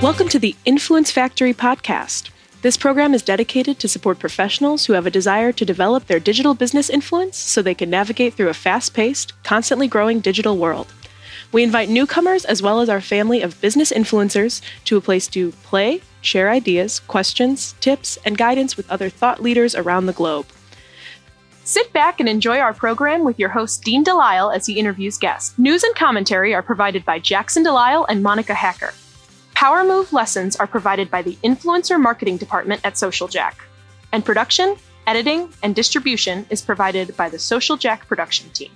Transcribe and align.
Welcome 0.00 0.28
to 0.28 0.38
the 0.38 0.54
Influence 0.64 1.10
Factory 1.10 1.52
podcast. 1.52 2.30
This 2.62 2.76
program 2.76 3.14
is 3.14 3.22
dedicated 3.22 3.80
to 3.80 3.88
support 3.88 4.20
professionals 4.20 4.86
who 4.86 4.92
have 4.92 5.06
a 5.06 5.10
desire 5.10 5.50
to 5.50 5.64
develop 5.64 6.06
their 6.06 6.20
digital 6.20 6.54
business 6.54 6.88
influence 6.88 7.36
so 7.36 7.62
they 7.62 7.74
can 7.74 7.90
navigate 7.90 8.34
through 8.34 8.48
a 8.48 8.54
fast 8.54 8.94
paced, 8.94 9.32
constantly 9.42 9.88
growing 9.88 10.20
digital 10.20 10.56
world. 10.56 10.86
We 11.50 11.64
invite 11.64 11.88
newcomers 11.88 12.44
as 12.44 12.62
well 12.62 12.80
as 12.80 12.88
our 12.88 13.00
family 13.00 13.42
of 13.42 13.60
business 13.60 13.90
influencers 13.90 14.62
to 14.84 14.96
a 14.96 15.00
place 15.00 15.26
to 15.28 15.50
play, 15.64 16.00
share 16.20 16.48
ideas, 16.48 17.00
questions, 17.00 17.74
tips, 17.80 18.18
and 18.24 18.38
guidance 18.38 18.76
with 18.76 18.88
other 18.88 19.10
thought 19.10 19.42
leaders 19.42 19.74
around 19.74 20.06
the 20.06 20.12
globe. 20.12 20.46
Sit 21.64 21.92
back 21.92 22.20
and 22.20 22.28
enjoy 22.28 22.60
our 22.60 22.72
program 22.72 23.24
with 23.24 23.36
your 23.36 23.48
host, 23.48 23.82
Dean 23.82 24.04
Delisle, 24.04 24.54
as 24.54 24.64
he 24.64 24.78
interviews 24.78 25.18
guests. 25.18 25.58
News 25.58 25.82
and 25.82 25.96
commentary 25.96 26.54
are 26.54 26.62
provided 26.62 27.04
by 27.04 27.18
Jackson 27.18 27.64
Delisle 27.64 28.06
and 28.08 28.22
Monica 28.22 28.54
Hacker. 28.54 28.94
Power 29.58 29.82
Move 29.82 30.12
lessons 30.12 30.54
are 30.54 30.68
provided 30.68 31.10
by 31.10 31.20
the 31.20 31.34
Influencer 31.42 32.00
Marketing 32.00 32.36
Department 32.36 32.80
at 32.84 32.96
Social 32.96 33.26
Jack. 33.26 33.58
And 34.12 34.24
production, 34.24 34.76
editing, 35.04 35.52
and 35.64 35.74
distribution 35.74 36.46
is 36.48 36.62
provided 36.62 37.16
by 37.16 37.28
the 37.28 37.40
Social 37.40 37.76
Jack 37.76 38.06
production 38.06 38.50
team. 38.50 38.70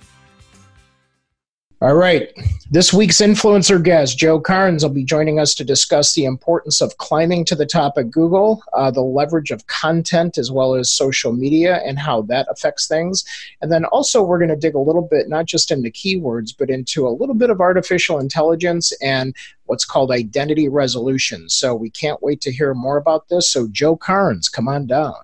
All 1.83 1.95
right. 1.95 2.31
This 2.71 2.93
week's 2.93 3.17
influencer 3.17 3.83
guest, 3.83 4.17
Joe 4.17 4.39
Carnes, 4.39 4.83
will 4.83 4.93
be 4.93 5.03
joining 5.03 5.37
us 5.37 5.53
to 5.55 5.65
discuss 5.65 6.13
the 6.13 6.23
importance 6.23 6.79
of 6.79 6.97
climbing 6.97 7.43
to 7.43 7.55
the 7.55 7.65
top 7.65 7.97
at 7.97 8.09
Google, 8.09 8.63
uh, 8.71 8.89
the 8.89 9.01
leverage 9.01 9.51
of 9.51 9.67
content 9.67 10.37
as 10.37 10.49
well 10.49 10.75
as 10.75 10.89
social 10.89 11.33
media, 11.33 11.81
and 11.85 11.99
how 11.99 12.21
that 12.21 12.47
affects 12.49 12.87
things. 12.87 13.25
And 13.61 13.69
then 13.69 13.83
also, 13.83 14.23
we're 14.23 14.37
going 14.37 14.47
to 14.47 14.55
dig 14.55 14.75
a 14.75 14.79
little 14.79 15.01
bit, 15.01 15.27
not 15.27 15.45
just 15.45 15.71
into 15.71 15.89
keywords, 15.89 16.55
but 16.57 16.69
into 16.69 17.05
a 17.05 17.11
little 17.11 17.35
bit 17.35 17.49
of 17.49 17.59
artificial 17.59 18.17
intelligence 18.17 18.93
and 19.01 19.35
what's 19.65 19.83
called 19.83 20.09
identity 20.09 20.69
resolution. 20.69 21.49
So 21.49 21.75
we 21.75 21.89
can't 21.89 22.23
wait 22.23 22.39
to 22.43 22.51
hear 22.53 22.73
more 22.73 22.95
about 22.95 23.27
this. 23.27 23.51
So, 23.51 23.67
Joe 23.67 23.97
Carnes, 23.97 24.47
come 24.47 24.69
on 24.69 24.87
down. 24.87 25.15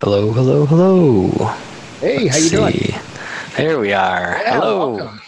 Hello, 0.00 0.30
hello, 0.30 0.64
hello. 0.64 1.73
Hey, 2.04 2.24
Let's 2.24 2.36
how 2.36 2.58
you 2.58 2.72
see. 2.74 2.90
doing? 2.90 3.02
There 3.56 3.78
we 3.78 3.94
are. 3.94 4.36
Yeah, 4.36 4.60
Hello. 4.60 4.96
Welcome. 4.96 5.20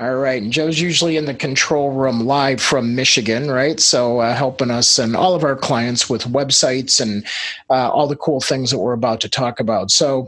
All 0.00 0.16
right. 0.16 0.42
And 0.42 0.52
Joe's 0.52 0.80
usually 0.80 1.16
in 1.16 1.26
the 1.26 1.34
control 1.34 1.92
room 1.92 2.26
live 2.26 2.60
from 2.60 2.96
Michigan, 2.96 3.48
right? 3.48 3.78
So 3.78 4.18
uh, 4.18 4.34
helping 4.34 4.72
us 4.72 4.98
and 4.98 5.14
all 5.14 5.36
of 5.36 5.44
our 5.44 5.54
clients 5.54 6.10
with 6.10 6.24
websites 6.24 7.00
and 7.00 7.24
uh, 7.70 7.88
all 7.88 8.08
the 8.08 8.16
cool 8.16 8.40
things 8.40 8.72
that 8.72 8.80
we're 8.80 8.94
about 8.94 9.20
to 9.20 9.28
talk 9.28 9.60
about. 9.60 9.92
So, 9.92 10.26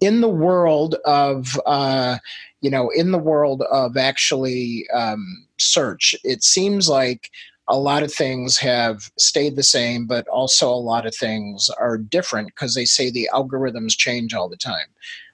in 0.00 0.20
the 0.20 0.28
world 0.28 0.96
of, 1.04 1.56
uh, 1.64 2.18
you 2.60 2.72
know, 2.72 2.90
in 2.90 3.12
the 3.12 3.18
world 3.18 3.62
of 3.70 3.96
actually 3.96 4.84
um, 4.92 5.46
search, 5.58 6.16
it 6.24 6.42
seems 6.42 6.88
like 6.88 7.30
a 7.70 7.78
lot 7.78 8.02
of 8.02 8.12
things 8.12 8.58
have 8.58 9.10
stayed 9.16 9.56
the 9.56 9.62
same, 9.62 10.06
but 10.06 10.26
also 10.28 10.68
a 10.68 10.74
lot 10.74 11.06
of 11.06 11.14
things 11.14 11.70
are 11.78 11.96
different 11.96 12.48
because 12.48 12.74
they 12.74 12.84
say 12.84 13.10
the 13.10 13.30
algorithms 13.32 13.96
change 13.96 14.34
all 14.34 14.48
the 14.48 14.56
time. 14.56 14.86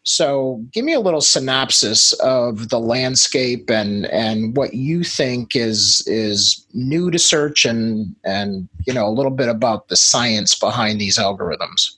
So, 0.04 0.64
give 0.70 0.84
me 0.84 0.92
a 0.92 1.00
little 1.00 1.20
synopsis 1.20 2.12
of 2.14 2.68
the 2.68 2.78
landscape 2.78 3.68
and 3.70 4.06
and 4.06 4.56
what 4.56 4.74
you 4.74 5.02
think 5.02 5.56
is 5.56 6.04
is 6.06 6.64
new 6.74 7.10
to 7.10 7.18
search 7.18 7.64
and 7.64 8.14
and 8.22 8.68
you 8.86 8.94
know 8.94 9.08
a 9.08 9.10
little 9.10 9.32
bit 9.32 9.48
about 9.48 9.88
the 9.88 9.96
science 9.96 10.54
behind 10.54 11.00
these 11.00 11.18
algorithms. 11.18 11.90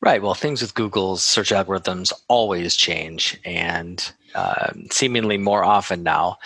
Right. 0.00 0.22
Well, 0.22 0.32
things 0.32 0.62
with 0.62 0.74
Google's 0.74 1.22
search 1.22 1.50
algorithms 1.50 2.10
always 2.28 2.74
change 2.74 3.38
and 3.44 4.10
uh, 4.34 4.72
seemingly 4.90 5.36
more 5.36 5.62
often 5.62 6.02
now. 6.02 6.38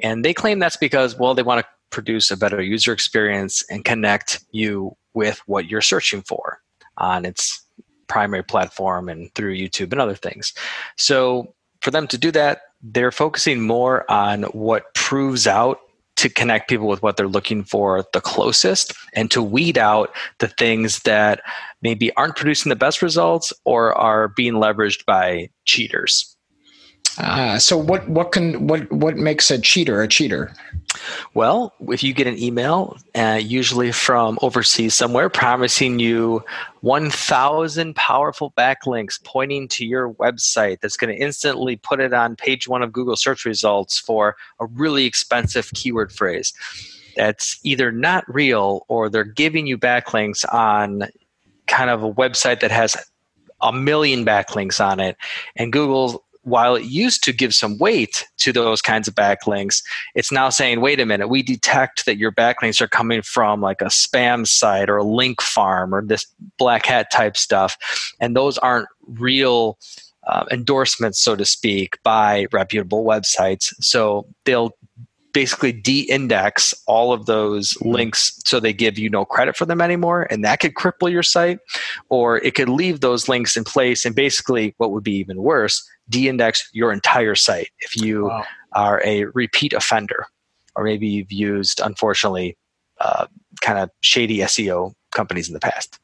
And 0.00 0.24
they 0.24 0.34
claim 0.34 0.58
that's 0.58 0.76
because, 0.76 1.16
well, 1.16 1.34
they 1.34 1.44
want 1.44 1.64
to 1.64 1.68
produce 1.90 2.30
a 2.30 2.36
better 2.36 2.60
user 2.60 2.92
experience 2.92 3.64
and 3.70 3.84
connect 3.84 4.44
you 4.50 4.96
with 5.14 5.40
what 5.46 5.70
you're 5.70 5.80
searching 5.80 6.22
for 6.22 6.60
on 6.98 7.24
its 7.24 7.62
primary 8.06 8.42
platform 8.42 9.08
and 9.08 9.34
through 9.34 9.56
YouTube 9.56 9.92
and 9.92 10.00
other 10.00 10.14
things. 10.14 10.52
So 10.96 11.54
for 11.80 11.90
them 11.90 12.06
to 12.08 12.18
do 12.18 12.30
that, 12.32 12.60
they're 12.82 13.12
focusing 13.12 13.66
more 13.66 14.10
on 14.10 14.44
what 14.44 14.94
proves 14.94 15.46
out 15.46 15.80
to 16.16 16.30
connect 16.30 16.68
people 16.68 16.88
with 16.88 17.02
what 17.02 17.16
they're 17.16 17.28
looking 17.28 17.62
for 17.62 18.04
the 18.12 18.20
closest 18.20 18.94
and 19.12 19.30
to 19.30 19.42
weed 19.42 19.76
out 19.76 20.14
the 20.38 20.48
things 20.48 21.00
that 21.00 21.42
maybe 21.82 22.12
aren't 22.14 22.36
producing 22.36 22.70
the 22.70 22.76
best 22.76 23.02
results 23.02 23.52
or 23.64 23.92
are 23.94 24.28
being 24.28 24.54
leveraged 24.54 25.04
by 25.04 25.50
cheaters. 25.64 26.35
Uh, 27.18 27.58
so 27.58 27.76
what 27.76 28.08
what 28.08 28.32
can 28.32 28.66
what 28.66 28.90
what 28.92 29.16
makes 29.16 29.50
a 29.50 29.58
cheater 29.58 30.02
a 30.02 30.08
cheater? 30.08 30.52
Well, 31.34 31.74
if 31.88 32.02
you 32.02 32.12
get 32.14 32.26
an 32.26 32.38
email, 32.38 32.96
uh, 33.14 33.38
usually 33.42 33.92
from 33.92 34.38
overseas 34.40 34.94
somewhere, 34.94 35.28
promising 35.28 35.98
you 35.98 36.42
1,000 36.80 37.94
powerful 37.96 38.52
backlinks 38.56 39.22
pointing 39.22 39.68
to 39.68 39.84
your 39.84 40.14
website 40.14 40.80
that's 40.80 40.96
going 40.96 41.14
to 41.14 41.22
instantly 41.22 41.76
put 41.76 42.00
it 42.00 42.14
on 42.14 42.36
page 42.36 42.66
one 42.66 42.82
of 42.82 42.92
Google 42.92 43.16
search 43.16 43.44
results 43.44 43.98
for 43.98 44.36
a 44.60 44.66
really 44.66 45.04
expensive 45.04 45.70
keyword 45.74 46.12
phrase, 46.12 46.54
that's 47.16 47.58
either 47.62 47.92
not 47.92 48.24
real 48.32 48.84
or 48.88 49.08
they're 49.08 49.24
giving 49.24 49.66
you 49.66 49.76
backlinks 49.76 50.44
on 50.52 51.04
kind 51.66 51.90
of 51.90 52.02
a 52.02 52.12
website 52.12 52.60
that 52.60 52.70
has 52.70 52.96
a 53.62 53.72
million 53.72 54.24
backlinks 54.24 54.84
on 54.84 55.00
it, 55.00 55.16
and 55.56 55.72
Google 55.72 56.24
while 56.46 56.76
it 56.76 56.84
used 56.84 57.24
to 57.24 57.32
give 57.32 57.52
some 57.52 57.76
weight 57.76 58.24
to 58.38 58.52
those 58.52 58.80
kinds 58.80 59.08
of 59.08 59.16
backlinks, 59.16 59.82
it's 60.14 60.30
now 60.30 60.48
saying, 60.48 60.80
wait 60.80 61.00
a 61.00 61.04
minute, 61.04 61.26
we 61.26 61.42
detect 61.42 62.06
that 62.06 62.18
your 62.18 62.30
backlinks 62.30 62.80
are 62.80 62.86
coming 62.86 63.20
from 63.20 63.60
like 63.60 63.80
a 63.80 63.86
spam 63.86 64.46
site 64.46 64.88
or 64.88 64.96
a 64.96 65.02
link 65.02 65.42
farm 65.42 65.92
or 65.92 66.02
this 66.02 66.24
black 66.56 66.86
hat 66.86 67.10
type 67.10 67.36
stuff. 67.36 67.76
And 68.20 68.36
those 68.36 68.58
aren't 68.58 68.86
real 69.08 69.76
uh, 70.28 70.44
endorsements, 70.52 71.20
so 71.20 71.34
to 71.34 71.44
speak, 71.44 71.98
by 72.04 72.46
reputable 72.52 73.04
websites. 73.04 73.74
So 73.80 74.28
they'll 74.44 74.70
basically 75.32 75.72
de-index 75.72 76.72
all 76.86 77.12
of 77.12 77.26
those 77.26 77.74
mm-hmm. 77.74 77.90
links 77.90 78.40
so 78.46 78.58
they 78.60 78.72
give 78.72 78.98
you 78.98 79.10
no 79.10 79.22
credit 79.22 79.54
for 79.54 79.66
them 79.66 79.82
anymore 79.82 80.26
and 80.30 80.42
that 80.42 80.60
could 80.60 80.72
cripple 80.72 81.12
your 81.12 81.22
site 81.22 81.58
or 82.08 82.38
it 82.38 82.54
could 82.54 82.70
leave 82.70 83.00
those 83.00 83.28
links 83.28 83.54
in 83.54 83.62
place 83.62 84.06
and 84.06 84.14
basically 84.14 84.74
what 84.78 84.92
would 84.92 85.04
be 85.04 85.12
even 85.12 85.42
worse 85.42 85.86
de-index 86.08 86.68
your 86.72 86.92
entire 86.92 87.34
site 87.34 87.68
if 87.80 87.96
you 87.96 88.26
wow. 88.26 88.44
are 88.72 89.02
a 89.04 89.24
repeat 89.26 89.72
offender 89.72 90.26
or 90.74 90.84
maybe 90.84 91.06
you've 91.06 91.32
used 91.32 91.80
unfortunately 91.80 92.56
uh, 93.00 93.26
kind 93.60 93.78
of 93.78 93.90
shady 94.00 94.38
seo 94.38 94.92
companies 95.14 95.48
in 95.48 95.54
the 95.54 95.60
past 95.60 95.98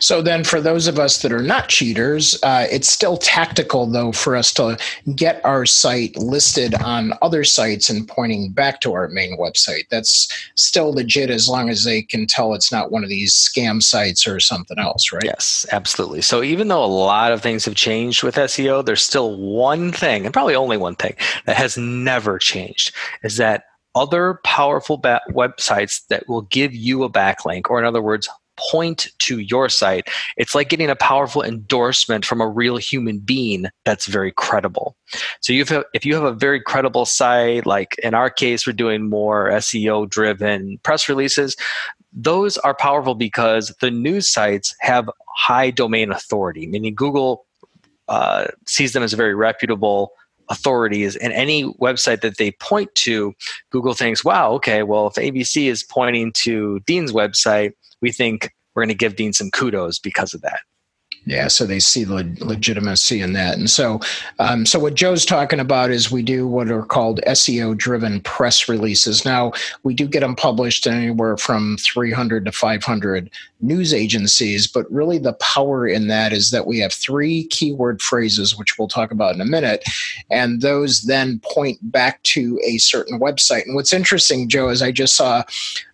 so 0.00 0.22
then, 0.22 0.44
for 0.44 0.60
those 0.60 0.86
of 0.86 0.98
us 0.98 1.22
that 1.22 1.32
are 1.32 1.42
not 1.42 1.68
cheaters, 1.68 2.38
uh, 2.42 2.66
it's 2.70 2.88
still 2.88 3.16
tactical 3.16 3.86
though 3.86 4.12
for 4.12 4.36
us 4.36 4.52
to 4.54 4.78
get 5.14 5.44
our 5.44 5.66
site 5.66 6.16
listed 6.16 6.74
on 6.74 7.12
other 7.22 7.44
sites 7.44 7.90
and 7.90 8.06
pointing 8.06 8.50
back 8.50 8.80
to 8.80 8.92
our 8.92 9.08
main 9.08 9.38
website. 9.38 9.88
That's 9.90 10.32
still 10.54 10.92
legit 10.92 11.30
as 11.30 11.48
long 11.48 11.68
as 11.68 11.84
they 11.84 12.02
can 12.02 12.26
tell 12.26 12.54
it's 12.54 12.72
not 12.72 12.90
one 12.90 13.02
of 13.02 13.10
these 13.10 13.34
scam 13.34 13.82
sites 13.82 14.26
or 14.26 14.40
something 14.40 14.78
else, 14.78 15.12
right? 15.12 15.24
Yes, 15.24 15.66
absolutely. 15.72 16.22
So 16.22 16.42
even 16.42 16.68
though 16.68 16.84
a 16.84 16.86
lot 16.86 17.32
of 17.32 17.42
things 17.42 17.64
have 17.64 17.74
changed 17.74 18.22
with 18.22 18.36
SEO, 18.36 18.84
there's 18.84 19.02
still 19.02 19.36
one 19.36 19.92
thing, 19.92 20.24
and 20.24 20.32
probably 20.32 20.54
only 20.54 20.76
one 20.76 20.96
thing, 20.96 21.14
that 21.46 21.56
has 21.56 21.76
never 21.76 22.38
changed 22.38 22.92
is 23.22 23.36
that 23.36 23.64
other 23.94 24.40
powerful 24.44 24.98
ba- 24.98 25.22
websites 25.30 26.06
that 26.08 26.28
will 26.28 26.42
give 26.42 26.74
you 26.74 27.02
a 27.02 27.10
backlink, 27.10 27.70
or 27.70 27.78
in 27.78 27.84
other 27.86 28.02
words, 28.02 28.28
point 28.56 29.08
to 29.20 29.38
your 29.38 29.68
site. 29.68 30.08
It's 30.36 30.54
like 30.54 30.68
getting 30.68 30.90
a 30.90 30.96
powerful 30.96 31.42
endorsement 31.42 32.24
from 32.24 32.40
a 32.40 32.48
real 32.48 32.76
human 32.76 33.18
being 33.18 33.66
that's 33.84 34.06
very 34.06 34.32
credible. 34.32 34.96
So 35.40 35.52
you 35.52 35.64
if 35.94 36.04
you 36.04 36.14
have 36.14 36.24
a 36.24 36.32
very 36.32 36.60
credible 36.60 37.04
site, 37.04 37.66
like 37.66 37.96
in 38.02 38.14
our 38.14 38.30
case, 38.30 38.66
we're 38.66 38.72
doing 38.72 39.08
more 39.08 39.50
SEO 39.50 40.08
driven 40.08 40.78
press 40.82 41.08
releases. 41.08 41.56
Those 42.12 42.56
are 42.58 42.74
powerful 42.74 43.14
because 43.14 43.74
the 43.80 43.90
news 43.90 44.28
sites 44.28 44.74
have 44.80 45.10
high 45.36 45.70
domain 45.70 46.10
authority, 46.10 46.66
meaning 46.66 46.94
Google 46.94 47.44
uh, 48.08 48.46
sees 48.66 48.92
them 48.92 49.02
as 49.02 49.12
very 49.12 49.34
reputable 49.34 50.12
authorities 50.48 51.16
and 51.16 51.32
any 51.32 51.64
website 51.74 52.20
that 52.20 52.36
they 52.36 52.52
point 52.52 52.94
to 52.94 53.34
google 53.70 53.94
thinks 53.94 54.24
wow 54.24 54.52
okay 54.52 54.82
well 54.82 55.08
if 55.08 55.14
abc 55.14 55.66
is 55.66 55.82
pointing 55.82 56.32
to 56.32 56.78
dean's 56.86 57.12
website 57.12 57.72
we 58.02 58.12
think 58.12 58.50
we're 58.74 58.82
going 58.82 58.88
to 58.88 58.94
give 58.94 59.16
Dean 59.16 59.32
some 59.32 59.50
kudos 59.50 59.98
because 59.98 60.34
of 60.34 60.42
that. 60.42 60.60
Yeah, 61.28 61.48
so 61.48 61.66
they 61.66 61.80
see 61.80 62.04
the 62.04 62.24
legitimacy 62.38 63.20
in 63.20 63.32
that, 63.32 63.58
and 63.58 63.68
so, 63.68 63.98
um, 64.38 64.64
so 64.64 64.78
what 64.78 64.94
Joe's 64.94 65.24
talking 65.24 65.58
about 65.58 65.90
is 65.90 66.08
we 66.08 66.22
do 66.22 66.46
what 66.46 66.70
are 66.70 66.84
called 66.84 67.20
SEO-driven 67.26 68.20
press 68.20 68.68
releases. 68.68 69.24
Now 69.24 69.50
we 69.82 69.92
do 69.92 70.06
get 70.06 70.20
them 70.20 70.36
published 70.36 70.86
anywhere 70.86 71.36
from 71.36 71.78
300 71.78 72.44
to 72.44 72.52
500 72.52 73.28
news 73.60 73.92
agencies, 73.92 74.68
but 74.68 74.88
really 74.88 75.18
the 75.18 75.32
power 75.34 75.88
in 75.88 76.06
that 76.06 76.32
is 76.32 76.52
that 76.52 76.64
we 76.64 76.78
have 76.78 76.92
three 76.92 77.48
keyword 77.48 78.00
phrases, 78.00 78.56
which 78.56 78.78
we'll 78.78 78.86
talk 78.86 79.10
about 79.10 79.34
in 79.34 79.40
a 79.40 79.46
minute, 79.46 79.82
and 80.30 80.60
those 80.60 81.02
then 81.02 81.40
point 81.40 81.78
back 81.82 82.22
to 82.22 82.60
a 82.64 82.78
certain 82.78 83.18
website. 83.18 83.66
And 83.66 83.74
what's 83.74 83.92
interesting, 83.92 84.48
Joe, 84.48 84.68
is 84.68 84.80
I 84.80 84.92
just 84.92 85.16
saw 85.16 85.42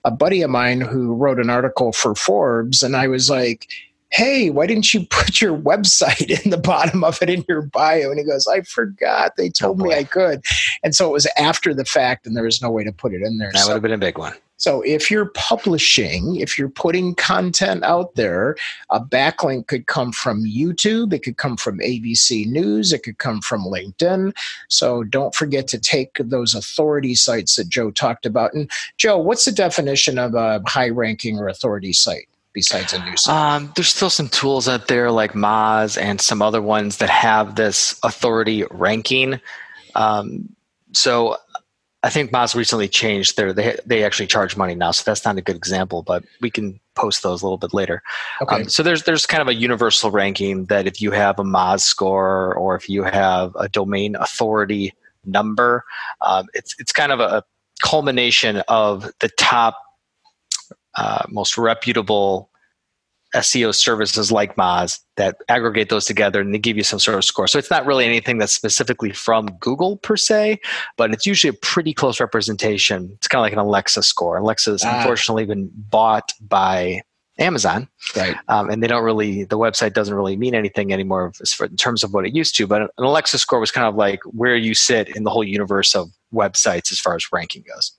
a 0.04 0.10
buddy 0.10 0.42
of 0.42 0.50
mine 0.50 0.82
who 0.82 1.14
wrote 1.14 1.40
an 1.40 1.48
article 1.48 1.92
for 1.92 2.14
Forbes, 2.14 2.82
and 2.82 2.94
I 2.94 3.08
was 3.08 3.30
like 3.30 3.66
hey, 4.12 4.50
why 4.50 4.66
didn't 4.66 4.92
you 4.92 5.06
put 5.06 5.40
your 5.40 5.56
website 5.56 6.44
in 6.44 6.50
the 6.50 6.58
bottom 6.58 7.02
of 7.02 7.20
it 7.22 7.30
in 7.30 7.44
your 7.48 7.62
bio? 7.62 8.10
And 8.10 8.18
he 8.18 8.24
goes, 8.24 8.46
I 8.46 8.60
forgot. 8.62 9.36
They 9.36 9.48
oh, 9.48 9.52
told 9.58 9.80
oh 9.80 9.84
me 9.84 9.94
I 9.94 10.04
could. 10.04 10.44
And 10.82 10.94
so 10.94 11.08
it 11.08 11.12
was 11.12 11.26
after 11.36 11.74
the 11.74 11.84
fact, 11.84 12.26
and 12.26 12.36
there 12.36 12.44
was 12.44 12.62
no 12.62 12.70
way 12.70 12.84
to 12.84 12.92
put 12.92 13.14
it 13.14 13.22
in 13.22 13.38
there. 13.38 13.50
That 13.52 13.60
so, 13.60 13.68
would 13.68 13.74
have 13.74 13.82
been 13.82 13.92
a 13.92 13.98
big 13.98 14.18
one. 14.18 14.34
So 14.58 14.80
if 14.82 15.10
you're 15.10 15.30
publishing, 15.34 16.36
if 16.36 16.56
you're 16.56 16.68
putting 16.68 17.16
content 17.16 17.82
out 17.82 18.14
there, 18.14 18.54
a 18.90 19.00
backlink 19.00 19.66
could 19.66 19.88
come 19.88 20.12
from 20.12 20.44
YouTube, 20.44 21.12
it 21.12 21.24
could 21.24 21.36
come 21.36 21.56
from 21.56 21.80
ABC 21.80 22.46
News, 22.46 22.92
it 22.92 23.02
could 23.02 23.18
come 23.18 23.40
from 23.40 23.64
LinkedIn. 23.64 24.32
So 24.68 25.02
don't 25.02 25.34
forget 25.34 25.66
to 25.68 25.80
take 25.80 26.16
those 26.18 26.54
authority 26.54 27.16
sites 27.16 27.56
that 27.56 27.70
Joe 27.70 27.90
talked 27.90 28.24
about. 28.24 28.54
And 28.54 28.70
Joe, 28.98 29.18
what's 29.18 29.46
the 29.46 29.52
definition 29.52 30.16
of 30.16 30.34
a 30.34 30.62
high 30.64 30.90
ranking 30.90 31.40
or 31.40 31.48
authority 31.48 31.92
site? 31.92 32.28
Besides 32.52 32.92
a 32.92 33.04
new 33.04 33.16
site? 33.16 33.34
Um, 33.34 33.72
there's 33.76 33.88
still 33.88 34.10
some 34.10 34.28
tools 34.28 34.68
out 34.68 34.88
there 34.88 35.10
like 35.10 35.32
Moz 35.32 36.00
and 36.00 36.20
some 36.20 36.42
other 36.42 36.62
ones 36.62 36.98
that 36.98 37.10
have 37.10 37.56
this 37.56 37.98
authority 38.02 38.64
ranking. 38.70 39.40
Um, 39.94 40.54
so 40.92 41.36
I 42.02 42.10
think 42.10 42.32
Moz 42.32 42.54
recently 42.54 42.88
changed 42.88 43.36
their 43.36 43.52
they 43.52 43.78
they 43.86 44.04
actually 44.04 44.26
charge 44.26 44.56
money 44.56 44.74
now, 44.74 44.90
so 44.90 45.02
that's 45.04 45.24
not 45.24 45.38
a 45.38 45.42
good 45.42 45.56
example, 45.56 46.02
but 46.02 46.24
we 46.40 46.50
can 46.50 46.80
post 46.94 47.22
those 47.22 47.42
a 47.42 47.44
little 47.44 47.58
bit 47.58 47.72
later. 47.72 48.02
Okay. 48.42 48.56
Um, 48.56 48.68
so 48.68 48.82
there's 48.82 49.04
there's 49.04 49.24
kind 49.24 49.40
of 49.40 49.48
a 49.48 49.54
universal 49.54 50.10
ranking 50.10 50.66
that 50.66 50.86
if 50.86 51.00
you 51.00 51.12
have 51.12 51.38
a 51.38 51.44
Moz 51.44 51.80
score 51.80 52.54
or 52.54 52.74
if 52.74 52.88
you 52.88 53.04
have 53.04 53.54
a 53.56 53.68
domain 53.68 54.16
authority 54.16 54.92
number, 55.24 55.84
um, 56.20 56.46
it's 56.54 56.74
it's 56.78 56.92
kind 56.92 57.12
of 57.12 57.20
a 57.20 57.44
culmination 57.82 58.62
of 58.68 59.12
the 59.20 59.28
top 59.38 59.76
uh, 60.96 61.24
most 61.28 61.56
reputable 61.58 62.50
SEO 63.34 63.74
services 63.74 64.30
like 64.30 64.56
Moz 64.56 65.00
that 65.16 65.36
aggregate 65.48 65.88
those 65.88 66.04
together 66.04 66.40
and 66.40 66.54
they 66.54 66.58
give 66.58 66.76
you 66.76 66.82
some 66.82 66.98
sort 66.98 67.16
of 67.16 67.24
score. 67.24 67.46
So 67.46 67.58
it's 67.58 67.70
not 67.70 67.86
really 67.86 68.04
anything 68.04 68.38
that's 68.38 68.54
specifically 68.54 69.10
from 69.10 69.46
Google 69.58 69.96
per 69.98 70.16
se, 70.16 70.60
but 70.96 71.12
it's 71.12 71.24
usually 71.24 71.48
a 71.48 71.54
pretty 71.54 71.94
close 71.94 72.20
representation. 72.20 73.10
It's 73.14 73.28
kind 73.28 73.40
of 73.40 73.44
like 73.44 73.52
an 73.52 73.58
Alexa 73.58 74.02
score. 74.02 74.36
Alexa's 74.36 74.82
ah. 74.84 74.98
unfortunately 74.98 75.46
been 75.46 75.70
bought 75.74 76.32
by 76.42 77.02
Amazon, 77.38 77.88
right? 78.14 78.36
Um, 78.48 78.68
and 78.68 78.82
they 78.82 78.86
don't 78.86 79.02
really 79.02 79.44
the 79.44 79.58
website 79.58 79.94
doesn't 79.94 80.14
really 80.14 80.36
mean 80.36 80.54
anything 80.54 80.92
anymore 80.92 81.32
in 81.60 81.76
terms 81.76 82.04
of 82.04 82.12
what 82.12 82.26
it 82.26 82.34
used 82.34 82.54
to. 82.56 82.66
But 82.66 82.82
an 82.82 82.88
Alexa 82.98 83.38
score 83.38 83.58
was 83.58 83.70
kind 83.70 83.86
of 83.86 83.94
like 83.94 84.20
where 84.24 84.56
you 84.56 84.74
sit 84.74 85.16
in 85.16 85.24
the 85.24 85.30
whole 85.30 85.44
universe 85.44 85.94
of 85.94 86.10
websites 86.34 86.92
as 86.92 87.00
far 87.00 87.14
as 87.14 87.32
ranking 87.32 87.64
goes. 87.74 87.92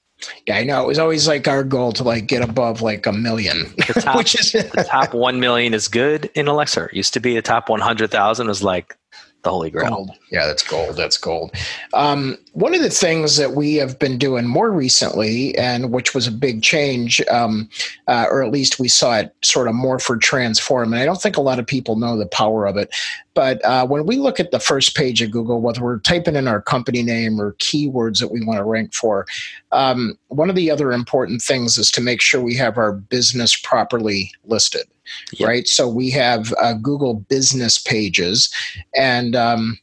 Yeah, 0.48 0.58
I 0.58 0.64
know. 0.64 0.84
It 0.84 0.88
was 0.88 1.00
always 1.00 1.28
like 1.28 1.48
our 1.48 1.64
goal 1.64 1.92
to 1.94 2.04
like 2.04 2.28
get 2.28 2.42
above 2.42 2.82
like 2.82 3.06
a 3.06 3.14
million. 3.14 3.74
The 3.88 3.94
top, 4.02 4.18
which 4.18 4.40
is 4.40 4.52
the 4.52 4.86
top 4.90 5.14
one 5.14 5.40
million 5.40 5.74
is 5.74 5.88
good 5.88 6.30
in 6.36 6.48
Alexa. 6.48 6.86
It 6.86 6.94
used 6.94 7.14
to 7.14 7.20
be 7.20 7.36
the 7.36 7.42
top 7.42 7.70
one 7.70 7.80
hundred 7.80 8.12
thousand 8.12 8.48
was 8.48 8.64
like 8.64 8.98
the 9.44 9.50
holy 9.50 9.70
grail. 9.70 9.90
Gold. 9.90 10.12
Yeah, 10.32 10.48
that's 10.48 10.64
gold. 10.64 10.96
That's 10.96 11.18
gold. 11.18 11.54
Um, 11.94 12.38
one 12.54 12.74
of 12.74 12.82
the 12.82 12.90
things 12.90 13.38
that 13.38 13.52
we 13.52 13.76
have 13.76 14.00
been 14.00 14.18
doing 14.18 14.48
more 14.48 14.72
recently, 14.72 15.56
and 15.58 15.92
which 15.92 16.16
was 16.16 16.28
a 16.28 16.32
big 16.32 16.64
change, 16.64 17.22
um, 17.28 17.70
uh, 18.08 18.26
or 18.30 18.42
at 18.42 18.52
least 18.52 18.80
we 18.80 18.88
saw 18.88 19.18
it 19.18 19.36
sort 19.44 19.68
of 19.68 19.76
morph 19.76 20.10
or 20.10 20.18
transform, 20.18 20.94
and 20.94 21.02
I 21.02 21.06
don't 21.06 21.22
think 21.22 21.38
a 21.38 21.42
lot 21.42 21.60
of 21.60 21.68
people 21.68 21.98
know 21.98 22.18
the 22.18 22.26
power 22.26 22.66
of 22.66 22.78
it. 22.78 22.94
But 23.34 23.64
uh, 23.66 23.86
when 23.86 24.06
we 24.06 24.16
look 24.16 24.40
at 24.40 24.52
the 24.52 24.60
first 24.60 24.96
page 24.96 25.22
of 25.22 25.32
Google, 25.32 25.60
whether 25.60 25.82
we're 25.82 26.00
typing 26.00 26.36
in 26.36 26.48
our 26.48 26.62
company 26.62 27.04
name 27.04 27.42
or 27.42 27.54
keywords 27.54 28.20
that 28.20 28.32
we 28.32 28.46
want 28.46 28.60
to 28.60 28.64
rank 28.64 28.94
for, 28.94 29.26
um, 29.72 30.18
one 30.28 30.50
of 30.50 30.56
the 30.56 30.72
other 30.72 30.92
important 30.94 31.42
things 31.42 31.78
is 31.78 31.92
to 31.92 32.02
make 32.02 32.22
sure 32.22 32.42
we 32.42 32.56
have 32.56 32.78
our 32.78 32.94
business 32.94 33.60
properly 33.60 34.32
listed 34.46 34.88
yep. 35.34 35.48
right? 35.48 35.68
So 35.68 35.88
we 35.88 36.10
have 36.12 36.54
uh, 36.62 36.74
Google 36.74 37.16
business 37.16 37.78
pages, 37.78 38.54
and 38.96 39.36
um, 39.36 39.80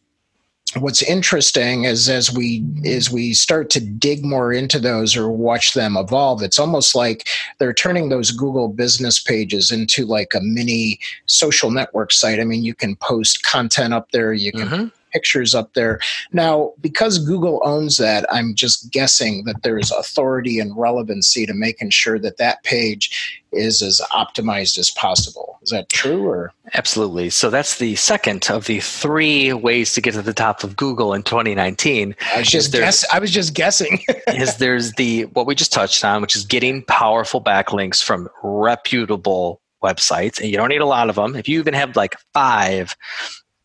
what's 0.78 1.02
interesting 1.02 1.84
is 1.84 2.08
as 2.08 2.32
we 2.32 2.64
as 2.84 3.10
we 3.10 3.34
start 3.34 3.70
to 3.70 3.80
dig 3.80 4.24
more 4.24 4.52
into 4.52 4.78
those 4.78 5.16
or 5.16 5.28
watch 5.28 5.74
them 5.74 5.96
evolve 5.96 6.42
it's 6.42 6.60
almost 6.60 6.94
like 6.94 7.26
they're 7.58 7.74
turning 7.74 8.08
those 8.08 8.30
google 8.30 8.68
business 8.68 9.18
pages 9.18 9.72
into 9.72 10.06
like 10.06 10.32
a 10.32 10.40
mini 10.40 11.00
social 11.26 11.72
network 11.72 12.12
site 12.12 12.38
i 12.38 12.44
mean 12.44 12.62
you 12.62 12.74
can 12.74 12.94
post 12.96 13.42
content 13.42 13.92
up 13.92 14.12
there 14.12 14.32
you 14.32 14.52
can 14.52 14.68
mm-hmm 14.68 14.86
pictures 15.10 15.54
up 15.54 15.74
there. 15.74 16.00
Now, 16.32 16.72
because 16.80 17.18
Google 17.18 17.60
owns 17.64 17.96
that, 17.98 18.26
I'm 18.32 18.54
just 18.54 18.90
guessing 18.90 19.44
that 19.44 19.62
there's 19.62 19.90
authority 19.90 20.58
and 20.58 20.76
relevancy 20.76 21.46
to 21.46 21.54
making 21.54 21.90
sure 21.90 22.18
that 22.18 22.38
that 22.38 22.62
page 22.64 23.40
is 23.52 23.82
as 23.82 24.00
optimized 24.12 24.78
as 24.78 24.90
possible. 24.90 25.58
Is 25.62 25.70
that 25.70 25.88
true 25.88 26.26
or? 26.26 26.52
Absolutely. 26.74 27.30
So 27.30 27.50
that's 27.50 27.78
the 27.78 27.96
second 27.96 28.48
of 28.50 28.66
the 28.66 28.80
three 28.80 29.52
ways 29.52 29.92
to 29.94 30.00
get 30.00 30.14
to 30.14 30.22
the 30.22 30.32
top 30.32 30.62
of 30.62 30.76
Google 30.76 31.14
in 31.14 31.22
2019. 31.22 32.14
I 32.32 32.38
was 32.38 32.48
just 32.48 32.72
guess 32.72 33.04
I 33.12 33.18
was 33.18 33.30
just 33.30 33.54
guessing. 33.54 34.02
is 34.28 34.56
there's 34.58 34.92
the 34.92 35.24
what 35.26 35.46
we 35.46 35.54
just 35.54 35.72
touched 35.72 36.04
on, 36.04 36.22
which 36.22 36.36
is 36.36 36.44
getting 36.44 36.82
powerful 36.82 37.42
backlinks 37.42 38.02
from 38.02 38.28
reputable 38.42 39.60
websites 39.82 40.38
and 40.38 40.50
you 40.50 40.56
don't 40.56 40.68
need 40.68 40.80
a 40.80 40.86
lot 40.86 41.08
of 41.08 41.16
them. 41.16 41.34
If 41.34 41.48
you 41.48 41.58
even 41.58 41.74
have 41.74 41.96
like 41.96 42.14
5 42.34 42.96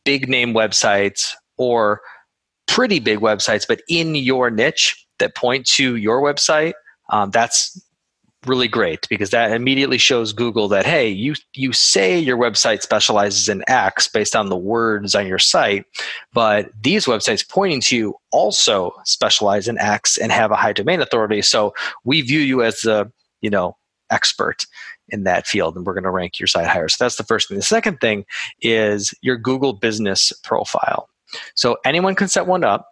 big 0.06 0.30
name 0.30 0.54
websites 0.54 1.34
or 1.57 2.02
pretty 2.68 3.00
big 3.00 3.19
websites, 3.19 3.66
but 3.68 3.81
in 3.90 4.16
your 4.16 4.50
niche 4.50 5.06
that 5.19 5.36
point 5.36 5.66
to 5.66 5.96
your 5.96 6.22
website, 6.22 6.74
um, 7.10 7.31
that's 7.31 7.81
really 8.46 8.68
great 8.68 9.07
because 9.10 9.31
that 9.31 9.52
immediately 9.52 9.98
shows 9.98 10.31
Google 10.31 10.68
that 10.68 10.86
hey, 10.86 11.10
you 11.10 11.34
you 11.54 11.74
say 11.74 12.18
your 12.18 12.38
website 12.38 12.81
specializes 12.81 13.50
in 13.50 13.63
X 13.68 14.07
based 14.07 14.36
on 14.36 14.50
the 14.50 14.57
words 14.57 15.16
on 15.16 15.28
your 15.28 15.40
site, 15.40 15.86
but 16.34 16.69
these 16.81 17.06
websites 17.06 17.48
pointing 17.48 17.81
to 17.81 17.96
you 17.96 18.16
also 18.31 18.92
specialize 19.04 19.68
in 19.68 19.78
X 19.80 20.18
and 20.18 20.31
have 20.31 20.51
a 20.51 20.56
high 20.56 20.74
domain 20.74 21.01
authority. 21.01 21.42
So 21.42 21.74
we 22.04 22.22
view 22.22 22.40
you 22.40 22.62
as 22.62 22.81
the 22.81 23.12
you 23.42 23.50
know 23.50 23.78
expert 24.12 24.66
in 25.10 25.24
that 25.24 25.48
field 25.48 25.75
and 25.75 25.86
we're 25.86 25.94
going 25.94 26.04
to 26.04 26.12
rank 26.12 26.40
your 26.40 26.48
site 26.48 26.68
higher. 26.68 26.88
So 26.88 27.04
that's 27.04 27.18
the 27.18 27.24
first 27.24 27.48
thing. 27.48 27.57
The 27.57 27.63
second 27.63 28.00
thing 28.00 28.25
is 28.62 29.13
your 29.22 29.38
Google 29.38 29.74
business 29.74 30.31
profile. 30.44 31.10
So 31.56 31.77
anyone 31.86 32.15
can 32.15 32.27
set 32.27 32.48
one 32.48 32.63
up. 32.63 32.88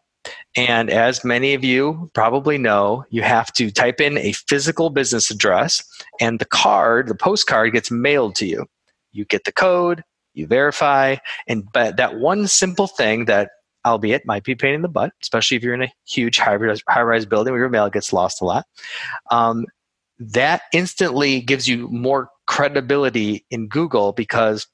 And 0.56 0.90
as 0.90 1.26
many 1.26 1.54
of 1.54 1.66
you 1.66 2.10
probably 2.14 2.58
know, 2.58 3.04
you 3.10 3.24
have 3.24 3.52
to 3.54 3.72
type 3.72 4.00
in 4.00 4.18
a 4.18 4.32
physical 4.32 4.90
business 4.90 5.30
address 5.30 5.84
and 6.22 6.40
the 6.40 6.46
card, 6.46 7.08
the 7.08 7.16
postcard 7.16 7.74
gets 7.74 7.92
mailed 7.92 8.36
to 8.36 8.46
you. 8.46 8.66
You 9.12 9.26
get 9.26 9.44
the 9.44 9.52
code, 9.52 10.02
you 10.34 10.48
verify, 10.48 11.18
and 11.48 11.66
but 11.74 11.98
that 11.98 12.20
one 12.20 12.48
simple 12.48 12.88
thing 12.88 13.26
that 13.26 13.50
albeit 13.86 14.26
might 14.26 14.44
be 14.44 14.56
pain 14.56 14.74
in 14.74 14.82
the 14.82 14.88
butt, 14.88 15.12
especially 15.22 15.58
if 15.58 15.64
you're 15.64 15.74
in 15.74 15.84
a 15.84 15.92
huge 16.08 16.38
high-rise 16.38 17.26
building 17.26 17.52
where 17.52 17.60
your 17.60 17.70
mail 17.70 17.90
gets 17.90 18.14
lost 18.14 18.42
a 18.42 18.46
lot. 18.46 18.66
Um, 19.30 19.66
that 20.20 20.64
instantly 20.74 21.42
gives 21.42 21.68
you 21.68 21.88
more 21.90 22.30
credibility 22.46 23.46
in 23.50 23.68
Google 23.68 24.12
because 24.14 24.68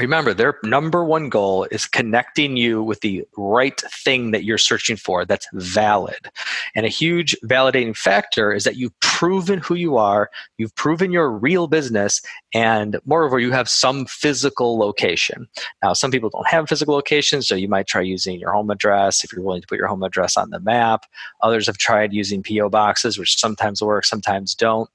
remember 0.00 0.34
their 0.34 0.58
number 0.62 1.04
one 1.04 1.28
goal 1.28 1.66
is 1.70 1.86
connecting 1.86 2.56
you 2.56 2.82
with 2.82 3.00
the 3.00 3.24
right 3.36 3.80
thing 3.80 4.30
that 4.30 4.44
you're 4.44 4.58
searching 4.58 4.96
for 4.96 5.24
that's 5.24 5.46
valid. 5.54 6.30
And 6.74 6.84
a 6.84 6.90
huge 6.90 7.36
validating 7.44 7.96
factor 7.96 8.52
is 8.52 8.64
that 8.64 8.76
you've 8.76 8.98
proven 9.00 9.58
who 9.58 9.74
you 9.74 9.96
are 9.96 10.30
you've 10.58 10.74
proven 10.74 11.10
your 11.10 11.30
real 11.30 11.66
business 11.66 12.20
and 12.52 12.98
moreover 13.06 13.38
you 13.38 13.52
have 13.52 13.68
some 13.68 14.06
physical 14.06 14.78
location. 14.78 15.48
Now 15.82 15.94
some 15.94 16.10
people 16.10 16.30
don't 16.30 16.46
have 16.46 16.68
physical 16.68 16.94
locations 16.94 17.48
so 17.48 17.54
you 17.54 17.68
might 17.68 17.86
try 17.86 18.02
using 18.02 18.38
your 18.38 18.52
home 18.52 18.70
address 18.70 19.24
if 19.24 19.32
you're 19.32 19.44
willing 19.44 19.62
to 19.62 19.66
put 19.66 19.78
your 19.78 19.88
home 19.88 20.02
address 20.02 20.36
on 20.36 20.50
the 20.50 20.60
map. 20.60 21.06
Others 21.42 21.66
have 21.66 21.78
tried 21.78 22.12
using 22.12 22.42
po 22.42 22.68
boxes 22.68 23.18
which 23.18 23.38
sometimes 23.38 23.80
work 23.82 24.04
sometimes 24.04 24.54
don't. 24.54 24.90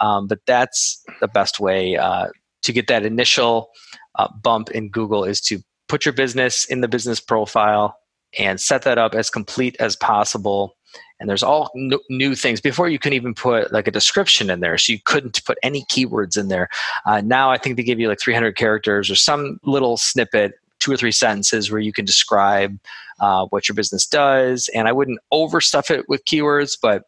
Um, 0.00 0.26
but 0.26 0.40
that's 0.46 1.02
the 1.20 1.28
best 1.28 1.58
way 1.58 1.96
uh, 1.96 2.28
to 2.62 2.72
get 2.72 2.88
that 2.88 3.04
initial 3.06 3.70
uh, 4.16 4.28
bump 4.42 4.70
in 4.70 4.88
Google 4.88 5.24
is 5.24 5.40
to 5.42 5.60
put 5.88 6.04
your 6.04 6.12
business 6.12 6.64
in 6.64 6.80
the 6.80 6.88
business 6.88 7.20
profile 7.20 7.96
and 8.38 8.60
set 8.60 8.82
that 8.82 8.98
up 8.98 9.14
as 9.14 9.30
complete 9.30 9.76
as 9.78 9.96
possible. 9.96 10.76
and 11.18 11.28
there's 11.30 11.42
all 11.42 11.70
n- 11.76 11.92
new 12.10 12.34
things. 12.34 12.60
Before 12.60 12.88
you 12.88 12.98
can 12.98 13.12
even 13.12 13.34
put 13.34 13.72
like 13.72 13.86
a 13.86 13.90
description 13.90 14.50
in 14.50 14.60
there 14.60 14.76
so 14.78 14.92
you 14.92 14.98
couldn't 15.04 15.44
put 15.44 15.58
any 15.62 15.84
keywords 15.90 16.36
in 16.38 16.48
there. 16.48 16.68
Uh, 17.06 17.20
now 17.22 17.50
i 17.50 17.58
think 17.58 17.76
they 17.76 17.82
give 17.82 18.00
you 18.00 18.08
like 18.08 18.20
300 18.20 18.56
characters 18.56 19.10
or 19.10 19.14
some 19.14 19.58
little 19.64 19.96
snippet 19.96 20.54
two 20.78 20.92
or 20.92 20.96
three 20.96 21.12
sentences 21.12 21.70
where 21.70 21.80
you 21.80 21.92
can 21.92 22.04
describe 22.04 22.78
uh, 23.20 23.46
what 23.46 23.68
your 23.68 23.74
business 23.74 24.06
does. 24.06 24.68
And 24.74 24.88
i 24.88 24.92
wouldn't 24.92 25.20
overstuff 25.32 25.90
it 25.90 26.08
with 26.08 26.24
keywords 26.24 26.76
but 26.80 27.04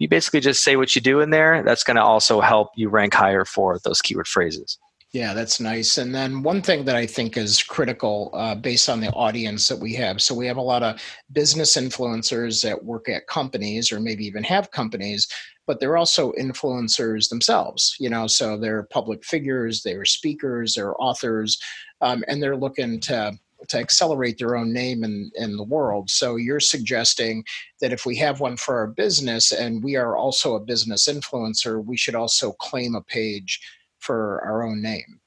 you 0.00 0.08
basically 0.08 0.40
just 0.40 0.64
say 0.64 0.74
what 0.74 0.96
you 0.96 1.00
do 1.00 1.20
in 1.20 1.30
there. 1.30 1.62
That's 1.62 1.84
going 1.84 1.96
to 1.96 2.02
also 2.02 2.40
help 2.40 2.70
you 2.74 2.88
rank 2.88 3.14
higher 3.14 3.44
for 3.44 3.78
those 3.84 4.02
keyword 4.02 4.26
phrases 4.26 4.76
yeah, 5.14 5.32
that's 5.32 5.60
nice. 5.60 5.96
And 5.96 6.12
then 6.12 6.42
one 6.42 6.60
thing 6.60 6.84
that 6.86 6.96
I 6.96 7.06
think 7.06 7.36
is 7.36 7.62
critical 7.62 8.32
uh, 8.34 8.56
based 8.56 8.88
on 8.88 9.00
the 9.00 9.12
audience 9.12 9.68
that 9.68 9.78
we 9.78 9.94
have. 9.94 10.20
So 10.20 10.34
we 10.34 10.48
have 10.48 10.56
a 10.56 10.60
lot 10.60 10.82
of 10.82 11.00
business 11.30 11.76
influencers 11.76 12.60
that 12.64 12.84
work 12.84 13.08
at 13.08 13.28
companies 13.28 13.92
or 13.92 14.00
maybe 14.00 14.26
even 14.26 14.42
have 14.42 14.72
companies, 14.72 15.28
but 15.68 15.78
they're 15.78 15.96
also 15.96 16.32
influencers 16.32 17.28
themselves, 17.28 17.94
you 18.00 18.10
know, 18.10 18.26
so 18.26 18.56
they're 18.56 18.88
public 18.90 19.24
figures, 19.24 19.84
they're 19.84 20.04
speakers, 20.04 20.74
they're 20.74 21.00
authors, 21.00 21.60
um, 22.00 22.24
and 22.26 22.42
they're 22.42 22.56
looking 22.56 22.98
to 23.00 23.38
to 23.68 23.78
accelerate 23.78 24.36
their 24.36 24.56
own 24.56 24.74
name 24.74 25.04
in, 25.04 25.30
in 25.36 25.56
the 25.56 25.64
world. 25.64 26.10
So 26.10 26.36
you're 26.36 26.60
suggesting 26.60 27.44
that 27.80 27.94
if 27.94 28.04
we 28.04 28.14
have 28.16 28.40
one 28.40 28.58
for 28.58 28.76
our 28.76 28.88
business 28.88 29.52
and 29.52 29.82
we 29.82 29.96
are 29.96 30.18
also 30.18 30.54
a 30.54 30.60
business 30.60 31.08
influencer, 31.08 31.82
we 31.82 31.96
should 31.96 32.14
also 32.14 32.52
claim 32.52 32.94
a 32.94 33.00
page 33.00 33.58
for 34.04 34.42
our 34.44 34.62
own 34.62 34.82
name? 34.82 35.20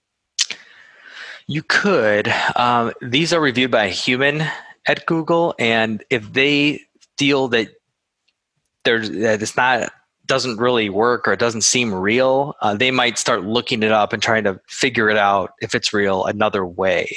You 1.48 1.64
could. 1.64 2.32
Um, 2.56 2.94
these 3.02 3.34
are 3.34 3.40
reviewed 3.40 3.72
by 3.72 3.86
a 3.86 3.90
human 3.90 4.44
at 4.88 5.06
Google, 5.06 5.56
and 5.58 6.04
if 6.10 6.32
they 6.34 6.82
feel 7.18 7.48
that 7.50 7.70
there's 8.84 9.10
that 9.10 9.42
it's 9.42 9.58
not 9.58 9.92
doesn't 10.28 10.58
really 10.58 10.90
work 10.90 11.28
or 11.28 11.34
it 11.34 11.40
doesn't 11.40 11.62
seem 11.62 11.94
real, 11.94 12.56
uh, 12.62 12.76
they 12.76 12.92
might 12.92 13.18
start 13.18 13.44
looking 13.44 13.84
it 13.84 13.92
up 13.92 14.14
and 14.14 14.22
trying 14.22 14.44
to 14.44 14.60
figure 14.68 15.10
it 15.10 15.18
out 15.18 15.54
if 15.62 15.74
it's 15.74 15.94
real 15.94 16.26
another 16.26 16.66
way. 16.66 17.10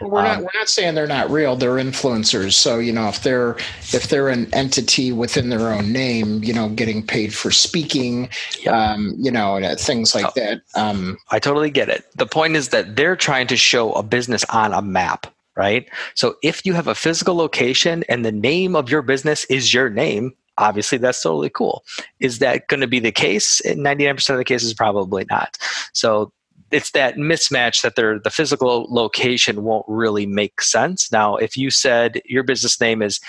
Well, 0.00 0.10
we're 0.10 0.18
um, 0.20 0.24
not 0.24 0.38
we're 0.40 0.60
not 0.60 0.68
saying 0.68 0.94
they're 0.94 1.06
not 1.06 1.30
real; 1.30 1.56
they're 1.56 1.76
influencers. 1.76 2.52
So 2.52 2.78
you 2.78 2.92
know, 2.92 3.08
if 3.08 3.22
they're 3.22 3.56
if 3.92 4.08
they're 4.08 4.28
an 4.28 4.52
entity 4.54 5.12
within 5.12 5.48
their 5.48 5.72
own 5.72 5.92
name, 5.92 6.44
you 6.44 6.52
know, 6.52 6.68
getting 6.68 7.04
paid 7.04 7.34
for 7.34 7.50
speaking, 7.50 8.28
yep. 8.60 8.74
um, 8.74 9.14
you 9.18 9.30
know, 9.30 9.60
things 9.78 10.14
like 10.14 10.26
oh, 10.26 10.32
that. 10.36 10.62
Um, 10.74 11.16
I 11.30 11.38
totally 11.38 11.70
get 11.70 11.88
it. 11.88 12.04
The 12.16 12.26
point 12.26 12.56
is 12.56 12.68
that 12.68 12.96
they're 12.96 13.16
trying 13.16 13.46
to 13.48 13.56
show 13.56 13.92
a 13.92 14.02
business 14.02 14.44
on 14.44 14.72
a 14.72 14.82
map 14.82 15.26
right? 15.56 15.90
So 16.14 16.36
if 16.42 16.64
you 16.64 16.72
have 16.72 16.86
a 16.86 16.94
physical 16.94 17.34
location 17.34 18.02
and 18.08 18.24
the 18.24 18.32
name 18.32 18.74
of 18.74 18.88
your 18.88 19.02
business 19.02 19.44
is 19.46 19.74
your 19.74 19.90
name, 19.90 20.32
obviously 20.58 20.98
that's 20.98 21.22
totally 21.22 21.50
cool. 21.50 21.84
Is 22.18 22.38
that 22.38 22.68
going 22.68 22.80
to 22.80 22.86
be 22.86 23.00
the 23.00 23.12
case? 23.12 23.64
Eh, 23.64 23.72
In 23.72 23.78
99% 23.78 24.30
of 24.30 24.38
the 24.38 24.44
cases, 24.44 24.74
probably 24.74 25.24
not. 25.30 25.56
So 25.92 26.32
it's 26.70 26.92
that 26.92 27.16
mismatch 27.16 27.82
that 27.82 27.96
the 27.96 28.30
physical 28.30 28.86
location 28.88 29.64
won't 29.64 29.86
really 29.88 30.26
make 30.26 30.60
sense. 30.60 31.10
Now, 31.10 31.36
if 31.36 31.56
you 31.56 31.70
said 31.70 32.20
your 32.24 32.44
business 32.44 32.80
name 32.80 33.02
is 33.02 33.20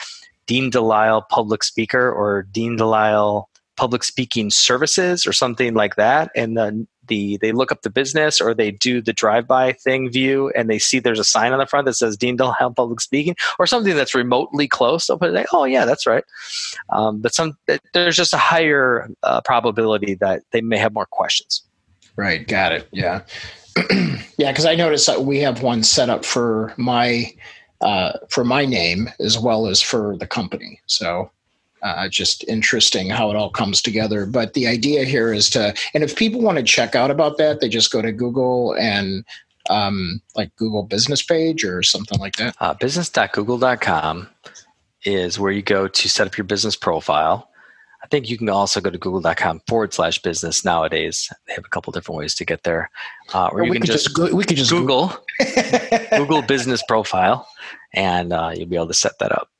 Dean 0.45 0.69
Delisle 0.69 1.23
Public 1.29 1.63
Speaker 1.63 2.11
or 2.11 2.43
Dean 2.43 2.75
Delisle 2.77 3.49
Public 3.77 4.03
Speaking 4.03 4.49
Services 4.51 5.25
or 5.25 5.33
something 5.33 5.73
like 5.73 5.95
that, 5.95 6.29
and 6.35 6.55
then 6.55 6.87
the 7.11 7.37
they 7.37 7.51
look 7.51 7.73
up 7.73 7.81
the 7.81 7.89
business 7.89 8.39
or 8.39 8.53
they 8.53 8.71
do 8.71 9.01
the 9.01 9.11
drive-by 9.11 9.73
thing 9.73 10.09
view 10.09 10.49
and 10.55 10.69
they 10.69 10.79
see 10.79 10.97
there's 10.97 11.19
a 11.19 11.25
sign 11.25 11.51
on 11.51 11.59
the 11.59 11.65
front 11.65 11.85
that 11.85 11.95
says 11.95 12.15
Dean 12.15 12.37
Delisle 12.37 12.73
Public 12.75 13.01
Speaking 13.01 13.35
or 13.59 13.67
something 13.67 13.95
that's 13.95 14.15
remotely 14.15 14.67
close, 14.67 15.05
they'll 15.05 15.19
put 15.19 15.35
oh 15.51 15.65
yeah, 15.65 15.83
that's 15.83 16.07
right. 16.07 16.23
Um, 16.89 17.19
but 17.19 17.35
some 17.35 17.57
there's 17.93 18.15
just 18.15 18.33
a 18.33 18.37
higher 18.37 19.09
uh, 19.23 19.41
probability 19.41 20.15
that 20.15 20.43
they 20.51 20.61
may 20.61 20.77
have 20.77 20.93
more 20.93 21.05
questions. 21.05 21.63
Right, 22.15 22.47
got 22.47 22.71
it. 22.71 22.87
Yeah, 22.91 23.23
yeah. 24.37 24.51
Because 24.51 24.65
I 24.65 24.75
noticed 24.75 25.07
that 25.07 25.23
we 25.23 25.39
have 25.39 25.63
one 25.63 25.83
set 25.83 26.09
up 26.09 26.23
for 26.23 26.73
my 26.77 27.33
uh, 27.81 28.13
for 28.29 28.45
my 28.45 28.65
name 28.65 29.09
as 29.19 29.37
well 29.37 29.67
as 29.67 29.81
for 29.81 30.15
the 30.17 30.27
company. 30.27 30.79
So 30.85 31.29
uh, 31.83 32.07
just 32.07 32.43
interesting 32.47 33.09
how 33.09 33.29
it 33.29 33.35
all 33.35 33.49
comes 33.49 33.81
together. 33.81 34.25
But 34.25 34.53
the 34.53 34.67
idea 34.67 35.03
here 35.03 35.33
is 35.33 35.49
to, 35.51 35.73
and 35.93 36.03
if 36.03 36.15
people 36.15 36.41
want 36.41 36.57
to 36.57 36.63
check 36.63 36.95
out 36.95 37.11
about 37.11 37.37
that, 37.37 37.59
they 37.59 37.69
just 37.69 37.91
go 37.91 38.01
to 38.01 38.11
Google 38.11 38.73
and 38.73 39.25
um, 39.69 40.21
like 40.35 40.55
Google 40.55 40.83
business 40.83 41.21
page 41.21 41.63
or 41.63 41.83
something 41.83 42.19
like 42.19 42.35
that. 42.35 42.55
Uh, 42.59 42.73
business.google.com 42.73 44.27
is 45.03 45.39
where 45.39 45.51
you 45.51 45.61
go 45.61 45.87
to 45.87 46.09
set 46.09 46.27
up 46.27 46.37
your 46.37 46.45
business 46.45 46.75
profile. 46.75 47.47
I 48.03 48.07
think 48.07 48.29
you 48.29 48.37
can 48.37 48.49
also 48.49 48.81
go 48.81 48.89
to 48.89 48.97
google.com 48.97 49.61
forward 49.67 49.93
slash 49.93 50.19
business 50.19 50.65
nowadays. 50.65 51.31
They 51.47 51.53
have 51.53 51.65
a 51.65 51.69
couple 51.69 51.93
different 51.93 52.17
ways 52.17 52.33
to 52.35 52.45
get 52.45 52.63
there. 52.63 52.89
Uh, 53.33 53.47
or, 53.47 53.61
or 53.61 53.65
you 53.65 53.73
can 53.73 53.83
just, 53.83 54.05
just 54.05 54.15
go, 54.15 54.33
we 54.33 54.43
could 54.43 54.57
just 54.57 54.71
Google 54.71 55.13
Google 56.17 56.41
business 56.41 56.81
profile 56.87 57.47
and 57.93 58.33
uh, 58.33 58.51
you'll 58.55 58.67
be 58.67 58.75
able 58.75 58.87
to 58.87 58.93
set 58.93 59.19
that 59.19 59.31
up. 59.31 59.50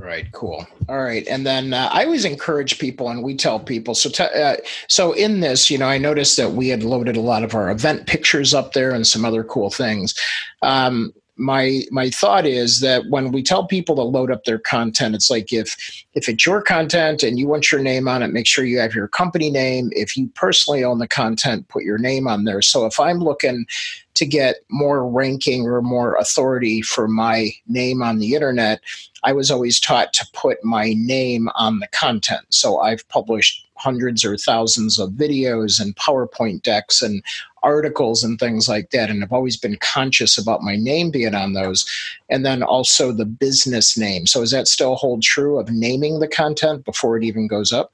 Right. 0.00 0.32
Cool. 0.32 0.66
All 0.88 1.02
right. 1.02 1.26
And 1.28 1.44
then 1.44 1.74
uh, 1.74 1.90
I 1.92 2.04
always 2.04 2.24
encourage 2.24 2.78
people, 2.78 3.10
and 3.10 3.22
we 3.22 3.36
tell 3.36 3.60
people. 3.60 3.94
So, 3.94 4.08
t- 4.08 4.24
uh, 4.24 4.56
so 4.88 5.12
in 5.12 5.40
this, 5.40 5.70
you 5.70 5.76
know, 5.76 5.86
I 5.86 5.98
noticed 5.98 6.38
that 6.38 6.52
we 6.52 6.68
had 6.68 6.82
loaded 6.82 7.16
a 7.16 7.20
lot 7.20 7.44
of 7.44 7.54
our 7.54 7.70
event 7.70 8.06
pictures 8.06 8.54
up 8.54 8.72
there 8.72 8.92
and 8.92 9.06
some 9.06 9.26
other 9.26 9.44
cool 9.44 9.68
things. 9.68 10.18
Um, 10.62 11.12
my 11.40 11.82
my 11.90 12.10
thought 12.10 12.46
is 12.46 12.80
that 12.80 13.06
when 13.08 13.32
we 13.32 13.42
tell 13.42 13.66
people 13.66 13.96
to 13.96 14.02
load 14.02 14.30
up 14.30 14.44
their 14.44 14.58
content 14.58 15.14
it's 15.14 15.30
like 15.30 15.52
if 15.52 15.76
if 16.14 16.28
it's 16.28 16.44
your 16.44 16.60
content 16.60 17.22
and 17.22 17.38
you 17.38 17.48
want 17.48 17.72
your 17.72 17.80
name 17.80 18.06
on 18.06 18.22
it 18.22 18.28
make 18.28 18.46
sure 18.46 18.64
you 18.64 18.78
have 18.78 18.94
your 18.94 19.08
company 19.08 19.50
name. 19.50 19.90
If 19.92 20.16
you 20.16 20.28
personally 20.34 20.84
own 20.84 20.98
the 20.98 21.08
content 21.08 21.68
put 21.68 21.82
your 21.82 21.98
name 21.98 22.28
on 22.28 22.44
there. 22.44 22.62
So 22.62 22.86
if 22.86 23.00
i'm 23.00 23.18
looking 23.18 23.66
to 24.14 24.26
get 24.26 24.56
more 24.70 25.08
ranking 25.08 25.66
or 25.66 25.80
more 25.80 26.16
authority 26.16 26.82
for 26.82 27.08
my 27.08 27.50
name 27.66 28.02
on 28.02 28.18
the 28.18 28.34
internet 28.34 28.80
i 29.24 29.32
was 29.32 29.50
always 29.50 29.80
taught 29.80 30.12
to 30.12 30.26
put 30.34 30.62
my 30.62 30.94
name 30.96 31.48
on 31.54 31.78
the 31.78 31.88
content. 31.88 32.44
So 32.50 32.80
i've 32.80 33.08
published 33.08 33.66
hundreds 33.80 34.24
or 34.24 34.36
thousands 34.36 34.98
of 34.98 35.10
videos 35.10 35.80
and 35.80 35.96
PowerPoint 35.96 36.62
decks 36.62 37.02
and 37.02 37.22
articles 37.62 38.22
and 38.22 38.38
things 38.38 38.68
like 38.68 38.90
that. 38.90 39.10
And 39.10 39.22
I've 39.22 39.32
always 39.32 39.56
been 39.56 39.76
conscious 39.80 40.38
about 40.38 40.62
my 40.62 40.76
name 40.76 41.10
being 41.10 41.34
on 41.34 41.52
those. 41.52 41.84
And 42.28 42.44
then 42.44 42.62
also 42.62 43.12
the 43.12 43.24
business 43.24 43.96
name. 43.96 44.26
So 44.26 44.40
does 44.40 44.50
that 44.52 44.68
still 44.68 44.94
hold 44.94 45.22
true 45.22 45.58
of 45.58 45.70
naming 45.70 46.20
the 46.20 46.28
content 46.28 46.84
before 46.84 47.16
it 47.16 47.24
even 47.24 47.46
goes 47.46 47.72
up? 47.72 47.92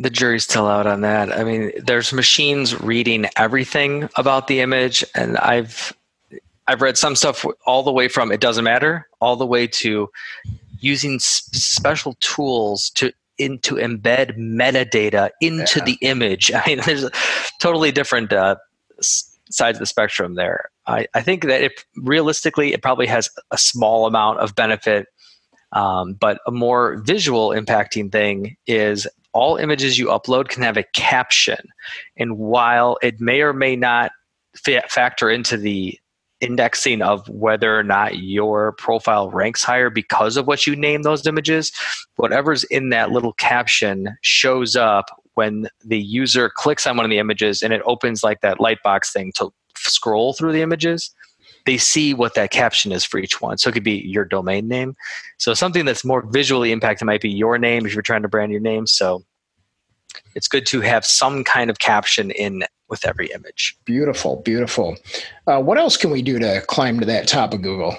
The 0.00 0.10
jury's 0.10 0.44
still 0.44 0.66
out 0.66 0.86
on 0.86 1.02
that. 1.02 1.32
I 1.32 1.44
mean, 1.44 1.72
there's 1.78 2.12
machines 2.12 2.80
reading 2.80 3.26
everything 3.36 4.08
about 4.16 4.48
the 4.48 4.60
image, 4.60 5.04
and 5.14 5.36
I've 5.38 5.92
I've 6.66 6.82
read 6.82 6.96
some 6.96 7.14
stuff 7.14 7.44
all 7.66 7.82
the 7.82 7.92
way 7.92 8.08
from 8.08 8.32
it 8.32 8.40
doesn't 8.40 8.64
matter 8.64 9.08
all 9.20 9.36
the 9.36 9.46
way 9.46 9.66
to 9.66 10.10
using 10.80 11.18
special 11.20 12.14
tools 12.20 12.90
to 12.90 13.12
into 13.42 13.76
embed 13.76 14.36
metadata 14.38 15.30
into 15.40 15.78
yeah. 15.78 15.84
the 15.84 15.98
image. 16.00 16.52
I 16.54 16.62
mean, 16.66 16.80
there's 16.84 17.04
a 17.04 17.10
totally 17.60 17.92
different 17.92 18.32
uh, 18.32 18.56
sides 19.50 19.76
of 19.76 19.80
the 19.80 19.86
spectrum 19.86 20.34
there. 20.34 20.70
I, 20.86 21.06
I 21.14 21.22
think 21.22 21.44
that 21.44 21.62
if 21.62 21.72
realistically, 21.96 22.72
it 22.72 22.82
probably 22.82 23.06
has 23.06 23.30
a 23.50 23.58
small 23.58 24.06
amount 24.06 24.40
of 24.40 24.54
benefit, 24.54 25.06
um, 25.72 26.14
but 26.14 26.40
a 26.46 26.50
more 26.50 26.96
visual 27.04 27.50
impacting 27.50 28.10
thing 28.10 28.56
is 28.66 29.06
all 29.32 29.56
images 29.56 29.98
you 29.98 30.06
upload 30.08 30.48
can 30.48 30.62
have 30.62 30.76
a 30.76 30.82
caption, 30.82 31.58
and 32.16 32.36
while 32.36 32.98
it 33.02 33.20
may 33.20 33.40
or 33.40 33.52
may 33.52 33.76
not 33.76 34.12
fa- 34.56 34.84
factor 34.88 35.30
into 35.30 35.56
the 35.56 35.98
indexing 36.42 37.00
of 37.00 37.26
whether 37.28 37.78
or 37.78 37.84
not 37.84 38.18
your 38.18 38.72
profile 38.72 39.30
ranks 39.30 39.62
higher 39.62 39.88
because 39.88 40.36
of 40.36 40.46
what 40.46 40.66
you 40.66 40.76
name 40.76 41.02
those 41.02 41.26
images, 41.26 41.72
whatever's 42.16 42.64
in 42.64 42.90
that 42.90 43.12
little 43.12 43.32
caption 43.34 44.18
shows 44.20 44.76
up 44.76 45.06
when 45.34 45.68
the 45.84 45.98
user 45.98 46.50
clicks 46.54 46.86
on 46.86 46.96
one 46.96 47.06
of 47.06 47.10
the 47.10 47.18
images 47.18 47.62
and 47.62 47.72
it 47.72 47.80
opens 47.86 48.22
like 48.22 48.40
that 48.42 48.58
lightbox 48.58 49.12
thing 49.12 49.32
to 49.36 49.50
scroll 49.76 50.34
through 50.34 50.52
the 50.52 50.62
images. 50.62 51.14
They 51.64 51.78
see 51.78 52.12
what 52.12 52.34
that 52.34 52.50
caption 52.50 52.90
is 52.90 53.04
for 53.04 53.18
each 53.18 53.40
one. 53.40 53.56
So 53.56 53.70
it 53.70 53.72
could 53.72 53.84
be 53.84 54.02
your 54.04 54.24
domain 54.24 54.66
name. 54.66 54.96
So 55.38 55.54
something 55.54 55.84
that's 55.84 56.04
more 56.04 56.26
visually 56.28 56.72
impacted 56.72 57.06
might 57.06 57.20
be 57.20 57.30
your 57.30 57.56
name 57.56 57.86
if 57.86 57.94
you're 57.94 58.02
trying 58.02 58.22
to 58.22 58.28
brand 58.28 58.50
your 58.50 58.60
name. 58.60 58.88
So 58.88 59.24
it's 60.34 60.48
good 60.48 60.66
to 60.66 60.80
have 60.80 61.04
some 61.04 61.44
kind 61.44 61.70
of 61.70 61.78
caption 61.78 62.32
in 62.32 62.64
with 62.92 63.06
every 63.06 63.28
image. 63.28 63.74
Beautiful, 63.86 64.36
beautiful. 64.42 64.98
Uh, 65.46 65.62
what 65.62 65.78
else 65.78 65.96
can 65.96 66.10
we 66.10 66.20
do 66.20 66.38
to 66.38 66.60
climb 66.68 67.00
to 67.00 67.06
that 67.06 67.26
top 67.26 67.54
of 67.54 67.62
Google? 67.62 67.96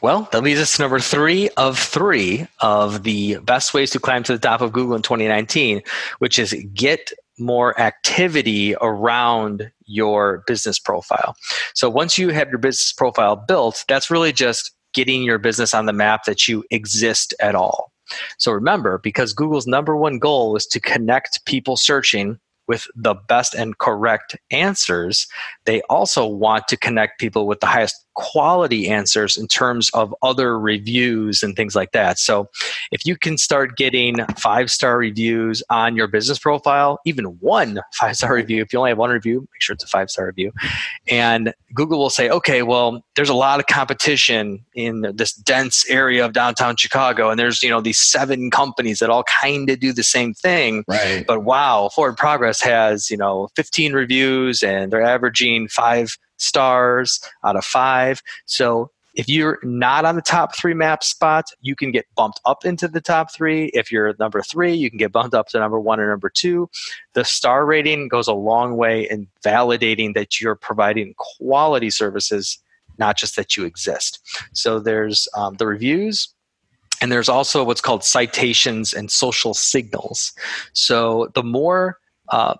Well, 0.00 0.28
that 0.32 0.42
leads 0.42 0.58
us 0.58 0.76
to 0.76 0.82
number 0.82 0.98
three 0.98 1.48
of 1.50 1.78
three 1.78 2.48
of 2.58 3.04
the 3.04 3.38
best 3.44 3.72
ways 3.72 3.92
to 3.92 4.00
climb 4.00 4.24
to 4.24 4.32
the 4.32 4.40
top 4.40 4.62
of 4.62 4.72
Google 4.72 4.96
in 4.96 5.02
2019, 5.02 5.80
which 6.18 6.40
is 6.40 6.56
get 6.74 7.12
more 7.38 7.78
activity 7.78 8.74
around 8.80 9.70
your 9.84 10.42
business 10.48 10.80
profile. 10.80 11.36
So 11.74 11.88
once 11.88 12.18
you 12.18 12.30
have 12.30 12.48
your 12.48 12.58
business 12.58 12.92
profile 12.92 13.36
built, 13.36 13.84
that's 13.86 14.10
really 14.10 14.32
just 14.32 14.74
getting 14.92 15.22
your 15.22 15.38
business 15.38 15.72
on 15.72 15.86
the 15.86 15.92
map 15.92 16.24
that 16.24 16.48
you 16.48 16.64
exist 16.72 17.32
at 17.38 17.54
all. 17.54 17.92
So 18.38 18.50
remember, 18.50 18.98
because 18.98 19.32
Google's 19.32 19.68
number 19.68 19.96
one 19.96 20.18
goal 20.18 20.56
is 20.56 20.66
to 20.66 20.80
connect 20.80 21.44
people 21.44 21.76
searching 21.76 22.40
with 22.68 22.86
the 22.94 23.14
best 23.14 23.54
and 23.54 23.78
correct 23.78 24.36
answers, 24.50 25.26
they 25.64 25.80
also 25.82 26.26
want 26.26 26.68
to 26.68 26.76
connect 26.76 27.20
people 27.20 27.46
with 27.46 27.60
the 27.60 27.66
highest 27.66 28.05
quality 28.16 28.88
answers 28.88 29.36
in 29.36 29.46
terms 29.46 29.90
of 29.90 30.14
other 30.22 30.58
reviews 30.58 31.42
and 31.42 31.54
things 31.54 31.76
like 31.76 31.92
that. 31.92 32.18
So 32.18 32.48
if 32.90 33.06
you 33.06 33.16
can 33.16 33.38
start 33.38 33.76
getting 33.76 34.24
five 34.38 34.70
star 34.70 34.98
reviews 34.98 35.62
on 35.70 35.96
your 35.96 36.08
business 36.08 36.38
profile, 36.38 36.98
even 37.04 37.26
one 37.40 37.80
five 37.92 38.16
star 38.16 38.34
review, 38.34 38.62
if 38.62 38.72
you 38.72 38.78
only 38.78 38.90
have 38.90 38.98
one 38.98 39.10
review, 39.10 39.40
make 39.40 39.60
sure 39.60 39.74
it's 39.74 39.84
a 39.84 39.88
five 39.88 40.10
star 40.10 40.26
review. 40.26 40.52
And 41.08 41.54
Google 41.74 41.98
will 41.98 42.10
say, 42.10 42.28
okay, 42.30 42.62
well, 42.62 43.04
there's 43.14 43.28
a 43.28 43.34
lot 43.34 43.60
of 43.60 43.66
competition 43.66 44.64
in 44.74 45.02
this 45.14 45.34
dense 45.34 45.88
area 45.88 46.24
of 46.24 46.32
downtown 46.32 46.76
Chicago, 46.76 47.30
and 47.30 47.38
there's, 47.38 47.62
you 47.62 47.70
know, 47.70 47.80
these 47.80 47.98
seven 47.98 48.50
companies 48.50 48.98
that 48.98 49.10
all 49.10 49.24
kind 49.24 49.68
of 49.68 49.78
do 49.78 49.92
the 49.92 50.02
same 50.02 50.32
thing. 50.32 50.84
Right. 50.88 51.24
But 51.26 51.44
wow, 51.44 51.90
Forward 51.94 52.16
Progress 52.16 52.60
has, 52.62 53.10
you 53.10 53.16
know, 53.16 53.48
15 53.56 53.92
reviews 53.92 54.62
and 54.62 54.92
they're 54.92 55.02
averaging 55.02 55.68
five 55.68 56.16
stars 56.36 57.20
out 57.44 57.56
of 57.56 57.64
five. 57.64 58.22
So 58.46 58.90
if 59.16 59.30
you're 59.30 59.58
not 59.62 60.04
on 60.04 60.14
the 60.14 60.22
top 60.22 60.54
three 60.54 60.74
map 60.74 61.02
spots, 61.02 61.54
you 61.62 61.74
can 61.74 61.90
get 61.90 62.04
bumped 62.16 62.38
up 62.44 62.66
into 62.66 62.86
the 62.86 63.00
top 63.00 63.32
three. 63.32 63.66
If 63.72 63.90
you're 63.90 64.14
number 64.18 64.42
three, 64.42 64.74
you 64.74 64.90
can 64.90 64.98
get 64.98 65.10
bumped 65.10 65.34
up 65.34 65.48
to 65.48 65.58
number 65.58 65.80
one 65.80 65.98
or 65.98 66.08
number 66.08 66.28
two. 66.28 66.68
The 67.14 67.24
star 67.24 67.64
rating 67.64 68.08
goes 68.08 68.28
a 68.28 68.34
long 68.34 68.76
way 68.76 69.08
in 69.08 69.26
validating 69.42 70.14
that 70.14 70.38
you're 70.38 70.54
providing 70.54 71.14
quality 71.16 71.88
services, 71.88 72.58
not 72.98 73.16
just 73.16 73.36
that 73.36 73.56
you 73.56 73.64
exist. 73.64 74.20
So 74.52 74.78
there's 74.78 75.28
um, 75.34 75.54
the 75.54 75.66
reviews, 75.66 76.28
and 77.00 77.10
there's 77.10 77.28
also 77.28 77.64
what's 77.64 77.80
called 77.80 78.04
citations 78.04 78.92
and 78.92 79.10
social 79.10 79.54
signals. 79.54 80.34
So 80.74 81.30
the 81.34 81.42
more 81.42 81.98
uh, 82.28 82.54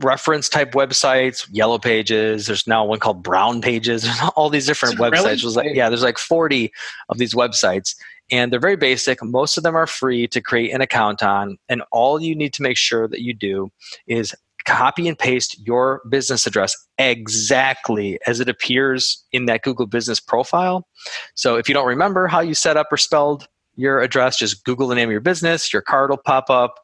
reference 0.00 0.48
type 0.48 0.72
websites, 0.72 1.48
yellow 1.50 1.78
pages. 1.78 2.46
There's 2.46 2.66
now 2.66 2.84
one 2.84 2.98
called 2.98 3.22
brown 3.22 3.60
pages. 3.60 4.02
There's 4.04 4.30
all 4.36 4.50
these 4.50 4.66
different 4.66 4.98
websites. 4.98 5.12
Really? 5.12 5.36
There's 5.36 5.56
like, 5.56 5.74
yeah, 5.74 5.88
there's 5.88 6.02
like 6.02 6.18
40 6.18 6.72
of 7.08 7.18
these 7.18 7.34
websites. 7.34 7.94
And 8.30 8.52
they're 8.52 8.60
very 8.60 8.76
basic. 8.76 9.22
Most 9.22 9.56
of 9.56 9.62
them 9.62 9.76
are 9.76 9.86
free 9.86 10.26
to 10.28 10.40
create 10.40 10.72
an 10.72 10.80
account 10.80 11.22
on. 11.22 11.58
And 11.68 11.82
all 11.92 12.20
you 12.20 12.34
need 12.34 12.54
to 12.54 12.62
make 12.62 12.78
sure 12.78 13.06
that 13.06 13.20
you 13.20 13.34
do 13.34 13.70
is 14.06 14.34
copy 14.64 15.06
and 15.06 15.18
paste 15.18 15.58
your 15.66 16.00
business 16.08 16.46
address 16.46 16.74
exactly 16.96 18.18
as 18.26 18.40
it 18.40 18.48
appears 18.48 19.22
in 19.32 19.44
that 19.46 19.62
Google 19.62 19.86
business 19.86 20.20
profile. 20.20 20.86
So 21.34 21.56
if 21.56 21.68
you 21.68 21.74
don't 21.74 21.86
remember 21.86 22.26
how 22.26 22.40
you 22.40 22.54
set 22.54 22.76
up 22.76 22.88
or 22.90 22.96
spelled 22.96 23.46
your 23.76 24.00
address, 24.00 24.38
just 24.38 24.64
Google 24.64 24.88
the 24.88 24.94
name 24.94 25.08
of 25.08 25.12
your 25.12 25.20
business, 25.20 25.72
your 25.72 25.82
card 25.82 26.10
will 26.10 26.16
pop 26.16 26.48
up 26.48 26.83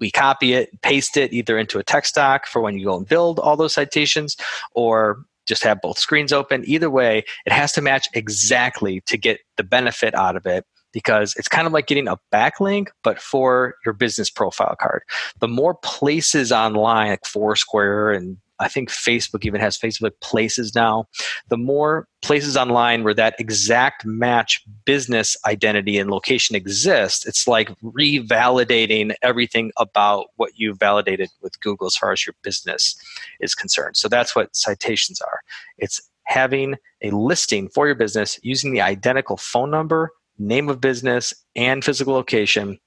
we 0.00 0.10
copy 0.10 0.54
it, 0.54 0.80
paste 0.82 1.16
it 1.16 1.32
either 1.32 1.58
into 1.58 1.78
a 1.78 1.84
text 1.84 2.14
doc 2.14 2.46
for 2.46 2.60
when 2.60 2.78
you 2.78 2.86
go 2.86 2.96
and 2.96 3.06
build 3.06 3.38
all 3.38 3.56
those 3.56 3.74
citations, 3.74 4.36
or 4.74 5.24
just 5.46 5.62
have 5.62 5.80
both 5.80 5.98
screens 5.98 6.32
open. 6.32 6.62
Either 6.66 6.90
way, 6.90 7.24
it 7.46 7.52
has 7.52 7.72
to 7.72 7.82
match 7.82 8.08
exactly 8.14 9.00
to 9.02 9.16
get 9.16 9.40
the 9.56 9.64
benefit 9.64 10.14
out 10.14 10.36
of 10.36 10.46
it 10.46 10.64
because 10.92 11.34
it's 11.36 11.48
kind 11.48 11.66
of 11.66 11.72
like 11.72 11.86
getting 11.86 12.08
a 12.08 12.18
backlink, 12.32 12.88
but 13.04 13.20
for 13.20 13.74
your 13.84 13.94
business 13.94 14.30
profile 14.30 14.76
card. 14.80 15.02
The 15.40 15.48
more 15.48 15.74
places 15.74 16.50
online, 16.50 17.10
like 17.10 17.24
Foursquare 17.24 18.10
and 18.12 18.38
I 18.60 18.68
think 18.68 18.90
Facebook 18.90 19.44
even 19.44 19.60
has 19.60 19.78
Facebook 19.78 20.12
Places 20.20 20.74
now. 20.74 21.06
The 21.48 21.56
more 21.56 22.06
places 22.22 22.56
online 22.56 23.02
where 23.02 23.14
that 23.14 23.34
exact 23.38 24.04
match 24.04 24.62
business 24.84 25.36
identity 25.46 25.98
and 25.98 26.10
location 26.10 26.54
exists, 26.54 27.26
it's 27.26 27.48
like 27.48 27.70
revalidating 27.80 29.14
everything 29.22 29.72
about 29.78 30.26
what 30.36 30.52
you 30.56 30.74
validated 30.74 31.30
with 31.40 31.58
Google 31.60 31.86
as 31.86 31.96
far 31.96 32.12
as 32.12 32.26
your 32.26 32.34
business 32.42 32.94
is 33.40 33.54
concerned. 33.54 33.96
So 33.96 34.08
that's 34.08 34.36
what 34.36 34.54
citations 34.54 35.20
are. 35.20 35.40
It's 35.78 36.00
having 36.24 36.76
a 37.02 37.10
listing 37.10 37.68
for 37.68 37.86
your 37.86 37.96
business 37.96 38.38
using 38.42 38.72
the 38.72 38.80
identical 38.82 39.36
phone 39.36 39.70
number, 39.70 40.12
name 40.38 40.68
of 40.68 40.80
business, 40.80 41.34
and 41.56 41.84
physical 41.84 42.14
location 42.14 42.78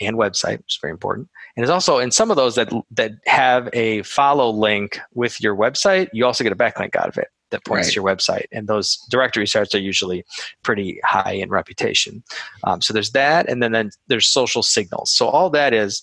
and 0.00 0.16
website, 0.16 0.58
which 0.58 0.74
is 0.74 0.78
very 0.80 0.90
important. 0.90 1.28
And 1.56 1.64
it's 1.64 1.70
also 1.70 1.98
in 1.98 2.10
some 2.10 2.30
of 2.30 2.36
those 2.36 2.54
that 2.56 2.72
that 2.92 3.12
have 3.26 3.68
a 3.72 4.02
follow 4.02 4.50
link 4.50 4.98
with 5.14 5.40
your 5.40 5.56
website, 5.56 6.08
you 6.12 6.24
also 6.24 6.44
get 6.44 6.52
a 6.52 6.56
backlink 6.56 6.96
out 6.96 7.08
of 7.08 7.18
it 7.18 7.28
that 7.50 7.64
points 7.64 7.86
right. 7.86 7.92
to 7.92 8.00
your 8.00 8.04
website. 8.04 8.46
And 8.52 8.66
those 8.66 8.98
directory 9.10 9.46
sites 9.46 9.74
are 9.74 9.80
usually 9.80 10.24
pretty 10.62 11.00
high 11.04 11.32
in 11.32 11.50
reputation. 11.50 12.22
Um, 12.64 12.80
so 12.80 12.92
there's 12.92 13.12
that, 13.12 13.48
and 13.48 13.62
then, 13.62 13.72
then 13.72 13.90
there's 14.08 14.26
social 14.26 14.62
signals. 14.62 15.10
So 15.10 15.28
all 15.28 15.50
that 15.50 15.72
is 15.72 16.02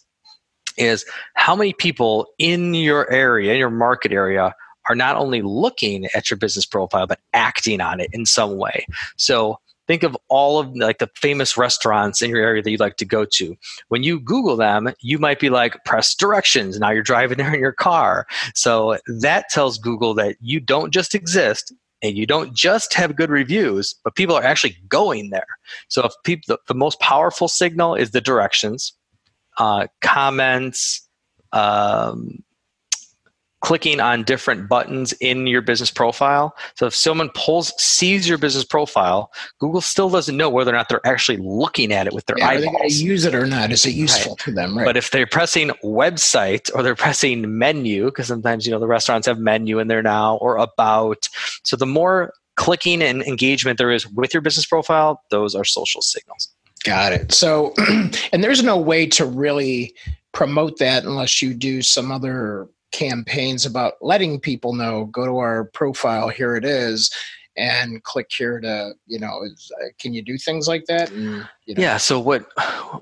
is 0.77 1.05
how 1.33 1.53
many 1.53 1.73
people 1.73 2.27
in 2.37 2.73
your 2.73 3.11
area, 3.11 3.51
in 3.51 3.59
your 3.59 3.69
market 3.69 4.13
area, 4.13 4.55
are 4.89 4.95
not 4.95 5.15
only 5.17 5.41
looking 5.41 6.07
at 6.15 6.29
your 6.29 6.37
business 6.37 6.65
profile 6.65 7.05
but 7.05 7.19
acting 7.33 7.81
on 7.81 7.99
it 7.99 8.09
in 8.13 8.25
some 8.25 8.57
way. 8.57 8.85
So 9.17 9.59
think 9.87 10.03
of 10.03 10.17
all 10.29 10.59
of 10.59 10.75
like 10.75 10.99
the 10.99 11.09
famous 11.15 11.57
restaurants 11.57 12.21
in 12.21 12.29
your 12.29 12.41
area 12.41 12.61
that 12.61 12.71
you'd 12.71 12.79
like 12.79 12.97
to 12.97 13.05
go 13.05 13.25
to. 13.25 13.55
When 13.89 14.03
you 14.03 14.19
google 14.19 14.55
them 14.55 14.93
you 15.01 15.17
might 15.17 15.39
be 15.39 15.49
like 15.49 15.83
press 15.85 16.15
directions 16.15 16.79
now 16.79 16.91
you're 16.91 17.03
driving 17.03 17.37
there 17.37 17.53
in 17.53 17.59
your 17.59 17.71
car. 17.71 18.27
So 18.53 18.97
that 19.07 19.49
tells 19.49 19.77
google 19.77 20.13
that 20.15 20.37
you 20.39 20.59
don't 20.59 20.93
just 20.93 21.15
exist 21.15 21.73
and 22.03 22.17
you 22.17 22.25
don't 22.25 22.55
just 22.55 22.93
have 22.93 23.15
good 23.15 23.29
reviews 23.29 23.95
but 24.03 24.15
people 24.15 24.35
are 24.35 24.43
actually 24.43 24.77
going 24.87 25.29
there. 25.29 25.57
So 25.87 26.03
if 26.03 26.13
people 26.23 26.55
the, 26.55 26.59
the 26.67 26.77
most 26.77 26.99
powerful 26.99 27.47
signal 27.47 27.95
is 27.95 28.11
the 28.11 28.21
directions 28.21 28.93
uh, 29.57 29.87
comments 30.01 31.07
um, 31.53 32.43
clicking 33.61 33.99
on 33.99 34.23
different 34.23 34.67
buttons 34.67 35.13
in 35.13 35.47
your 35.47 35.61
business 35.61 35.91
profile. 35.91 36.55
So 36.75 36.87
if 36.87 36.95
someone 36.95 37.29
pulls 37.35 37.73
sees 37.81 38.27
your 38.27 38.37
business 38.37 38.65
profile, 38.65 39.31
Google 39.59 39.81
still 39.81 40.09
doesn't 40.09 40.35
know 40.35 40.49
whether 40.49 40.71
or 40.71 40.75
not 40.75 40.89
they're 40.89 41.05
actually 41.05 41.37
looking 41.37 41.91
at 41.91 42.07
it 42.07 42.13
with 42.13 42.25
their 42.25 42.37
yeah, 42.39 42.47
eyeballs. 42.47 42.67
Are 42.67 42.71
they 42.71 42.77
going 42.77 42.89
to 42.89 42.95
use 42.95 43.25
it 43.25 43.35
or 43.35 43.45
not? 43.45 43.71
Is 43.71 43.85
it 43.85 43.91
useful 43.93 44.33
right. 44.33 44.39
to 44.39 44.51
them? 44.51 44.77
Right. 44.77 44.85
But 44.85 44.97
if 44.97 45.11
they're 45.11 45.27
pressing 45.27 45.69
website 45.83 46.69
or 46.75 46.83
they're 46.83 46.95
pressing 46.95 47.57
menu, 47.57 48.05
because 48.05 48.27
sometimes 48.27 48.65
you 48.65 48.71
know 48.71 48.79
the 48.79 48.87
restaurants 48.87 49.27
have 49.27 49.39
menu 49.39 49.79
in 49.79 49.87
there 49.87 50.03
now 50.03 50.37
or 50.37 50.57
about. 50.57 51.29
So 51.63 51.75
the 51.75 51.85
more 51.85 52.33
clicking 52.55 53.01
and 53.01 53.21
engagement 53.23 53.77
there 53.77 53.91
is 53.91 54.07
with 54.07 54.33
your 54.33 54.41
business 54.41 54.65
profile, 54.65 55.23
those 55.29 55.55
are 55.55 55.63
social 55.63 56.01
signals. 56.01 56.49
Got 56.83 57.13
it. 57.13 57.31
So, 57.31 57.73
and 58.31 58.43
there's 58.43 58.63
no 58.63 58.77
way 58.77 59.05
to 59.07 59.25
really 59.25 59.93
promote 60.31 60.79
that 60.79 61.03
unless 61.03 61.41
you 61.41 61.53
do 61.53 61.81
some 61.81 62.11
other 62.11 62.67
campaigns 62.91 63.65
about 63.65 63.93
letting 64.01 64.39
people 64.39 64.73
know 64.73 65.05
go 65.05 65.25
to 65.25 65.37
our 65.37 65.65
profile 65.65 66.29
here 66.29 66.55
it 66.55 66.65
is 66.65 67.11
and 67.57 68.03
click 68.03 68.31
here 68.35 68.59
to 68.59 68.93
you 69.07 69.19
know 69.19 69.41
is, 69.43 69.71
uh, 69.81 69.87
can 69.99 70.13
you 70.13 70.21
do 70.21 70.37
things 70.37 70.67
like 70.67 70.85
that 70.85 71.11
and, 71.11 71.47
you 71.65 71.75
know. 71.75 71.81
yeah 71.81 71.97
so 71.97 72.19
what 72.19 72.45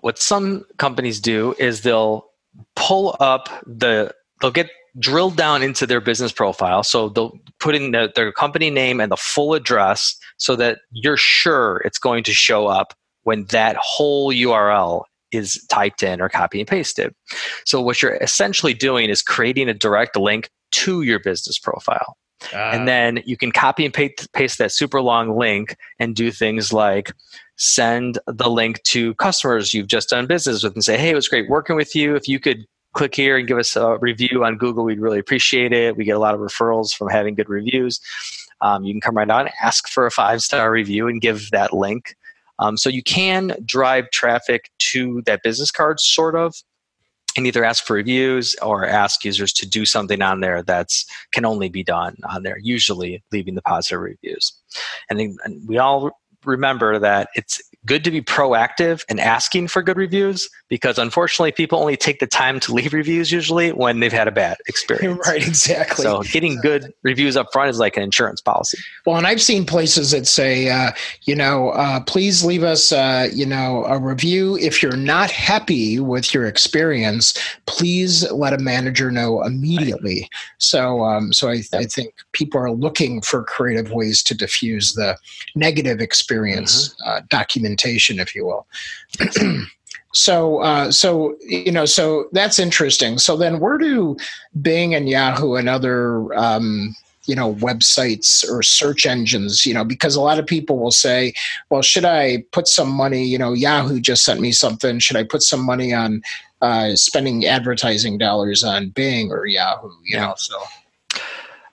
what 0.01 0.17
some 0.17 0.65
companies 0.77 1.19
do 1.19 1.55
is 1.59 1.81
they'll 1.81 2.25
pull 2.75 3.15
up 3.19 3.49
the 3.65 4.13
they'll 4.41 4.51
get 4.51 4.69
drilled 4.97 5.35
down 5.35 5.61
into 5.61 5.85
their 5.85 6.01
business 6.01 6.31
profile 6.31 6.83
so 6.83 7.09
they'll 7.09 7.39
put 7.59 7.75
in 7.75 7.91
the, 7.91 8.11
their 8.15 8.31
company 8.31 8.69
name 8.69 8.99
and 8.99 9.11
the 9.11 9.17
full 9.17 9.53
address 9.53 10.17
so 10.37 10.55
that 10.55 10.79
you're 10.91 11.17
sure 11.17 11.81
it's 11.85 11.99
going 11.99 12.23
to 12.23 12.33
show 12.33 12.67
up 12.67 12.93
when 13.23 13.45
that 13.45 13.75
whole 13.79 14.33
url 14.33 15.03
is 15.31 15.63
typed 15.69 16.03
in 16.03 16.21
or 16.21 16.29
copy 16.29 16.59
and 16.59 16.67
pasted. 16.67 17.13
So 17.65 17.81
what 17.81 18.01
you're 18.01 18.15
essentially 18.15 18.73
doing 18.73 19.09
is 19.09 19.21
creating 19.21 19.69
a 19.69 19.73
direct 19.73 20.15
link 20.15 20.49
to 20.71 21.01
your 21.01 21.19
business 21.19 21.59
profile. 21.59 22.17
Uh, 22.53 22.57
and 22.57 22.87
then 22.87 23.21
you 23.25 23.35
can 23.35 23.51
copy 23.51 23.85
and 23.85 23.93
paste, 23.93 24.57
that 24.59 24.71
super 24.71 25.01
long 25.01 25.37
link 25.37 25.75
and 25.99 26.15
do 26.15 26.31
things 26.31 26.71
like 26.71 27.11
send 27.57 28.17
the 28.27 28.49
link 28.49 28.81
to 28.83 29.13
customers 29.15 29.73
you've 29.73 29.87
just 29.87 30.09
done 30.09 30.25
business 30.25 30.63
with 30.63 30.73
and 30.73 30.83
say, 30.83 30.97
hey, 30.97 31.09
it 31.09 31.15
was 31.15 31.27
great 31.27 31.49
working 31.49 31.75
with 31.75 31.93
you. 31.95 32.15
If 32.15 32.27
you 32.27 32.39
could 32.39 32.65
click 32.93 33.13
here 33.13 33.37
and 33.37 33.47
give 33.47 33.57
us 33.57 33.75
a 33.75 33.97
review 33.97 34.45
on 34.45 34.57
Google, 34.57 34.85
we'd 34.85 35.01
really 35.01 35.19
appreciate 35.19 35.73
it. 35.73 35.97
We 35.97 36.05
get 36.05 36.15
a 36.15 36.19
lot 36.19 36.33
of 36.33 36.39
referrals 36.39 36.93
from 36.95 37.09
having 37.09 37.35
good 37.35 37.49
reviews. 37.49 37.99
Um, 38.61 38.83
you 38.83 38.93
can 38.93 39.01
come 39.01 39.17
right 39.17 39.29
on, 39.29 39.49
ask 39.61 39.87
for 39.89 40.05
a 40.05 40.11
five 40.11 40.41
star 40.41 40.71
review, 40.71 41.07
and 41.07 41.21
give 41.21 41.51
that 41.51 41.73
link. 41.73 42.15
Um, 42.59 42.77
so 42.77 42.89
you 42.89 43.03
can 43.03 43.55
drive 43.65 44.09
traffic 44.11 44.69
to 44.79 45.21
that 45.25 45.41
business 45.43 45.71
card, 45.71 45.99
sort 45.99 46.35
of, 46.35 46.55
and 47.37 47.47
either 47.47 47.63
ask 47.63 47.85
for 47.85 47.93
reviews 47.93 48.55
or 48.61 48.85
ask 48.85 49.23
users 49.23 49.53
to 49.53 49.67
do 49.67 49.85
something 49.85 50.21
on 50.21 50.41
there 50.41 50.61
that's 50.63 51.05
can 51.31 51.45
only 51.45 51.69
be 51.69 51.83
done 51.83 52.17
on 52.29 52.43
there. 52.43 52.57
Usually, 52.61 53.23
leaving 53.31 53.55
the 53.55 53.61
positive 53.61 54.01
reviews. 54.01 54.53
And, 55.09 55.19
and 55.19 55.67
we 55.67 55.77
all 55.77 56.11
remember 56.45 56.99
that 56.99 57.29
it's 57.35 57.61
good 57.85 58.03
to 58.03 58.11
be 58.11 58.21
proactive 58.21 59.03
and 59.09 59.19
asking 59.19 59.67
for 59.67 59.81
good 59.81 59.97
reviews 59.97 60.49
because 60.67 60.99
unfortunately 60.99 61.51
people 61.51 61.79
only 61.79 61.97
take 61.97 62.19
the 62.19 62.27
time 62.27 62.59
to 62.59 62.73
leave 62.73 62.93
reviews 62.93 63.31
usually 63.31 63.71
when 63.71 63.99
they've 63.99 64.13
had 64.13 64.27
a 64.27 64.31
bad 64.31 64.57
experience. 64.67 65.27
right, 65.27 65.45
exactly. 65.45 66.03
So 66.03 66.21
getting 66.23 66.59
good 66.61 66.93
reviews 67.03 67.37
up 67.37 67.47
front 67.51 67.69
is 67.69 67.79
like 67.79 67.97
an 67.97 68.03
insurance 68.03 68.41
policy. 68.41 68.77
Well, 69.05 69.17
and 69.17 69.25
I've 69.25 69.41
seen 69.41 69.65
places 69.65 70.11
that 70.11 70.27
say, 70.27 70.69
uh, 70.69 70.91
you 71.23 71.35
know, 71.35 71.69
uh, 71.69 72.01
please 72.01 72.43
leave 72.43 72.63
us, 72.63 72.91
uh, 72.91 73.29
you 73.33 73.45
know, 73.45 73.85
a 73.85 73.97
review. 73.97 74.57
If 74.57 74.83
you're 74.83 74.97
not 74.97 75.31
happy 75.31 75.99
with 75.99 76.33
your 76.33 76.45
experience, 76.45 77.33
please 77.65 78.29
let 78.31 78.53
a 78.53 78.57
manager 78.57 79.09
know 79.09 79.41
immediately. 79.43 80.21
Right. 80.21 80.29
So, 80.57 81.03
um, 81.03 81.33
so 81.33 81.49
I, 81.49 81.61
I, 81.73 81.85
think 81.85 82.13
people 82.33 82.59
are 82.61 82.71
looking 82.71 83.21
for 83.21 83.43
creative 83.43 83.91
ways 83.91 84.21
to 84.23 84.35
diffuse 84.35 84.93
the 84.93 85.17
negative 85.55 86.01
experience 86.01 86.89
mm-hmm. 86.89 87.09
Uh, 87.09 87.21
if 88.19 88.35
you 88.35 88.45
will. 88.45 88.67
so 90.13 90.59
uh, 90.59 90.91
so 90.91 91.35
you 91.41 91.71
know 91.71 91.85
so 91.85 92.27
that's 92.31 92.59
interesting 92.59 93.17
so 93.17 93.37
then 93.37 93.59
where 93.59 93.77
do 93.77 94.17
bing 94.61 94.95
and 94.95 95.07
yahoo 95.07 95.55
and 95.55 95.69
other 95.69 96.33
um, 96.33 96.95
you 97.25 97.35
know 97.35 97.53
websites 97.55 98.43
or 98.49 98.63
search 98.63 99.05
engines 99.05 99.65
you 99.65 99.73
know 99.73 99.83
because 99.83 100.15
a 100.15 100.21
lot 100.21 100.39
of 100.39 100.47
people 100.47 100.79
will 100.79 100.91
say 100.91 101.31
well 101.69 101.81
should 101.81 102.05
i 102.05 102.43
put 102.51 102.67
some 102.67 102.89
money 102.89 103.23
you 103.23 103.37
know 103.37 103.53
yahoo 103.53 103.99
just 103.99 104.23
sent 104.23 104.39
me 104.39 104.51
something 104.51 104.97
should 104.97 105.17
i 105.17 105.23
put 105.23 105.43
some 105.43 105.63
money 105.63 105.93
on 105.93 106.21
uh, 106.61 106.93
spending 106.93 107.45
advertising 107.45 108.17
dollars 108.17 108.63
on 108.63 108.89
bing 108.89 109.31
or 109.31 109.45
yahoo 109.45 109.89
you 110.03 110.17
yeah. 110.17 110.25
know 110.25 110.33
so 110.37 110.59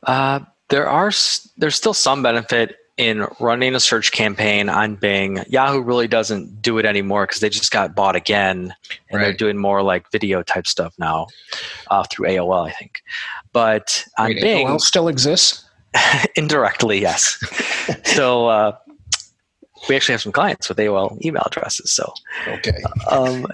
uh, 0.05 0.41
there 0.69 0.89
are 0.89 1.11
there's 1.57 1.75
still 1.75 1.95
some 1.95 2.23
benefit 2.23 2.77
in 2.97 3.27
running 3.41 3.75
a 3.75 3.81
search 3.81 4.13
campaign 4.13 4.69
on 4.69 4.97
Bing. 4.97 5.45
Yahoo 5.49 5.83
really 5.83 6.09
doesn't 6.09 6.63
do 6.63 6.79
it 6.79 6.87
anymore 6.87 7.27
because 7.27 7.41
they 7.41 7.49
just 7.49 7.71
got 7.71 7.95
bought 7.95 8.17
again, 8.17 8.75
and 9.11 9.19
right. 9.19 9.25
they're 9.25 9.33
doing 9.33 9.59
more 9.59 9.83
like 9.83 10.11
video 10.11 10.43
type 10.43 10.67
stuff 10.67 10.95
now 10.99 11.27
uh, 11.91 12.05
through 12.11 12.29
AOL, 12.29 12.67
I 12.67 12.73
think. 12.73 13.03
But 13.53 14.05
on 14.19 14.29
Wait, 14.29 14.41
Bing, 14.41 14.67
AOL 14.67 14.81
still 14.81 15.09
exists. 15.09 15.65
indirectly, 16.37 17.01
yes. 17.01 17.39
so 18.05 18.49
uh, 18.49 18.77
we 19.89 19.97
actually 19.97 20.15
have 20.15 20.23
some 20.23 20.33
clients 20.33 20.69
with 20.69 20.79
AOL 20.79 21.23
email 21.25 21.43
addresses. 21.47 21.93
So, 21.93 22.13
okay. 22.49 22.79
Um, 23.11 23.47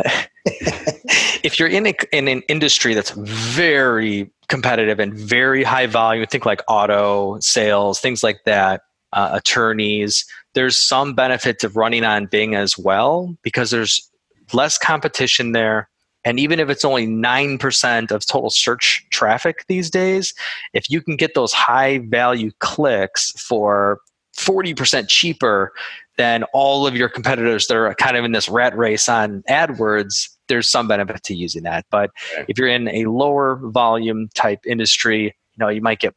if 0.45 1.59
you're 1.59 1.69
in, 1.69 1.87
a, 1.87 1.95
in 2.13 2.29
an 2.29 2.43
industry 2.49 2.95
that's 2.95 3.11
very 3.11 4.31
competitive 4.49 4.99
and 4.99 5.15
very 5.15 5.63
high 5.63 5.87
volume, 5.87 6.27
think 6.27 6.47
like 6.47 6.63
auto 6.69 7.39
sales, 7.41 8.01
things 8.01 8.23
like 8.23 8.45
that 8.45 8.83
uh, 9.13 9.31
attorneys. 9.33 10.25
There's 10.55 10.77
some 10.77 11.15
benefit 11.15 11.65
of 11.65 11.77
running 11.77 12.05
on 12.05 12.27
Bing 12.27 12.55
as 12.55 12.77
well 12.77 13.37
because 13.43 13.71
there's 13.71 14.11
less 14.53 14.79
competition 14.79 15.53
there. 15.53 15.89
And 16.25 16.39
even 16.39 16.61
if 16.61 16.69
it's 16.69 16.85
only 16.85 17.07
9% 17.07 18.11
of 18.13 18.27
total 18.27 18.51
search 18.51 19.05
traffic 19.11 19.65
these 19.67 19.91
days, 19.91 20.35
if 20.73 20.89
you 20.89 21.01
can 21.01 21.17
get 21.17 21.35
those 21.35 21.53
high 21.53 21.99
value 21.99 22.53
clicks 22.61 23.33
for 23.33 23.99
40% 24.37 25.09
cheaper 25.09 25.73
than 26.19 26.45
all 26.53 26.87
of 26.87 26.95
your 26.95 27.09
competitors 27.09 27.67
that 27.67 27.77
are 27.77 27.95
kind 27.95 28.17
of 28.17 28.25
in 28.25 28.33
this 28.33 28.49
rat 28.49 28.77
race 28.77 29.09
on 29.09 29.43
AdWords, 29.49 30.29
there's 30.49 30.71
some 30.71 30.87
benefit 30.87 31.23
to 31.25 31.35
using 31.35 31.63
that. 31.65 31.87
But 31.91 32.11
if 32.49 32.59
you're 32.59 32.69
in 32.69 32.89
a 32.89 33.07
lower 33.07 33.57
volume 33.57 34.29
type 34.35 34.61
industry, 34.67 35.25
you 35.25 35.59
know, 35.59 35.69
you 35.69 35.81
might 35.81 35.99
get 35.99 36.15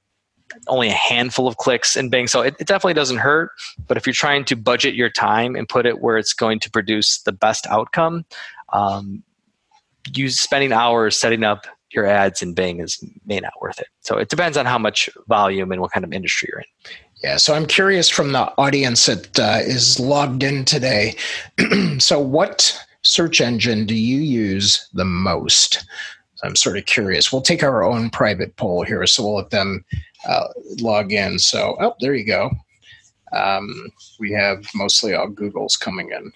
only 0.68 0.90
a 0.90 0.94
handful 0.94 1.48
of 1.48 1.58
clicks 1.58 1.96
in 1.96 2.10
Bing. 2.10 2.28
So 2.28 2.42
it, 2.42 2.56
it, 2.60 2.68
definitely 2.68 2.94
doesn't 2.94 3.18
hurt. 3.18 3.52
But 3.88 3.98
if 3.98 4.06
you're 4.06 4.14
trying 4.14 4.46
to 4.46 4.56
budget 4.56 4.96
your 4.96 5.10
time 5.10 5.56
and 5.56 5.68
put 5.68 5.86
it 5.86 6.02
where 6.02 6.18
it's 6.18 6.34
going 6.34 6.60
to 6.62 6.70
produce 6.70 7.20
the 7.20 7.32
best 7.32 7.68
outcome, 7.68 8.26
um, 8.74 9.24
you 10.14 10.30
spending 10.30 10.72
hours 10.72 11.18
setting 11.18 11.44
up 11.44 11.68
your 11.92 12.06
ads 12.06 12.42
in 12.42 12.54
Bing 12.54 12.80
is 12.80 13.04
may 13.26 13.40
not 13.40 13.54
worth 13.62 13.80
it. 13.80 13.88
So 14.02 14.18
it 14.18 14.30
depends 14.30 14.58
on 14.58 14.66
how 14.66 14.78
much 14.78 15.10
volume 15.28 15.72
and 15.72 15.82
what 15.82 15.92
kind 15.92 16.04
of 16.04 16.14
industry 16.14 16.50
you're 16.52 16.60
in. 16.60 16.66
Yeah, 17.24 17.38
so 17.38 17.54
I'm 17.54 17.66
curious 17.66 18.10
from 18.10 18.34
the 18.34 18.54
audience 18.58 19.06
that 19.06 19.40
uh, 19.40 19.60
is 19.62 20.00
logged 20.00 20.44
in 20.44 20.66
today. 20.66 21.16
so, 21.98 22.20
what 22.20 22.78
search 23.02 23.40
engine 23.40 23.86
do 23.86 23.96
you 23.96 24.18
use 24.18 24.88
the 24.94 25.06
most? 25.06 25.86
I'm 26.44 26.56
sort 26.56 26.78
of 26.78 26.86
curious. 26.86 27.32
We'll 27.32 27.42
take 27.42 27.64
our 27.64 27.84
own 27.84 28.10
private 28.10 28.56
poll 28.58 28.84
here, 28.84 29.06
so 29.08 29.24
we'll 29.24 29.38
let 29.38 29.50
them 29.50 29.86
uh, 30.26 30.48
log 30.80 31.12
in. 31.12 31.40
So, 31.40 31.78
oh, 31.80 31.94
there 32.00 32.14
you 32.14 32.26
go. 32.26 32.52
Um, 33.32 33.92
we 34.20 34.32
have 34.32 34.66
mostly 34.74 35.14
all 35.14 35.28
Google's 35.28 35.76
coming 35.76 36.12
in. 36.12 36.32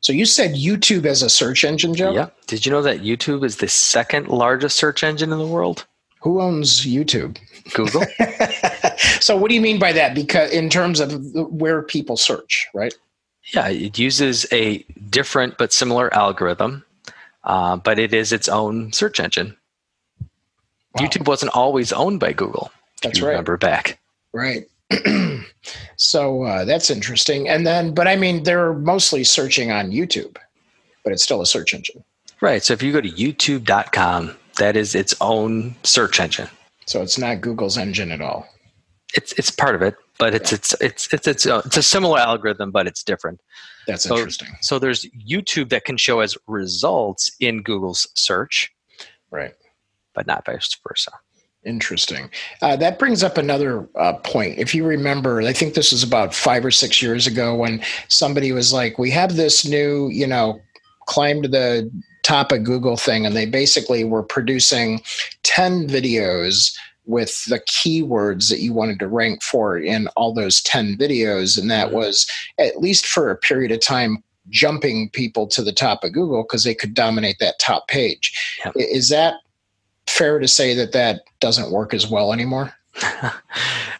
So 0.00 0.12
you 0.12 0.24
said 0.24 0.52
YouTube 0.52 1.04
as 1.04 1.22
a 1.22 1.28
search 1.28 1.62
engine, 1.62 1.94
Joe? 1.94 2.12
Yeah. 2.12 2.30
Did 2.46 2.64
you 2.64 2.72
know 2.72 2.82
that 2.82 3.00
YouTube 3.00 3.44
is 3.44 3.58
the 3.58 3.68
second 3.68 4.28
largest 4.28 4.76
search 4.76 5.04
engine 5.04 5.30
in 5.30 5.38
the 5.38 5.46
world? 5.46 5.86
Who 6.22 6.40
owns 6.40 6.86
YouTube? 6.86 7.38
Google. 7.74 8.04
so 9.20 9.36
what 9.36 9.48
do 9.48 9.54
you 9.54 9.60
mean 9.60 9.78
by 9.78 9.92
that? 9.92 10.14
Because 10.14 10.50
in 10.50 10.70
terms 10.70 11.00
of 11.00 11.22
where 11.34 11.82
people 11.82 12.16
search, 12.16 12.66
right? 12.74 12.94
Yeah, 13.54 13.68
it 13.68 13.98
uses 13.98 14.46
a 14.52 14.78
different 15.08 15.58
but 15.58 15.72
similar 15.72 16.12
algorithm, 16.14 16.84
uh, 17.44 17.76
but 17.76 17.98
it 17.98 18.14
is 18.14 18.32
its 18.32 18.48
own 18.48 18.92
search 18.92 19.20
engine. 19.20 19.56
Wow. 20.94 21.06
YouTube 21.06 21.26
wasn't 21.26 21.54
always 21.54 21.92
owned 21.92 22.20
by 22.20 22.32
Google. 22.32 22.70
That's 23.02 23.20
right. 23.20 23.30
Remember 23.30 23.56
back. 23.56 23.98
Right. 24.32 24.66
so 25.96 26.42
uh, 26.42 26.64
that's 26.64 26.90
interesting. 26.90 27.48
And 27.48 27.66
then, 27.66 27.94
but 27.94 28.08
I 28.08 28.16
mean, 28.16 28.42
they're 28.42 28.72
mostly 28.74 29.24
searching 29.24 29.70
on 29.70 29.90
YouTube, 29.90 30.36
but 31.04 31.12
it's 31.12 31.22
still 31.22 31.40
a 31.40 31.46
search 31.46 31.74
engine. 31.74 32.02
Right. 32.40 32.62
So 32.62 32.72
if 32.72 32.82
you 32.82 32.92
go 32.92 33.00
to 33.00 33.08
youtube.com, 33.08 34.36
that 34.58 34.76
is 34.76 34.94
its 34.94 35.14
own 35.20 35.76
search 35.84 36.18
engine. 36.20 36.48
So 36.86 37.02
it's 37.02 37.18
not 37.18 37.40
Google's 37.40 37.78
engine 37.78 38.10
at 38.10 38.20
all. 38.20 38.48
It's 39.14 39.32
it's 39.32 39.50
part 39.50 39.74
of 39.74 39.82
it, 39.82 39.96
but 40.18 40.34
it's 40.34 40.52
yeah. 40.52 40.56
it's 40.56 40.72
it's 40.80 41.12
it's 41.12 41.26
it's 41.26 41.46
a, 41.46 41.58
it's 41.64 41.76
a 41.76 41.82
similar 41.82 42.18
algorithm, 42.18 42.70
but 42.70 42.86
it's 42.86 43.02
different. 43.02 43.40
That's 43.86 44.04
so, 44.04 44.16
interesting. 44.16 44.48
So 44.60 44.78
there's 44.78 45.06
YouTube 45.28 45.70
that 45.70 45.84
can 45.84 45.96
show 45.96 46.20
as 46.20 46.36
results 46.46 47.30
in 47.40 47.62
Google's 47.62 48.08
search. 48.14 48.72
Right 49.30 49.54
but 50.14 50.26
not 50.26 50.44
vice 50.46 50.76
versa. 50.86 51.12
Interesting. 51.64 52.30
Uh, 52.62 52.76
that 52.76 52.98
brings 52.98 53.22
up 53.22 53.36
another 53.36 53.86
uh, 53.96 54.14
point. 54.14 54.58
If 54.58 54.74
you 54.74 54.84
remember, 54.86 55.42
I 55.42 55.52
think 55.52 55.74
this 55.74 55.92
was 55.92 56.02
about 56.02 56.34
five 56.34 56.64
or 56.64 56.70
six 56.70 57.02
years 57.02 57.26
ago 57.26 57.54
when 57.54 57.82
somebody 58.08 58.52
was 58.52 58.72
like, 58.72 58.98
"We 58.98 59.10
have 59.10 59.36
this 59.36 59.66
new, 59.66 60.08
you 60.08 60.26
know, 60.26 60.58
climb 61.06 61.42
to 61.42 61.48
the 61.48 61.90
top 62.22 62.50
of 62.50 62.64
Google 62.64 62.96
thing," 62.96 63.26
and 63.26 63.36
they 63.36 63.44
basically 63.44 64.04
were 64.04 64.22
producing 64.22 65.02
ten 65.42 65.86
videos 65.86 66.74
with 67.10 67.44
the 67.46 67.60
keywords 67.60 68.48
that 68.48 68.60
you 68.60 68.72
wanted 68.72 68.98
to 69.00 69.08
rank 69.08 69.42
for 69.42 69.76
in 69.76 70.06
all 70.16 70.32
those 70.32 70.62
10 70.62 70.96
videos. 70.96 71.58
And 71.58 71.70
that 71.70 71.88
mm-hmm. 71.88 71.96
was, 71.96 72.30
at 72.58 72.78
least 72.78 73.06
for 73.06 73.30
a 73.30 73.36
period 73.36 73.72
of 73.72 73.80
time, 73.80 74.22
jumping 74.48 75.10
people 75.10 75.46
to 75.48 75.62
the 75.62 75.72
top 75.72 76.04
of 76.04 76.12
Google 76.12 76.42
because 76.42 76.64
they 76.64 76.74
could 76.74 76.94
dominate 76.94 77.38
that 77.40 77.58
top 77.58 77.88
page. 77.88 78.32
Yep. 78.64 78.74
Is 78.76 79.08
that 79.08 79.34
fair 80.10 80.38
to 80.38 80.48
say 80.48 80.74
that 80.74 80.92
that 80.92 81.22
doesn't 81.40 81.70
work 81.70 81.94
as 81.94 82.08
well 82.08 82.32
anymore? 82.32 82.72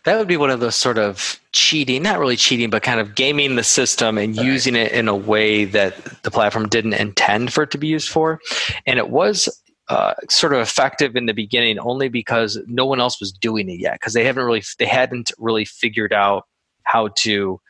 that 0.05 0.18
would 0.18 0.29
be 0.29 0.37
one 0.37 0.51
of 0.51 0.61
those 0.61 0.77
sort 0.77 0.99
of 0.99 1.40
cheating, 1.53 2.03
not 2.03 2.18
really 2.18 2.37
cheating, 2.37 2.70
but 2.70 2.83
kind 2.83 3.01
of 3.01 3.14
gaming 3.14 3.57
the 3.57 3.62
system 3.62 4.18
and 4.18 4.37
right. 4.37 4.46
using 4.46 4.77
it 4.77 4.92
in 4.92 5.09
a 5.09 5.16
way 5.16 5.64
that 5.64 6.23
the 6.23 6.31
platform 6.31 6.68
didn't 6.68 6.94
intend 6.94 7.53
for 7.53 7.62
it 7.62 7.70
to 7.70 7.79
be 7.79 7.87
used 7.87 8.09
for. 8.09 8.40
And 8.87 8.99
it 8.99 9.11
was 9.11 9.49
uh, 9.88 10.14
sort 10.29 10.53
of 10.53 10.61
effective 10.61 11.16
in 11.16 11.27
the 11.27 11.35
beginning 11.35 11.79
only 11.79 12.09
because 12.09 12.59
no 12.66 12.87
one 12.87 13.01
else 13.01 13.20
was 13.20 13.33
doing 13.33 13.68
it 13.68 13.81
yet 13.81 13.94
because 13.94 14.12
they 14.12 14.25
haven't 14.25 14.44
really 14.44 14.62
they 14.79 14.87
hadn't 14.87 15.33
really 15.37 15.64
figured 15.64 16.12
out 16.12 16.44
how 16.85 17.09
to 17.09 17.61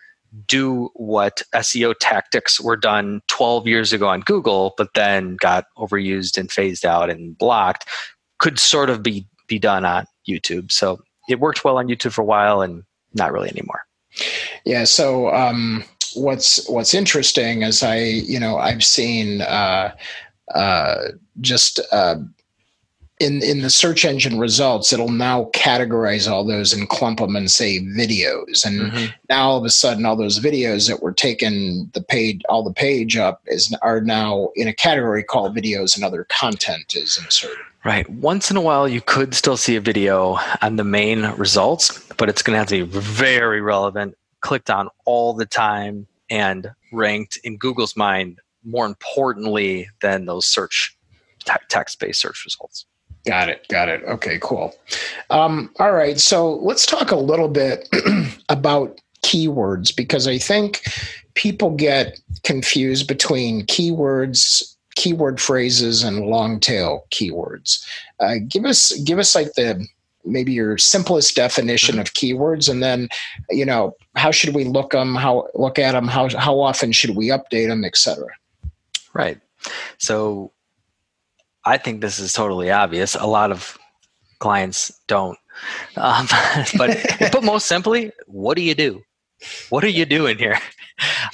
do 0.47 0.91
what 0.95 1.43
SEO 1.55 1.95
tactics 1.99 2.61
were 2.61 2.77
done 2.77 3.21
12 3.29 3.67
years 3.67 3.93
ago 3.93 4.09
on 4.09 4.21
Google, 4.21 4.75
but 4.77 4.95
then 4.95 5.37
got 5.37 5.65
overused 5.77 6.39
and 6.39 6.53
phased 6.53 6.85
out 6.85 7.11
and 7.11 7.37
blocked 7.37 7.89
could 8.41 8.59
sort 8.59 8.91
of 8.91 9.03
be 9.03 9.27
be 9.47 9.59
done 9.59 9.85
on 9.85 10.07
YouTube. 10.29 10.73
So 10.73 11.01
it 11.29 11.39
worked 11.39 11.65
well 11.65 11.79
on 11.79 11.87
YouTube 11.87 12.13
for 12.13 12.23
a 12.23 12.25
while, 12.25 12.63
and 12.63 12.83
not 13.15 13.33
really 13.33 13.49
anymore. 13.49 13.83
Yeah. 14.65 14.85
So 14.85 15.33
um, 15.33 15.85
what's 16.15 16.69
what's 16.69 16.95
interesting 16.95 17.63
is 17.63 17.83
I 17.83 17.99
you 17.99 18.41
know 18.41 18.59
I've 18.59 18.83
seen 18.83 19.43
uh, 19.43 19.95
uh, 20.55 20.97
just 21.41 21.81
uh, 21.93 22.17
in 23.21 23.43
in 23.43 23.61
the 23.61 23.71
search 23.71 24.05
engine 24.05 24.39
results, 24.39 24.93
it'll 24.93 25.11
now 25.11 25.51
categorize 25.55 26.29
all 26.29 26.45
those 26.45 26.73
and 26.73 26.89
clump 26.89 27.19
them 27.21 27.37
and 27.37 27.51
say 27.51 27.81
videos. 27.81 28.65
And 28.65 28.81
mm-hmm. 28.81 29.07
now 29.29 29.51
all 29.51 29.59
of 29.59 29.65
a 29.65 29.71
sudden, 29.71 30.07
all 30.07 30.17
those 30.17 30.41
videos 30.41 30.89
that 30.89 31.03
were 31.03 31.13
taking 31.13 31.91
the 31.93 32.03
page, 32.03 32.41
all 32.49 32.65
the 32.65 32.73
page 32.73 33.17
up, 33.17 33.43
is 33.47 33.75
are 33.83 34.01
now 34.01 34.51
in 34.57 34.67
a 34.67 34.75
category 34.75 35.23
called 35.23 35.55
videos 35.55 35.95
and 35.95 36.05
other 36.05 36.25
content 36.31 36.95
is 36.97 37.19
inserted. 37.23 37.59
Right. 37.85 38.09
Once 38.11 38.51
in 38.51 38.57
a 38.59 38.61
while, 38.61 38.87
you 38.87 39.01
could 39.01 39.35
still 39.35 39.57
see 39.57 39.77
a 39.77 39.81
video 39.81 40.39
on 40.61 40.77
the 40.77 40.85
main 40.85 41.25
results, 41.33 42.07
but 42.19 42.29
it's 42.29 42.43
going 42.43 42.55
to 42.55 42.59
have 42.59 42.69
to 42.69 42.85
be 42.85 42.99
very 43.01 43.63
relevant, 43.63 44.17
clicked 44.41 44.69
on 44.69 44.91
all 45.07 45.33
the 45.33 45.47
time, 45.47 46.07
and 46.29 46.71
ranked 46.93 47.39
in 47.43 47.57
Google's 47.57 47.97
mind 47.97 48.39
more 48.65 48.85
importantly 48.85 49.89
than 50.03 50.27
those 50.27 50.47
search 50.47 50.97
text-based 51.69 52.21
search 52.21 52.45
results. 52.45 52.85
Got 53.27 53.49
it. 53.49 53.67
Got 53.69 53.89
it. 53.89 54.03
Okay, 54.05 54.39
cool. 54.41 54.75
Um, 55.31 55.71
all 55.79 55.93
right. 55.93 56.19
So 56.19 56.57
let's 56.57 56.87
talk 56.87 57.11
a 57.11 57.17
little 57.17 57.49
bit 57.49 57.89
about 58.49 59.01
keywords 59.23 59.95
because 59.95 60.27
I 60.27 60.39
think 60.39 60.83
people 61.35 61.71
get 61.71 62.19
confused 62.45 63.07
between 63.07 63.67
keywords, 63.67 64.70
keyword 65.01 65.41
phrases, 65.41 66.03
and 66.03 66.27
long 66.27 66.61
tail 66.61 67.07
keywords. 67.11 67.83
Uh, 68.21 68.35
give 68.47 68.67
us 68.67 68.93
give 69.01 69.19
us 69.19 69.35
like 69.35 69.55
the 69.55 69.87
maybe 70.27 70.53
your 70.53 70.77
simplest 70.77 71.35
definition 71.35 71.95
mm-hmm. 71.95 72.03
of 72.03 72.13
keywords 72.13 72.69
and 72.69 72.83
then 72.83 73.09
you 73.49 73.65
know 73.65 73.97
how 74.17 74.31
should 74.31 74.55
we 74.55 74.65
look 74.65 74.91
them 74.91 75.15
how 75.15 75.49
look 75.55 75.79
at 75.79 75.93
them 75.93 76.07
how 76.07 76.29
how 76.37 76.61
often 76.61 76.93
should 76.93 77.17
we 77.17 77.29
update 77.29 77.69
them 77.69 77.83
etc 77.83 78.27
right. 79.15 79.41
So 79.97 80.53
i 81.65 81.79
think 81.79 82.03
this 82.03 82.19
is 82.19 82.35
totally 82.35 82.71
obvious. 82.71 83.15
A 83.15 83.27
lot 83.27 83.51
of 83.51 83.79
clients 84.39 84.93
don't. 85.07 85.39
Um, 85.97 86.29
but 86.77 86.91
put 87.33 87.43
most 87.43 87.67
simply 87.67 88.13
what 88.27 88.57
do 88.57 88.63
you 88.63 88.75
do? 88.75 89.03
What 89.71 89.83
are 89.85 89.89
you 89.89 90.05
doing 90.05 90.37
here? 90.37 90.59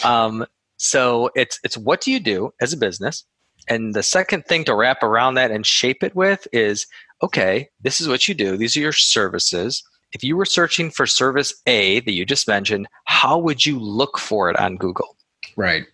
Um, 0.04 0.46
so 0.76 1.30
it's 1.34 1.58
it's 1.64 1.76
what 1.76 2.00
do 2.00 2.12
you 2.12 2.20
do 2.20 2.52
as 2.60 2.72
a 2.72 2.76
business 2.76 3.24
and 3.68 3.94
the 3.94 4.02
second 4.02 4.46
thing 4.46 4.64
to 4.64 4.74
wrap 4.74 5.02
around 5.02 5.34
that 5.34 5.50
and 5.50 5.66
shape 5.66 6.02
it 6.02 6.14
with 6.14 6.46
is 6.52 6.86
okay, 7.22 7.68
this 7.80 8.00
is 8.00 8.08
what 8.08 8.28
you 8.28 8.34
do. 8.34 8.56
These 8.56 8.76
are 8.76 8.80
your 8.80 8.92
services. 8.92 9.82
If 10.12 10.22
you 10.22 10.36
were 10.36 10.44
searching 10.44 10.90
for 10.90 11.06
service 11.06 11.54
A 11.66 12.00
that 12.00 12.12
you 12.12 12.24
just 12.24 12.46
mentioned, 12.46 12.86
how 13.04 13.38
would 13.38 13.66
you 13.66 13.78
look 13.78 14.18
for 14.18 14.50
it 14.50 14.58
on 14.58 14.76
Google? 14.76 15.16
Right. 15.56 15.84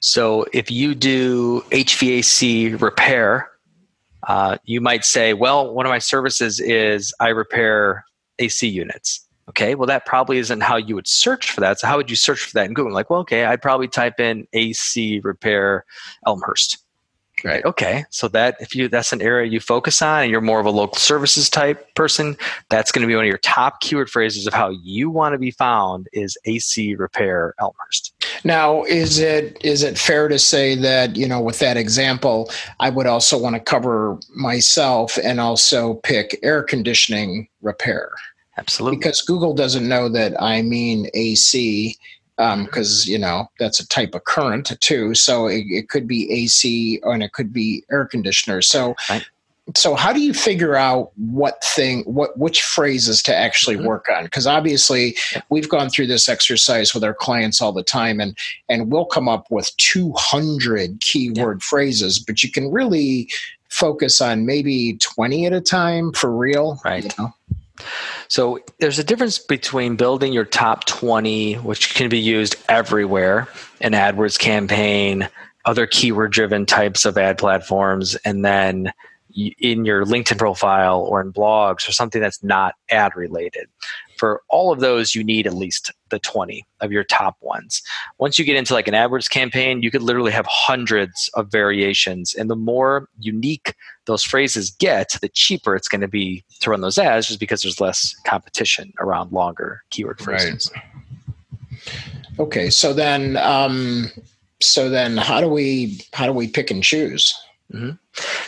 So 0.00 0.46
if 0.52 0.70
you 0.70 0.94
do 0.94 1.62
HVAC 1.70 2.80
repair, 2.80 3.50
uh, 4.26 4.58
you 4.64 4.80
might 4.80 5.04
say, 5.04 5.32
well, 5.34 5.72
one 5.72 5.86
of 5.86 5.90
my 5.90 5.98
services 5.98 6.60
is 6.60 7.14
I 7.20 7.28
repair 7.28 8.04
AC 8.38 8.66
units. 8.66 9.26
Okay, 9.48 9.76
well, 9.76 9.86
that 9.86 10.06
probably 10.06 10.38
isn't 10.38 10.60
how 10.60 10.76
you 10.76 10.96
would 10.96 11.06
search 11.06 11.52
for 11.52 11.60
that. 11.60 11.78
So, 11.78 11.86
how 11.86 11.96
would 11.96 12.10
you 12.10 12.16
search 12.16 12.40
for 12.40 12.52
that 12.54 12.66
in 12.66 12.74
Google? 12.74 12.92
Like, 12.92 13.10
well, 13.10 13.20
okay, 13.20 13.44
I'd 13.44 13.62
probably 13.62 13.86
type 13.86 14.18
in 14.18 14.46
AC 14.52 15.20
repair 15.22 15.84
Elmhurst. 16.26 16.78
Right. 17.44 17.64
Okay. 17.64 18.04
So 18.10 18.28
that 18.28 18.56
if 18.60 18.74
you 18.74 18.88
that's 18.88 19.12
an 19.12 19.20
area 19.20 19.50
you 19.50 19.60
focus 19.60 20.00
on 20.00 20.22
and 20.22 20.30
you're 20.30 20.40
more 20.40 20.58
of 20.58 20.66
a 20.66 20.70
local 20.70 20.96
services 20.96 21.50
type 21.50 21.94
person, 21.94 22.36
that's 22.70 22.90
going 22.90 23.02
to 23.02 23.06
be 23.06 23.14
one 23.14 23.24
of 23.24 23.28
your 23.28 23.38
top 23.38 23.80
keyword 23.80 24.08
phrases 24.08 24.46
of 24.46 24.54
how 24.54 24.70
you 24.70 25.10
want 25.10 25.34
to 25.34 25.38
be 25.38 25.50
found 25.50 26.08
is 26.12 26.38
AC 26.46 26.94
repair 26.94 27.54
Elmhurst. 27.60 28.14
Now, 28.44 28.84
is 28.84 29.18
it 29.18 29.58
is 29.62 29.82
it 29.82 29.98
fair 29.98 30.28
to 30.28 30.38
say 30.38 30.74
that, 30.76 31.16
you 31.16 31.28
know, 31.28 31.40
with 31.40 31.58
that 31.58 31.76
example, 31.76 32.50
I 32.80 32.90
would 32.90 33.06
also 33.06 33.38
want 33.38 33.54
to 33.54 33.60
cover 33.60 34.18
myself 34.34 35.18
and 35.22 35.38
also 35.38 35.94
pick 35.94 36.38
air 36.42 36.62
conditioning 36.62 37.48
repair? 37.60 38.12
Absolutely. 38.58 38.96
Because 38.98 39.20
Google 39.20 39.52
doesn't 39.52 39.86
know 39.86 40.08
that 40.08 40.40
I 40.40 40.62
mean 40.62 41.08
AC 41.12 41.96
because 42.36 43.06
um, 43.06 43.12
you 43.12 43.18
know 43.18 43.50
that's 43.58 43.80
a 43.80 43.88
type 43.88 44.14
of 44.14 44.24
current 44.24 44.78
too. 44.80 45.14
So 45.14 45.46
it, 45.46 45.64
it, 45.68 45.88
could 45.88 46.06
be 46.06 46.30
AC 46.30 47.00
and 47.02 47.22
it 47.22 47.32
could 47.32 47.52
be 47.52 47.84
air 47.90 48.04
conditioner. 48.04 48.62
So. 48.62 48.94
Right. 49.08 49.26
So 49.74 49.96
how 49.96 50.12
do 50.12 50.20
you 50.20 50.32
figure 50.32 50.76
out 50.76 51.10
what 51.16 51.60
thing, 51.64 52.04
what 52.04 52.38
which 52.38 52.62
phrases 52.62 53.20
to 53.24 53.34
actually 53.34 53.74
mm-hmm. 53.74 53.86
work 53.86 54.06
on? 54.08 54.22
Because 54.22 54.46
obviously, 54.46 55.16
we've 55.48 55.68
gone 55.68 55.90
through 55.90 56.06
this 56.06 56.28
exercise 56.28 56.94
with 56.94 57.02
our 57.02 57.12
clients 57.12 57.60
all 57.60 57.72
the 57.72 57.82
time, 57.82 58.20
and 58.20 58.38
and 58.68 58.92
we'll 58.92 59.06
come 59.06 59.28
up 59.28 59.50
with 59.50 59.76
two 59.76 60.12
hundred 60.16 61.00
keyword 61.00 61.58
yeah. 61.60 61.68
phrases, 61.68 62.20
but 62.20 62.44
you 62.44 62.50
can 62.52 62.70
really 62.70 63.28
focus 63.68 64.20
on 64.20 64.46
maybe 64.46 64.98
twenty 64.98 65.46
at 65.46 65.52
a 65.52 65.60
time 65.60 66.12
for 66.12 66.30
real. 66.30 66.80
Right. 66.84 67.02
You 67.02 67.10
know? 67.18 67.34
So 68.28 68.60
there's 68.80 68.98
a 68.98 69.04
difference 69.04 69.38
between 69.38 69.96
building 69.96 70.32
your 70.32 70.44
top 70.44 70.84
20, 70.86 71.54
which 71.54 71.94
can 71.94 72.08
be 72.08 72.18
used 72.18 72.56
everywhere, 72.68 73.48
an 73.80 73.92
AdWords 73.92 74.38
campaign, 74.38 75.28
other 75.64 75.86
keyword 75.86 76.32
driven 76.32 76.66
types 76.66 77.04
of 77.04 77.18
ad 77.18 77.38
platforms, 77.38 78.14
and 78.24 78.44
then 78.44 78.92
in 79.36 79.84
your 79.84 80.04
LinkedIn 80.04 80.38
profile 80.38 81.00
or 81.00 81.20
in 81.20 81.32
blogs 81.32 81.88
or 81.88 81.92
something 81.92 82.20
that's 82.20 82.42
not 82.42 82.74
ad 82.90 83.14
related. 83.14 83.68
For 84.16 84.42
all 84.48 84.72
of 84.72 84.80
those, 84.80 85.14
you 85.14 85.22
need 85.22 85.46
at 85.46 85.54
least 85.54 85.92
the 86.10 86.18
20 86.20 86.64
of 86.80 86.92
your 86.92 87.04
top 87.04 87.36
ones. 87.40 87.82
Once 88.18 88.38
you 88.38 88.44
get 88.44 88.56
into 88.56 88.74
like 88.74 88.88
an 88.88 88.94
AdWords 88.94 89.28
campaign, 89.28 89.82
you 89.82 89.90
could 89.90 90.02
literally 90.02 90.32
have 90.32 90.46
hundreds 90.46 91.30
of 91.34 91.50
variations. 91.50 92.34
And 92.34 92.48
the 92.50 92.56
more 92.56 93.08
unique 93.18 93.74
those 94.06 94.22
phrases 94.22 94.70
get, 94.70 95.16
the 95.20 95.28
cheaper 95.28 95.74
it's 95.74 95.88
going 95.88 96.00
to 96.00 96.08
be 96.08 96.44
to 96.60 96.70
run 96.70 96.80
those 96.80 96.98
ads 96.98 97.26
just 97.26 97.40
because 97.40 97.62
there's 97.62 97.80
less 97.80 98.14
competition 98.24 98.92
around 99.00 99.32
longer 99.32 99.82
keyword 99.90 100.20
phrases. 100.20 100.70
Right. 100.74 100.84
Okay, 102.38 102.70
so 102.70 102.92
then 102.92 103.36
um, 103.38 104.10
so 104.60 104.90
then 104.90 105.16
how 105.16 105.40
do 105.40 105.48
we 105.48 106.00
how 106.12 106.26
do 106.26 106.32
we 106.32 106.48
pick 106.48 106.70
and 106.70 106.82
choose? 106.82 107.34
Mm-hmm. 107.72 107.90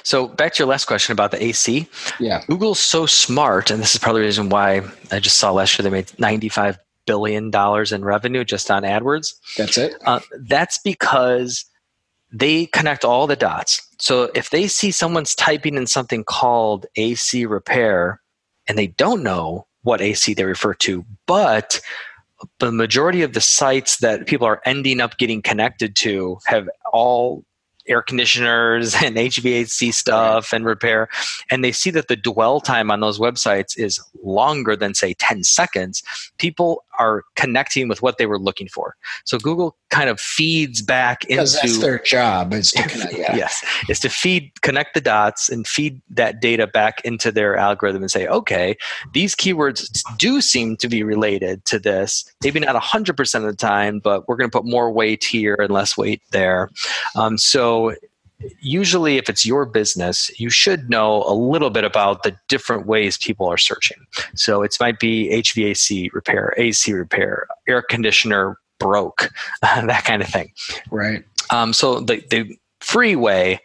So 0.05 0.29
back 0.29 0.55
to 0.55 0.59
your 0.61 0.69
last 0.69 0.85
question 0.85 1.13
about 1.13 1.33
the 1.33 1.43
AC. 1.43 1.89
Yeah. 2.21 2.45
Google's 2.47 2.79
so 2.79 3.07
smart, 3.07 3.71
and 3.71 3.81
this 3.81 3.95
is 3.95 4.01
probably 4.01 4.23
the 4.23 4.27
reason 4.27 4.49
why 4.49 4.83
I 5.11 5.21
just 5.21 5.39
saw 5.39 5.51
last 5.51 5.79
year 5.79 5.85
they 5.85 5.91
made 5.91 6.13
95 6.19 6.79
billion 7.09 7.51
dollars 7.51 7.91
in 7.91 8.05
revenue 8.05 8.45
just 8.45 8.71
on 8.71 8.83
AdWords. 8.83 9.35
That's 9.57 9.79
it. 9.79 9.95
Uh, 10.05 10.21
that's 10.41 10.79
because 10.79 11.65
they 12.31 12.67
connect 12.67 13.05
all 13.05 13.27
the 13.27 13.35
dots. 13.35 13.81
So 13.99 14.31
if 14.35 14.51
they 14.51 14.69
see 14.69 14.91
someone's 14.91 15.35
typing 15.35 15.77
in 15.77 15.87
something 15.87 16.23
called 16.23 16.87
AC 16.97 17.47
repair, 17.47 18.21
and 18.69 18.77
they 18.77 18.89
don't 18.89 19.23
know 19.23 19.67
what 19.83 20.03
AC 20.03 20.35
they 20.35 20.45
refer 20.45 20.75
to, 20.75 21.05
but 21.27 21.81
the 22.59 22.71
majority 22.71 23.23
of 23.23 23.33
the 23.33 23.41
sites 23.41 23.97
that 23.99 24.27
people 24.27 24.47
are 24.47 24.61
ending 24.67 25.01
up 25.01 25.17
getting 25.17 25.41
connected 25.41 25.97
to 25.97 26.39
have 26.47 26.69
all 26.93 27.45
air 27.89 28.03
conditioners 28.03 28.95
and 29.03 29.17
HVAC 29.17 29.93
stuff 29.93 30.53
and 30.53 30.65
repair, 30.65 31.09
and 31.51 31.65
they 31.65 31.73
see 31.73 31.91
that 31.91 32.09
the 32.09 32.17
dwell 32.17 32.61
time 32.61 32.91
on 32.91 33.01
those 33.01 33.19
websites 33.19 33.79
is 33.79 34.01
longer 34.23 34.77
than, 34.77 34.95
say, 34.95 35.15
10 35.15 35.43
seconds, 35.45 36.03
people 36.39 36.85
are 36.99 37.23
connecting 37.37 37.89
with 37.89 38.03
what 38.03 38.19
they 38.19 38.27
were 38.27 38.39
looking 38.39 38.69
for. 38.69 38.95
So 39.25 39.39
Google 39.39 39.77
kind 39.91 40.11
of 40.11 40.21
feeds 40.21 40.83
back 40.83 41.25
into 41.25 41.37
that's 41.37 41.79
their 41.79 41.99
job 42.01 42.53
is 42.53 42.73
to 42.73 42.83
connect. 42.89 43.17
Yeah. 43.17 43.37
yes, 43.37 43.65
is 43.89 44.01
to 44.01 44.09
feed 44.09 44.53
connect 44.63 44.95
the 44.95 45.01
dots 45.01 45.49
and 45.49 45.67
feed 45.67 46.01
that 46.11 46.41
data 46.41 46.67
back 46.67 47.01
into 47.05 47.33
their 47.33 47.57
algorithm 47.57 48.03
and 48.03 48.11
say, 48.11 48.27
okay, 48.27 48.77
these 49.13 49.35
keywords 49.35 50.03
do 50.19 50.41
seem 50.41 50.77
to 50.77 50.89
be 50.89 51.03
related 51.03 51.65
to 51.67 51.79
this. 51.79 52.25
Maybe 52.43 52.61
not 52.61 52.77
hundred 52.77 53.17
percent 53.17 53.45
of 53.45 53.51
the 53.51 53.57
time, 53.57 54.01
but 54.01 54.29
we're 54.29 54.37
going 54.37 54.51
to 54.51 54.57
put 54.57 54.67
more 54.67 54.91
weight 54.91 55.25
here 55.25 55.57
and 55.59 55.71
less 55.71 55.97
weight 55.97 56.23
there. 56.31 56.71
Um, 57.17 57.39
so 57.39 57.95
usually 58.61 59.17
if 59.17 59.29
it's 59.29 59.45
your 59.45 59.67
business 59.67 60.31
you 60.39 60.51
should 60.51 60.89
know 60.89 61.23
a 61.25 61.35
little 61.35 61.71
bit 61.71 61.85
about 61.85 62.23
the 62.23 62.37
different 62.49 62.87
ways 62.87 63.19
people 63.19 63.47
are 63.47 63.59
searching. 63.59 63.99
So 64.35 64.63
it 64.63 64.77
might 64.81 65.01
be 65.01 65.29
hvac 65.31 66.13
repair 66.13 66.55
ac 66.57 66.93
repair 66.93 67.49
air 67.67 67.83
conditioner 67.83 68.59
broke 68.79 69.31
that 69.63 70.05
kind 70.05 70.23
of 70.23 70.29
thing. 70.29 70.53
Right. 70.91 71.25
Um, 71.51 71.73
so 71.73 72.01
the, 72.01 72.23
the 72.31 72.57
free 72.81 73.17
way 73.17 73.61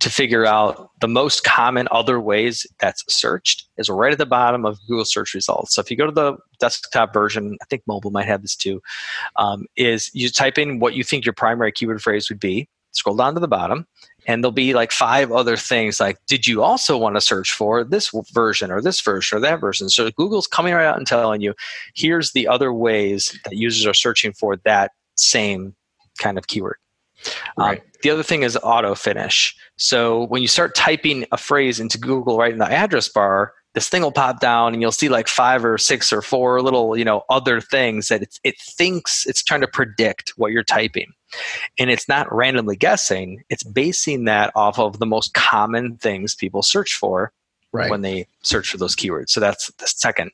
to 0.00 0.10
figure 0.10 0.46
out 0.46 0.90
the 1.00 1.08
most 1.08 1.42
common 1.42 1.88
other 1.90 2.20
ways 2.20 2.66
that's 2.78 3.02
searched 3.12 3.66
is 3.78 3.88
right 3.88 4.12
at 4.12 4.18
the 4.18 4.26
bottom 4.26 4.64
of 4.64 4.78
Google 4.86 5.04
search 5.04 5.34
results. 5.34 5.74
So 5.74 5.80
if 5.80 5.90
you 5.90 5.96
go 5.96 6.06
to 6.06 6.12
the 6.12 6.36
desktop 6.60 7.12
version, 7.12 7.56
I 7.60 7.64
think 7.64 7.82
mobile 7.86 8.12
might 8.12 8.26
have 8.26 8.42
this 8.42 8.54
too, 8.54 8.80
um, 9.36 9.66
is 9.76 10.10
you 10.14 10.30
type 10.30 10.56
in 10.56 10.78
what 10.78 10.94
you 10.94 11.02
think 11.02 11.24
your 11.24 11.32
primary 11.32 11.72
keyword 11.72 12.00
phrase 12.00 12.28
would 12.28 12.38
be, 12.38 12.68
scroll 12.92 13.16
down 13.16 13.34
to 13.34 13.40
the 13.40 13.48
bottom, 13.48 13.86
and 14.28 14.44
there'll 14.44 14.52
be 14.52 14.74
like 14.74 14.92
five 14.92 15.32
other 15.32 15.56
things 15.56 15.98
like 15.98 16.18
did 16.28 16.46
you 16.46 16.62
also 16.62 16.96
want 16.96 17.16
to 17.16 17.20
search 17.20 17.52
for 17.52 17.82
this 17.82 18.12
version 18.32 18.70
or 18.70 18.80
this 18.80 19.00
version 19.00 19.38
or 19.38 19.40
that 19.40 19.60
version? 19.60 19.88
So 19.88 20.08
google's 20.12 20.46
coming 20.46 20.74
right 20.74 20.86
out 20.86 20.98
and 20.98 21.06
telling 21.06 21.40
you 21.40 21.54
here's 21.96 22.32
the 22.32 22.46
other 22.46 22.72
ways 22.72 23.36
that 23.44 23.56
users 23.56 23.86
are 23.86 23.94
searching 23.94 24.32
for 24.32 24.56
that 24.64 24.92
same 25.16 25.74
kind 26.20 26.38
of 26.38 26.46
keyword. 26.46 26.76
Um, 27.56 27.66
right. 27.66 27.80
Um, 27.80 27.86
the 28.04 28.10
other 28.10 28.22
thing 28.22 28.44
is 28.44 28.56
auto 28.62 28.94
finish 28.94 29.56
so 29.76 30.26
when 30.26 30.40
you 30.40 30.46
start 30.46 30.76
typing 30.76 31.26
a 31.32 31.36
phrase 31.36 31.80
into 31.80 31.98
google 31.98 32.38
right 32.38 32.52
in 32.52 32.58
the 32.58 32.70
address 32.70 33.08
bar 33.08 33.54
this 33.74 33.88
thing 33.88 34.02
will 34.02 34.12
pop 34.12 34.38
down 34.38 34.72
and 34.72 34.80
you'll 34.80 34.92
see 34.92 35.08
like 35.08 35.26
five 35.26 35.64
or 35.64 35.78
six 35.78 36.12
or 36.12 36.22
four 36.22 36.62
little 36.62 36.96
you 36.96 37.04
know 37.04 37.22
other 37.28 37.60
things 37.60 38.06
that 38.06 38.22
it, 38.22 38.38
it 38.44 38.54
thinks 38.60 39.26
it's 39.26 39.42
trying 39.42 39.60
to 39.60 39.66
predict 39.66 40.32
what 40.36 40.52
you're 40.52 40.62
typing 40.62 41.12
and 41.78 41.90
it's 41.90 42.08
not 42.08 42.32
randomly 42.34 42.76
guessing, 42.76 43.42
it's 43.50 43.62
basing 43.62 44.24
that 44.24 44.52
off 44.54 44.78
of 44.78 44.98
the 44.98 45.06
most 45.06 45.34
common 45.34 45.96
things 45.96 46.34
people 46.34 46.62
search 46.62 46.94
for 46.94 47.32
right. 47.72 47.90
when 47.90 48.02
they 48.02 48.26
search 48.42 48.70
for 48.70 48.78
those 48.78 48.96
keywords. 48.96 49.30
So 49.30 49.40
that's 49.40 49.70
the 49.78 49.86
second 49.86 50.30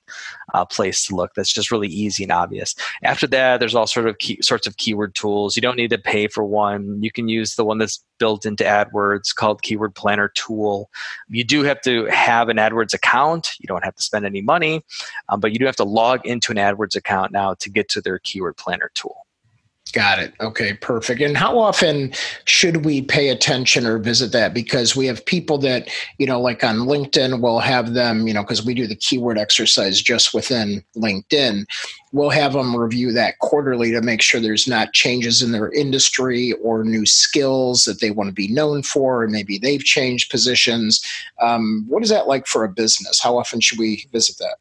uh, 0.53 0.65
place 0.65 1.07
to 1.07 1.17
look. 1.17 1.35
That's 1.35 1.53
just 1.53 1.71
really 1.71 1.89
easy 1.89 2.23
and 2.23 2.33
obvious. 2.33 2.75
After 3.03 3.27
that, 3.29 3.59
there's 3.59 3.75
all 3.75 3.87
sort 3.87 4.07
of 4.07 4.19
key, 4.19 4.39
sorts 4.41 4.67
of 4.67 4.77
keyword 4.77 5.15
tools. 5.15 5.57
You 5.57 5.63
don't 5.63 5.77
need 5.77 5.91
to 5.91 5.99
pay 5.99 6.29
for 6.29 6.45
one. 6.45 7.03
You 7.03 7.11
can 7.11 7.29
use 7.29 7.57
the 7.57 7.65
one 7.65 7.79
that's 7.79 8.03
built 8.19 8.47
into 8.47 8.65
AdWords 8.65 9.35
called 9.35 9.63
Keyword 9.63 9.95
Planner 9.95 10.29
Tool. 10.35 10.91
You 11.29 11.45
do 11.45 11.63
have 11.63 11.81
to 11.83 12.07
have 12.07 12.49
an 12.49 12.57
AdWords 12.57 12.95
account. 12.95 13.51
You 13.59 13.67
don't 13.67 13.85
have 13.85 13.97
to 13.97 14.03
spend 14.03 14.25
any 14.25 14.41
money, 14.41 14.85
um, 15.29 15.41
but 15.41 15.53
you 15.53 15.59
do 15.59 15.67
have 15.67 15.77
to 15.77 15.85
log 15.85 16.25
into 16.25 16.53
an 16.53 16.59
AdWords 16.59 16.95
account 16.95 17.33
now 17.33 17.55
to 17.55 17.71
get 17.71 17.89
to 17.91 18.01
their 18.01 18.19
Keyword 18.19 18.57
Planner 18.57 18.91
tool. 18.95 19.24
Got 19.95 20.19
it. 20.19 20.35
Okay, 20.41 20.75
perfect. 20.75 21.21
And 21.21 21.37
how 21.37 21.57
often 21.57 22.13
should 22.47 22.85
we 22.85 23.01
pay 23.01 23.29
attention 23.29 23.87
or 23.87 23.99
visit 23.99 24.33
that? 24.33 24.53
Because 24.53 24.97
we 24.97 25.07
have 25.07 25.25
people 25.25 25.57
that, 25.59 25.89
you 26.19 26.27
know, 26.27 26.41
like 26.41 26.65
on 26.65 26.79
LinkedIn, 26.79 27.41
we'll 27.41 27.61
have 27.61 27.95
them, 27.95 28.27
you 28.27 28.35
know, 28.35 28.43
because 28.43 28.65
we 28.65 28.75
do 28.75 28.89
the 28.89 28.97
keyword 28.97 29.39
exercise 29.39 30.03
just 30.03 30.35
within 30.35 30.83
LinkedIn, 30.97 31.67
we'll 32.11 32.31
have 32.31 32.55
them 32.55 32.75
review 32.75 33.13
that 33.13 33.39
quarterly 33.39 33.93
to 33.93 34.03
make 34.03 34.21
sure 34.21 34.41
there's 34.41 34.67
not 34.67 34.95
changes 34.95 35.43
in 35.43 35.53
their 35.53 35.71
industry 35.71 36.55
or 36.55 36.83
new 36.83 37.07
skills 37.07 37.85
that 37.85 38.01
they 38.01 38.11
want 38.11 38.27
to 38.27 38.35
be 38.35 38.49
known 38.49 38.83
for, 38.83 39.23
and 39.23 39.31
maybe 39.31 39.59
they've 39.59 39.85
changed 39.85 40.29
positions. 40.29 41.01
Um, 41.41 41.85
what 41.89 42.03
is 42.03 42.09
that 42.09 42.27
like 42.27 42.49
for 42.49 42.65
a 42.65 42.69
business? 42.69 43.21
How 43.23 43.39
often 43.39 43.61
should 43.61 43.79
we 43.79 44.07
visit 44.11 44.39
that? 44.39 44.57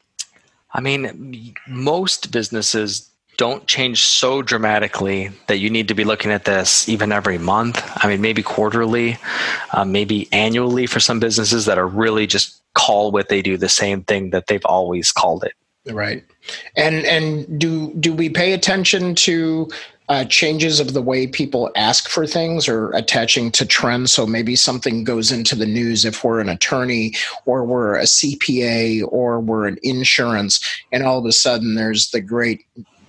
I 0.76 0.82
mean, 0.82 1.56
most 1.68 2.32
businesses 2.32 3.10
don't 3.38 3.66
change 3.68 4.04
so 4.04 4.42
dramatically 4.42 5.32
that 5.48 5.58
you 5.58 5.70
need 5.70 5.88
to 5.88 5.94
be 5.94 6.04
looking 6.04 6.32
at 6.32 6.46
this 6.46 6.88
even 6.88 7.12
every 7.12 7.38
month. 7.38 7.84
I 7.98 8.08
mean, 8.08 8.22
maybe 8.22 8.44
quarterly, 8.44 9.18
uh, 9.72 9.86
maybe 9.86 10.28
annually 10.32 10.86
for 10.86 11.00
some 11.00 11.20
businesses 11.20 11.66
that 11.66 11.78
are 11.78 11.88
really 11.88 12.28
just 12.28 12.62
call 12.74 13.12
what 13.12 13.30
they 13.30 13.42
do 13.42 13.58
the 13.58 13.70
same 13.70 14.04
thing 14.04 14.32
that 14.32 14.48
they've 14.48 14.66
always 14.66 15.12
called 15.12 15.44
it. 15.44 15.54
Right. 15.92 16.24
And 16.78 17.06
and 17.06 17.60
do 17.60 17.94
do 17.96 18.14
we 18.14 18.30
pay 18.30 18.54
attention 18.54 19.16
to 19.16 19.70
uh, 20.10 20.26
changes 20.26 20.80
of 20.80 20.94
the 20.94 21.02
way 21.02 21.28
people 21.28 21.72
ask 21.76 22.10
for 22.10 22.28
things 22.28 22.68
or 22.68 22.92
attaching 22.92 23.52
to 23.52 23.66
trends. 23.66 24.14
So 24.14 24.26
maybe 24.26 24.56
something 24.56 25.04
goes 25.04 25.32
into 25.32 25.56
the 25.56 25.66
news 25.66 26.04
if 26.04 26.24
we're 26.24 26.40
an 26.40 26.50
attorney 26.50 27.14
or 27.46 27.64
we're 27.64 27.96
a 27.96 28.04
CPA 28.04 29.08
or 29.08 29.40
we're 29.40 29.66
an 29.66 29.78
insurance, 29.82 30.64
and 30.92 31.04
all 31.04 31.20
of 31.20 31.26
a 31.26 31.32
sudden 31.32 31.76
there's 31.76 32.12
the 32.12 32.22
great 32.22 32.66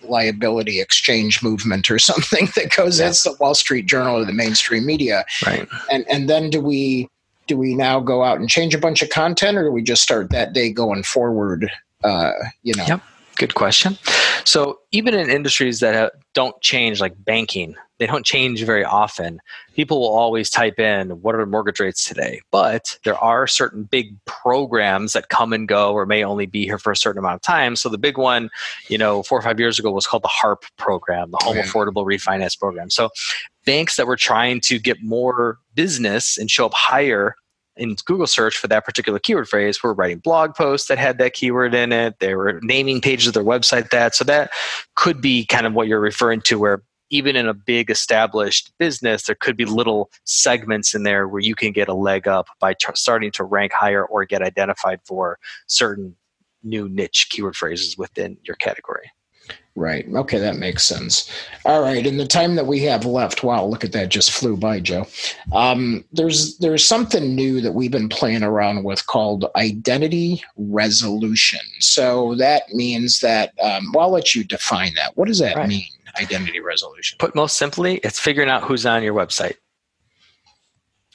liability 0.09 0.81
exchange 0.81 1.43
movement 1.43 1.91
or 1.91 1.99
something 2.11 2.49
that 2.57 2.75
goes 2.75 3.01
yeah. 3.01 3.09
the 3.09 3.37
Wall 3.41 3.55
Street 3.55 3.87
Journal 3.87 4.17
or 4.17 4.25
the 4.25 4.33
mainstream 4.33 4.87
media. 4.87 5.25
Right. 5.47 5.69
And 5.91 6.05
and 6.09 6.29
then 6.29 6.51
do 6.51 6.61
we 6.61 7.09
do 7.47 7.57
we 7.57 7.75
now 7.75 8.01
go 8.01 8.23
out 8.23 8.39
and 8.39 8.49
change 8.49 8.75
a 8.75 8.79
bunch 8.79 9.03
of 9.03 9.11
content 9.11 9.59
or 9.59 9.65
do 9.65 9.71
we 9.71 9.83
just 9.83 10.03
start 10.03 10.31
that 10.31 10.53
day 10.53 10.71
going 10.71 11.03
forward? 11.03 11.71
Uh, 12.03 12.33
you 12.63 12.75
know. 12.75 12.85
Yep. 12.87 13.01
Good 13.37 13.55
question. 13.55 13.99
So 14.45 14.79
even 14.93 15.15
in 15.15 15.29
industries 15.29 15.81
that 15.81 16.13
don't 16.35 16.61
change, 16.61 17.01
like 17.01 17.13
banking, 17.25 17.75
they 17.99 18.07
don't 18.07 18.27
change 18.27 18.63
very 18.65 18.85
often. 18.85 19.41
People 19.75 20.01
will 20.01 20.13
always 20.13 20.51
type 20.51 20.79
in 20.79 21.11
what 21.23 21.35
are 21.35 21.47
mortgage 21.47 21.81
rates 21.81 22.07
today, 22.07 22.41
but 22.51 22.99
there 23.05 23.17
are 23.19 23.47
certain 23.47 23.85
big 23.85 24.17
programs 24.25 25.13
that 25.13 25.29
come 25.29 25.53
and 25.53 25.69
go 25.69 25.93
or 25.93 26.05
may 26.07 26.25
only 26.25 26.47
be 26.47 26.65
here 26.65 26.79
for 26.79 26.91
a 26.91 26.97
certain 26.97 27.19
amount 27.19 27.37
of 27.37 27.43
time. 27.43 27.77
So 27.77 27.89
the 27.89 27.99
big 27.99 28.19
one, 28.19 28.51
you 28.89 28.99
know, 28.99 29.23
four 29.23 29.39
or 29.39 29.43
five 29.43 29.61
years 29.61 29.79
ago 29.79 29.93
was 29.93 30.07
called 30.07 30.25
the 30.25 30.29
HARP 30.29 30.65
program, 30.77 31.31
the 31.31 31.39
Home 31.43 31.57
Affordable 31.57 32.05
Refinance 32.05 32.59
Program. 32.59 32.91
So 32.91 33.11
banks 33.65 33.97
that 33.97 34.07
were 34.07 34.17
trying 34.17 34.61
to 34.63 34.79
get 34.79 35.03
more 35.03 35.59
business 35.75 36.37
and 36.37 36.51
show 36.51 36.67
up 36.67 36.75
higher 36.75 37.37
in 37.77 37.97
Google 38.05 38.27
search 38.27 38.57
for 38.57 38.69
that 38.69 38.85
particular 38.85 39.19
keyword 39.19 39.49
phrase 39.49 39.83
were 39.83 39.95
writing 39.95 40.19
blog 40.19 40.55
posts 40.55 40.89
that 40.89 40.99
had 40.99 41.19
that 41.19 41.33
keyword 41.33 41.75
in 41.75 41.93
it. 41.93 42.19
They 42.21 42.35
were 42.35 42.61
naming 42.63 43.01
pages 43.01 43.27
of 43.29 43.35
their 43.35 43.45
website 43.45 43.91
that. 43.91 44.15
So 44.15 44.25
that 44.25 44.53
could 44.95 45.21
be 45.21 45.45
kind 45.45 45.67
of 45.67 45.75
what 45.75 45.89
you're 45.89 46.01
referring 46.01 46.41
to, 46.43 46.59
where 46.59 46.83
even 47.15 47.37
in 47.37 47.47
a 47.47 47.55
big 47.55 47.91
established 47.91 48.73
business, 48.79 49.23
there 49.23 49.37
could 49.37 49.57
be 49.57 49.65
little 49.65 50.11
segments 50.25 50.97
in 50.97 51.05
there 51.05 51.29
where 51.29 51.41
you 51.41 51.55
can 51.55 51.71
get 51.71 51.89
a 51.89 51.95
leg 51.95 52.27
up 52.27 52.49
by 52.59 52.75
t- 52.75 52.89
starting 52.95 53.31
to 53.31 53.45
rank 53.45 53.73
higher 53.73 54.05
or 54.05 54.25
get 54.25 54.43
identified 54.43 54.99
for 55.05 55.39
certain 55.69 56.17
new 56.65 56.89
niche 56.89 57.29
keyword 57.31 57.55
phrases 57.55 57.97
within 57.97 58.37
your 58.43 58.57
category. 58.57 59.13
Right. 59.77 60.07
Okay, 60.13 60.39
that 60.39 60.57
makes 60.57 60.85
sense. 60.85 61.31
All 61.65 61.83
right. 61.83 62.05
In 62.05 62.17
the 62.17 62.27
time 62.27 62.57
that 62.57 62.67
we 62.67 62.81
have 62.85 63.05
left, 63.05 63.43
wow, 63.43 63.65
look 63.65 63.85
at 63.85 63.93
that, 63.93 64.09
just 64.09 64.31
flew 64.31 64.57
by, 64.57 64.81
Joe. 64.81 65.07
Um, 65.53 66.05
there's 66.13 66.59
there's 66.59 66.85
something 66.85 67.35
new 67.35 67.61
that 67.61 67.73
we've 67.73 67.91
been 67.91 68.09
playing 68.09 68.45
around 68.45 68.85
with 68.85 69.07
called 69.07 69.47
identity 69.57 70.43
resolution. 70.57 71.61
So 71.81 72.37
that 72.37 72.69
means 72.73 73.21
that 73.21 73.53
um, 73.61 73.93
well, 73.93 74.07
I'll 74.07 74.13
let 74.13 74.35
you 74.35 74.45
define 74.45 74.95
that. 74.95 75.17
What 75.17 75.27
does 75.27 75.41
that 75.41 75.57
right. 75.57 75.69
mean? 75.69 75.87
Identity 76.21 76.61
resolution. 76.61 77.17
Put 77.19 77.35
most 77.35 77.57
simply, 77.57 77.97
it's 77.99 78.19
figuring 78.19 78.49
out 78.49 78.63
who's 78.63 78.87
on 78.87 79.03
your 79.03 79.15
website. 79.15 79.57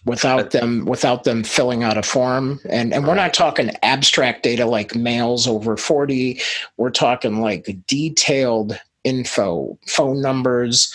Without 0.06 0.52
them 0.52 0.86
without 0.86 1.26
them 1.26 1.44
filling 1.44 1.84
out 1.84 1.98
a 1.98 2.04
form. 2.04 2.60
And 2.70 2.94
and 2.94 3.06
we're 3.06 3.16
not 3.16 3.34
talking 3.34 3.72
abstract 3.84 4.44
data 4.44 4.66
like 4.66 4.96
males 4.96 5.46
over 5.46 5.76
40 5.76 6.40
we're 6.78 6.90
talking 6.90 7.42
like 7.42 7.78
detailed 7.86 8.80
info 9.04 9.78
phone 9.88 10.22
numbers 10.22 10.94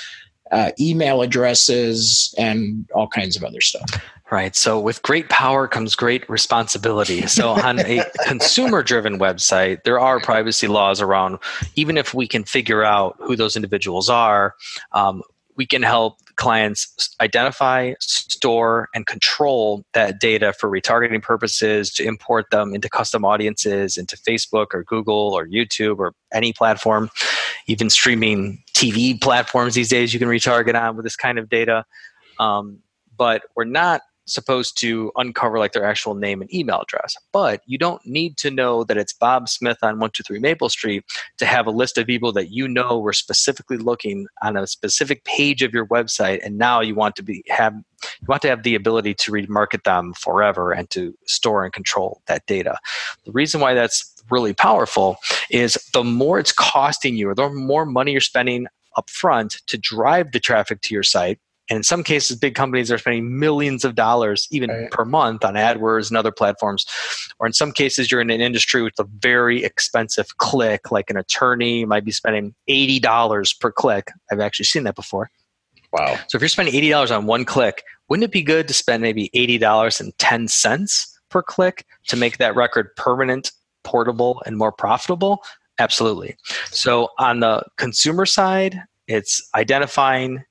uh, 0.50 0.70
email 0.80 1.20
addresses 1.20 2.34
and 2.38 2.88
all 2.94 3.08
kinds 3.08 3.36
of 3.36 3.44
other 3.44 3.60
stuff 3.60 4.00
right 4.30 4.56
so 4.56 4.80
with 4.80 5.02
great 5.02 5.28
power 5.28 5.68
comes 5.68 5.94
great 5.94 6.28
responsibility 6.28 7.26
so 7.26 7.50
on 7.50 7.78
a 7.80 8.02
consumer 8.26 8.82
driven 8.82 9.18
website 9.18 9.82
there 9.84 10.00
are 10.00 10.20
privacy 10.20 10.66
laws 10.66 11.00
around 11.00 11.38
even 11.76 11.96
if 11.96 12.14
we 12.14 12.26
can 12.26 12.44
figure 12.44 12.82
out 12.82 13.16
who 13.18 13.36
those 13.36 13.56
individuals 13.56 14.08
are 14.08 14.54
um, 14.92 15.22
we 15.56 15.66
can 15.66 15.82
help 15.82 16.18
clients 16.36 17.14
identify, 17.20 17.94
store, 18.00 18.88
and 18.94 19.06
control 19.06 19.84
that 19.94 20.20
data 20.20 20.52
for 20.52 20.68
retargeting 20.68 21.22
purposes 21.22 21.92
to 21.94 22.04
import 22.04 22.46
them 22.50 22.74
into 22.74 22.88
custom 22.88 23.24
audiences, 23.24 23.96
into 23.96 24.16
Facebook 24.16 24.68
or 24.72 24.84
Google 24.84 25.32
or 25.34 25.46
YouTube 25.46 25.98
or 25.98 26.12
any 26.32 26.52
platform, 26.52 27.10
even 27.66 27.88
streaming 27.88 28.62
TV 28.74 29.20
platforms 29.20 29.74
these 29.74 29.88
days 29.88 30.12
you 30.12 30.18
can 30.18 30.28
retarget 30.28 30.80
on 30.80 30.96
with 30.96 31.04
this 31.04 31.16
kind 31.16 31.38
of 31.38 31.48
data. 31.48 31.84
Um, 32.38 32.80
but 33.16 33.42
we're 33.54 33.64
not 33.64 34.02
supposed 34.26 34.78
to 34.80 35.12
uncover 35.16 35.58
like 35.58 35.72
their 35.72 35.84
actual 35.84 36.14
name 36.14 36.40
and 36.40 36.52
email 36.52 36.80
address. 36.80 37.14
But 37.32 37.62
you 37.66 37.78
don't 37.78 38.04
need 38.06 38.36
to 38.38 38.50
know 38.50 38.84
that 38.84 38.96
it's 38.96 39.12
Bob 39.12 39.48
Smith 39.48 39.78
on 39.82 39.98
123 40.00 40.38
Maple 40.38 40.68
Street 40.68 41.04
to 41.38 41.46
have 41.46 41.66
a 41.66 41.70
list 41.70 41.98
of 41.98 42.06
people 42.06 42.32
that 42.32 42.50
you 42.50 42.68
know 42.68 42.98
were 42.98 43.12
specifically 43.12 43.76
looking 43.76 44.26
on 44.42 44.56
a 44.56 44.66
specific 44.66 45.24
page 45.24 45.62
of 45.62 45.72
your 45.72 45.86
website 45.86 46.40
and 46.44 46.58
now 46.58 46.80
you 46.80 46.94
want 46.94 47.16
to 47.16 47.22
be 47.22 47.42
have 47.48 47.74
you 47.74 48.26
want 48.28 48.42
to 48.42 48.48
have 48.48 48.62
the 48.62 48.74
ability 48.74 49.14
to 49.14 49.32
remarket 49.32 49.84
them 49.84 50.12
forever 50.14 50.72
and 50.72 50.90
to 50.90 51.16
store 51.26 51.64
and 51.64 51.72
control 51.72 52.22
that 52.26 52.44
data. 52.46 52.76
The 53.24 53.32
reason 53.32 53.60
why 53.60 53.74
that's 53.74 54.14
really 54.30 54.52
powerful 54.52 55.16
is 55.50 55.74
the 55.92 56.04
more 56.04 56.38
it's 56.38 56.52
costing 56.52 57.16
you 57.16 57.28
or 57.28 57.34
the 57.34 57.48
more 57.48 57.86
money 57.86 58.12
you're 58.12 58.20
spending 58.20 58.66
upfront 58.96 59.62
to 59.66 59.76
drive 59.76 60.32
the 60.32 60.40
traffic 60.40 60.80
to 60.82 60.94
your 60.94 61.02
site 61.02 61.38
and 61.70 61.78
in 61.78 61.82
some 61.82 62.02
cases, 62.02 62.36
big 62.36 62.54
companies 62.54 62.92
are 62.92 62.98
spending 62.98 63.38
millions 63.38 63.84
of 63.84 63.94
dollars 63.94 64.46
even 64.50 64.70
right. 64.70 64.90
per 64.90 65.04
month 65.04 65.44
on 65.44 65.54
AdWords 65.54 66.10
and 66.10 66.16
other 66.16 66.32
platforms. 66.32 66.84
Or 67.38 67.46
in 67.46 67.54
some 67.54 67.72
cases, 67.72 68.10
you're 68.10 68.20
in 68.20 68.30
an 68.30 68.40
industry 68.40 68.82
with 68.82 68.98
a 68.98 69.04
very 69.04 69.64
expensive 69.64 70.36
click, 70.36 70.90
like 70.90 71.08
an 71.08 71.16
attorney 71.16 71.86
might 71.86 72.04
be 72.04 72.12
spending 72.12 72.54
$80 72.68 73.60
per 73.60 73.72
click. 73.72 74.10
I've 74.30 74.40
actually 74.40 74.66
seen 74.66 74.84
that 74.84 74.94
before. 74.94 75.30
Wow. 75.92 76.18
So 76.28 76.36
if 76.36 76.42
you're 76.42 76.48
spending 76.48 76.74
$80 76.74 77.16
on 77.16 77.26
one 77.26 77.44
click, 77.44 77.84
wouldn't 78.08 78.24
it 78.24 78.32
be 78.32 78.42
good 78.42 78.68
to 78.68 78.74
spend 78.74 79.02
maybe 79.02 79.30
$80.10 79.34 81.08
per 81.30 81.42
click 81.42 81.86
to 82.08 82.16
make 82.16 82.38
that 82.38 82.54
record 82.54 82.94
permanent, 82.96 83.52
portable, 83.84 84.42
and 84.44 84.58
more 84.58 84.72
profitable? 84.72 85.42
Absolutely. 85.78 86.36
So 86.66 87.08
on 87.18 87.40
the 87.40 87.64
consumer 87.78 88.26
side, 88.26 88.82
it's 89.06 89.48
identifying 89.54 90.44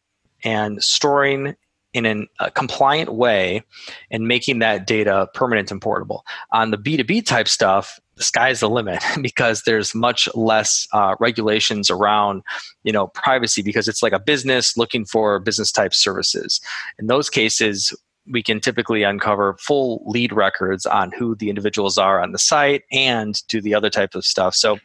and 0.43 0.83
storing 0.83 1.55
in 1.93 2.05
an, 2.05 2.27
a 2.39 2.49
compliant 2.51 3.13
way 3.13 3.63
and 4.09 4.27
making 4.27 4.59
that 4.59 4.87
data 4.87 5.27
permanent 5.33 5.71
and 5.71 5.81
portable. 5.81 6.25
On 6.51 6.71
the 6.71 6.77
B2B 6.77 7.25
type 7.25 7.47
stuff, 7.47 7.99
the 8.15 8.23
sky's 8.23 8.59
the 8.59 8.69
limit 8.69 9.01
because 9.21 9.63
there's 9.63 9.95
much 9.95 10.27
less 10.35 10.87
uh, 10.93 11.15
regulations 11.19 11.89
around 11.89 12.43
you 12.83 12.91
know 12.91 13.07
privacy 13.07 13.61
because 13.61 13.87
it's 13.87 14.03
like 14.03 14.13
a 14.13 14.19
business 14.19 14.77
looking 14.77 15.05
for 15.05 15.39
business 15.39 15.71
type 15.71 15.93
services 15.93 16.61
in 16.99 17.07
those 17.07 17.29
cases 17.29 17.93
we 18.31 18.41
can 18.41 18.61
typically 18.61 19.03
uncover 19.03 19.57
full 19.59 20.01
lead 20.05 20.31
records 20.31 20.85
on 20.85 21.11
who 21.11 21.35
the 21.35 21.49
individuals 21.49 21.97
are 21.97 22.21
on 22.21 22.31
the 22.31 22.39
site 22.39 22.83
and 22.91 23.45
do 23.47 23.59
the 23.59 23.75
other 23.75 23.89
type 23.89 24.15
of 24.15 24.23
stuff 24.23 24.53
so 24.55 24.77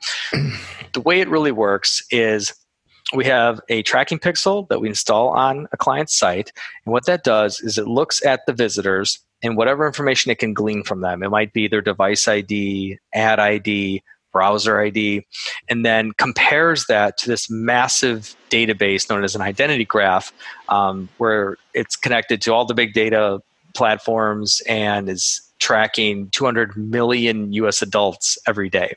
the 0.92 1.00
way 1.00 1.20
it 1.20 1.28
really 1.28 1.52
works 1.52 2.02
is 2.10 2.54
we 3.14 3.24
have 3.24 3.60
a 3.68 3.82
tracking 3.82 4.18
pixel 4.18 4.68
that 4.68 4.80
we 4.80 4.88
install 4.88 5.30
on 5.30 5.66
a 5.72 5.76
client's 5.76 6.18
site. 6.18 6.52
And 6.84 6.92
what 6.92 7.06
that 7.06 7.24
does 7.24 7.60
is 7.60 7.78
it 7.78 7.86
looks 7.86 8.24
at 8.24 8.44
the 8.46 8.52
visitors 8.52 9.18
and 9.42 9.56
whatever 9.56 9.86
information 9.86 10.30
it 10.30 10.38
can 10.38 10.52
glean 10.52 10.82
from 10.82 11.00
them. 11.00 11.22
It 11.22 11.30
might 11.30 11.52
be 11.52 11.68
their 11.68 11.80
device 11.80 12.26
ID, 12.26 12.98
ad 13.14 13.38
ID, 13.38 14.02
browser 14.32 14.80
ID, 14.80 15.24
and 15.68 15.84
then 15.86 16.12
compares 16.12 16.86
that 16.86 17.16
to 17.18 17.28
this 17.28 17.48
massive 17.48 18.36
database 18.50 19.08
known 19.08 19.24
as 19.24 19.34
an 19.34 19.40
identity 19.40 19.84
graph, 19.84 20.32
um, 20.68 21.08
where 21.18 21.56
it's 21.74 21.96
connected 21.96 22.42
to 22.42 22.52
all 22.52 22.64
the 22.64 22.74
big 22.74 22.92
data 22.92 23.40
platforms 23.74 24.60
and 24.68 25.08
is 25.08 25.47
tracking 25.58 26.28
200 26.30 26.76
million 26.76 27.52
US 27.52 27.82
adults 27.82 28.38
every 28.46 28.70
day. 28.70 28.94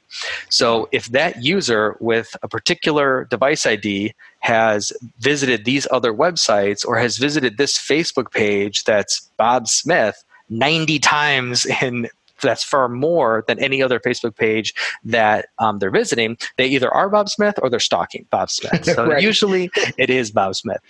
So 0.50 0.88
if 0.92 1.08
that 1.08 1.44
user 1.44 1.98
with 2.00 2.36
a 2.44 2.48
particular 2.48 3.26
device 3.30 3.66
ID 3.66 4.14
has 4.40 4.92
visited 5.20 5.66
these 5.66 5.88
other 5.92 6.14
websites 6.14 6.86
or 6.86 6.98
has 6.98 7.18
visited 7.18 7.58
this 7.58 7.78
Facebook 7.78 8.32
page 8.32 8.84
that's 8.84 9.30
Bob 9.38 9.68
Smith 9.68 10.24
90 10.50 11.00
times 11.00 11.66
in 11.82 12.10
that's 12.42 12.64
far 12.64 12.90
more 12.90 13.44
than 13.48 13.60
any 13.60 13.82
other 13.82 14.00
Facebook 14.00 14.36
page 14.36 14.74
that 15.04 15.48
um, 15.60 15.80
they're 15.80 15.92
visiting. 15.92 16.38
They 16.58 16.68
either 16.68 16.92
are 16.94 17.10
Bob 17.10 17.30
Smith 17.30 17.56
or 17.62 17.70
they're 17.70 17.80
stalking 17.80 18.26
Bob 18.30 18.50
Smith. 18.50 18.72
So 18.92 19.08
right. 19.08 19.24
usually 19.24 19.70
it 19.98 20.10
is 20.10 20.32
Bob 20.32 20.56
Smith. 20.56 20.82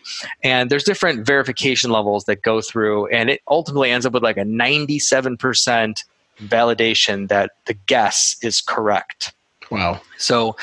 And 0.43 0.70
there's 0.70 0.84
different 0.84 1.26
verification 1.26 1.91
levels 1.91 2.24
that 2.26 2.41
go 2.41 2.62
through, 2.62 3.08
and 3.08 3.30
it 3.30 3.41
ultimately 3.47 3.91
ends 3.91 4.06
up 4.06 4.14
with 4.14 4.24
like 4.24 4.38
a 4.38 4.43
97% 4.43 6.04
validation 6.39 7.28
that 7.28 7.52
the 7.66 7.74
guess 7.74 8.36
is 8.41 8.62
correct. 8.62 9.34
Wow. 9.70 10.02
So, 10.18 10.56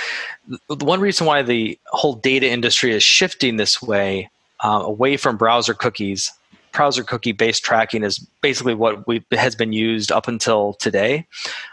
the 0.68 0.84
one 0.84 1.01
reason 1.01 1.26
why 1.26 1.43
the 1.43 1.78
whole 1.86 2.14
data 2.14 2.49
industry 2.49 2.93
is 2.93 3.03
shifting 3.03 3.57
this 3.57 3.80
way 3.80 4.30
uh, 4.61 4.82
away 4.84 5.16
from 5.16 5.36
browser 5.36 5.74
cookies 5.74 6.32
browser 6.72 7.02
cookie 7.02 7.32
based 7.32 7.64
tracking 7.64 8.04
is 8.04 8.18
basically 8.40 8.74
what 8.74 9.06
we, 9.06 9.24
has 9.32 9.54
been 9.54 9.72
used 9.72 10.12
up 10.12 10.28
until 10.28 10.74
today. 10.74 11.26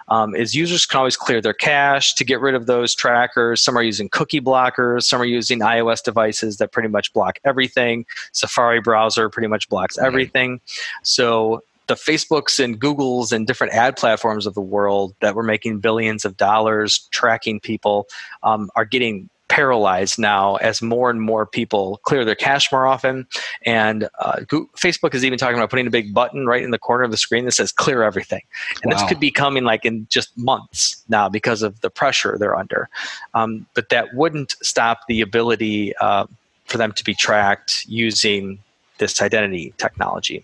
Um, 0.08 0.36
is 0.36 0.56
users 0.56 0.86
can 0.86 1.00
always 1.00 1.18
clear 1.18 1.42
their 1.42 1.54
cache 1.54 2.16
to 2.16 2.24
get 2.24 2.40
rid 2.40 2.56
of 2.56 2.66
those 2.66 2.94
trackers. 2.94 3.62
Some 3.62 3.78
are 3.78 3.84
using 3.84 4.10
cookie 4.10 4.42
blockers. 4.42 5.04
Some 5.04 5.22
are 5.22 5.26
using 5.26 5.60
iOS 5.60 6.04
devices 6.04 6.58
that 6.58 6.72
pretty 6.72 6.90
much 6.90 7.14
block 7.14 7.40
everything. 7.44 8.06
Safari 8.32 8.82
browser 8.82 9.30
pretty 9.30 9.48
much 9.48 9.70
blocks 9.70 9.98
everything. 9.98 10.62
So 11.04 11.62
the 11.88 11.96
Facebooks 11.96 12.64
and 12.64 12.80
Googles 12.80 13.32
and 13.32 13.46
different 13.46 13.74
ad 13.74 13.96
platforms 13.96 14.46
of 14.46 14.54
the 14.54 14.62
world 14.62 15.14
that 15.22 15.36
were 15.36 15.44
making 15.44 15.80
billions 15.80 16.26
of 16.26 16.38
dollars 16.38 17.08
tracking 17.12 17.60
people 17.60 18.08
um, 18.44 18.70
are 18.76 18.86
getting 18.86 19.30
paralyzed 19.48 20.18
now 20.18 20.56
as 20.56 20.82
more 20.82 21.10
and 21.10 21.22
more 21.22 21.46
people 21.46 22.00
clear 22.04 22.26
their 22.26 22.36
cache 22.36 22.72
more 22.72 22.88
often. 22.88 23.28
And 23.66 24.10
uh, 24.20 24.40
Google, 24.48 24.70
Facebook 24.76 25.14
is 25.14 25.24
even 25.24 25.38
talking 25.38 25.58
about 25.58 25.70
putting 25.70 25.88
a 25.88 25.92
big 25.92 26.14
button 26.14 26.46
right 26.46 26.64
in 26.64 26.72
the 26.72 26.80
corner 26.80 27.04
of 27.04 27.12
the 27.12 27.18
screen 27.18 27.46
that 27.46 27.52
says 27.52 27.72
clear 27.72 28.04
everything. 28.04 28.42
And 28.84 28.92
wow. 28.92 29.00
this 29.00 29.08
could 29.08 29.20
be 29.20 29.32
coming 29.32 29.64
like 29.64 29.86
in 29.86 30.08
just 30.10 30.36
months 30.38 31.04
now 31.10 31.30
because 31.30 31.62
of 31.62 31.80
the 31.82 31.90
pressure 31.90 32.38
they're 32.40 32.56
under. 32.56 32.90
Um, 33.34 33.68
but 33.76 33.90
that 33.90 34.14
wouldn't 34.14 34.56
stop 34.62 35.02
the 35.08 35.22
ability 35.22 35.96
uh, 35.98 36.26
for 36.66 36.78
them 36.78 36.92
to 36.94 37.04
be 37.04 37.14
tracked 37.14 37.86
using 37.88 38.60
this 38.98 39.22
identity 39.22 39.74
technology. 39.78 40.44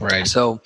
Right. 0.00 0.26
So, 0.26 0.60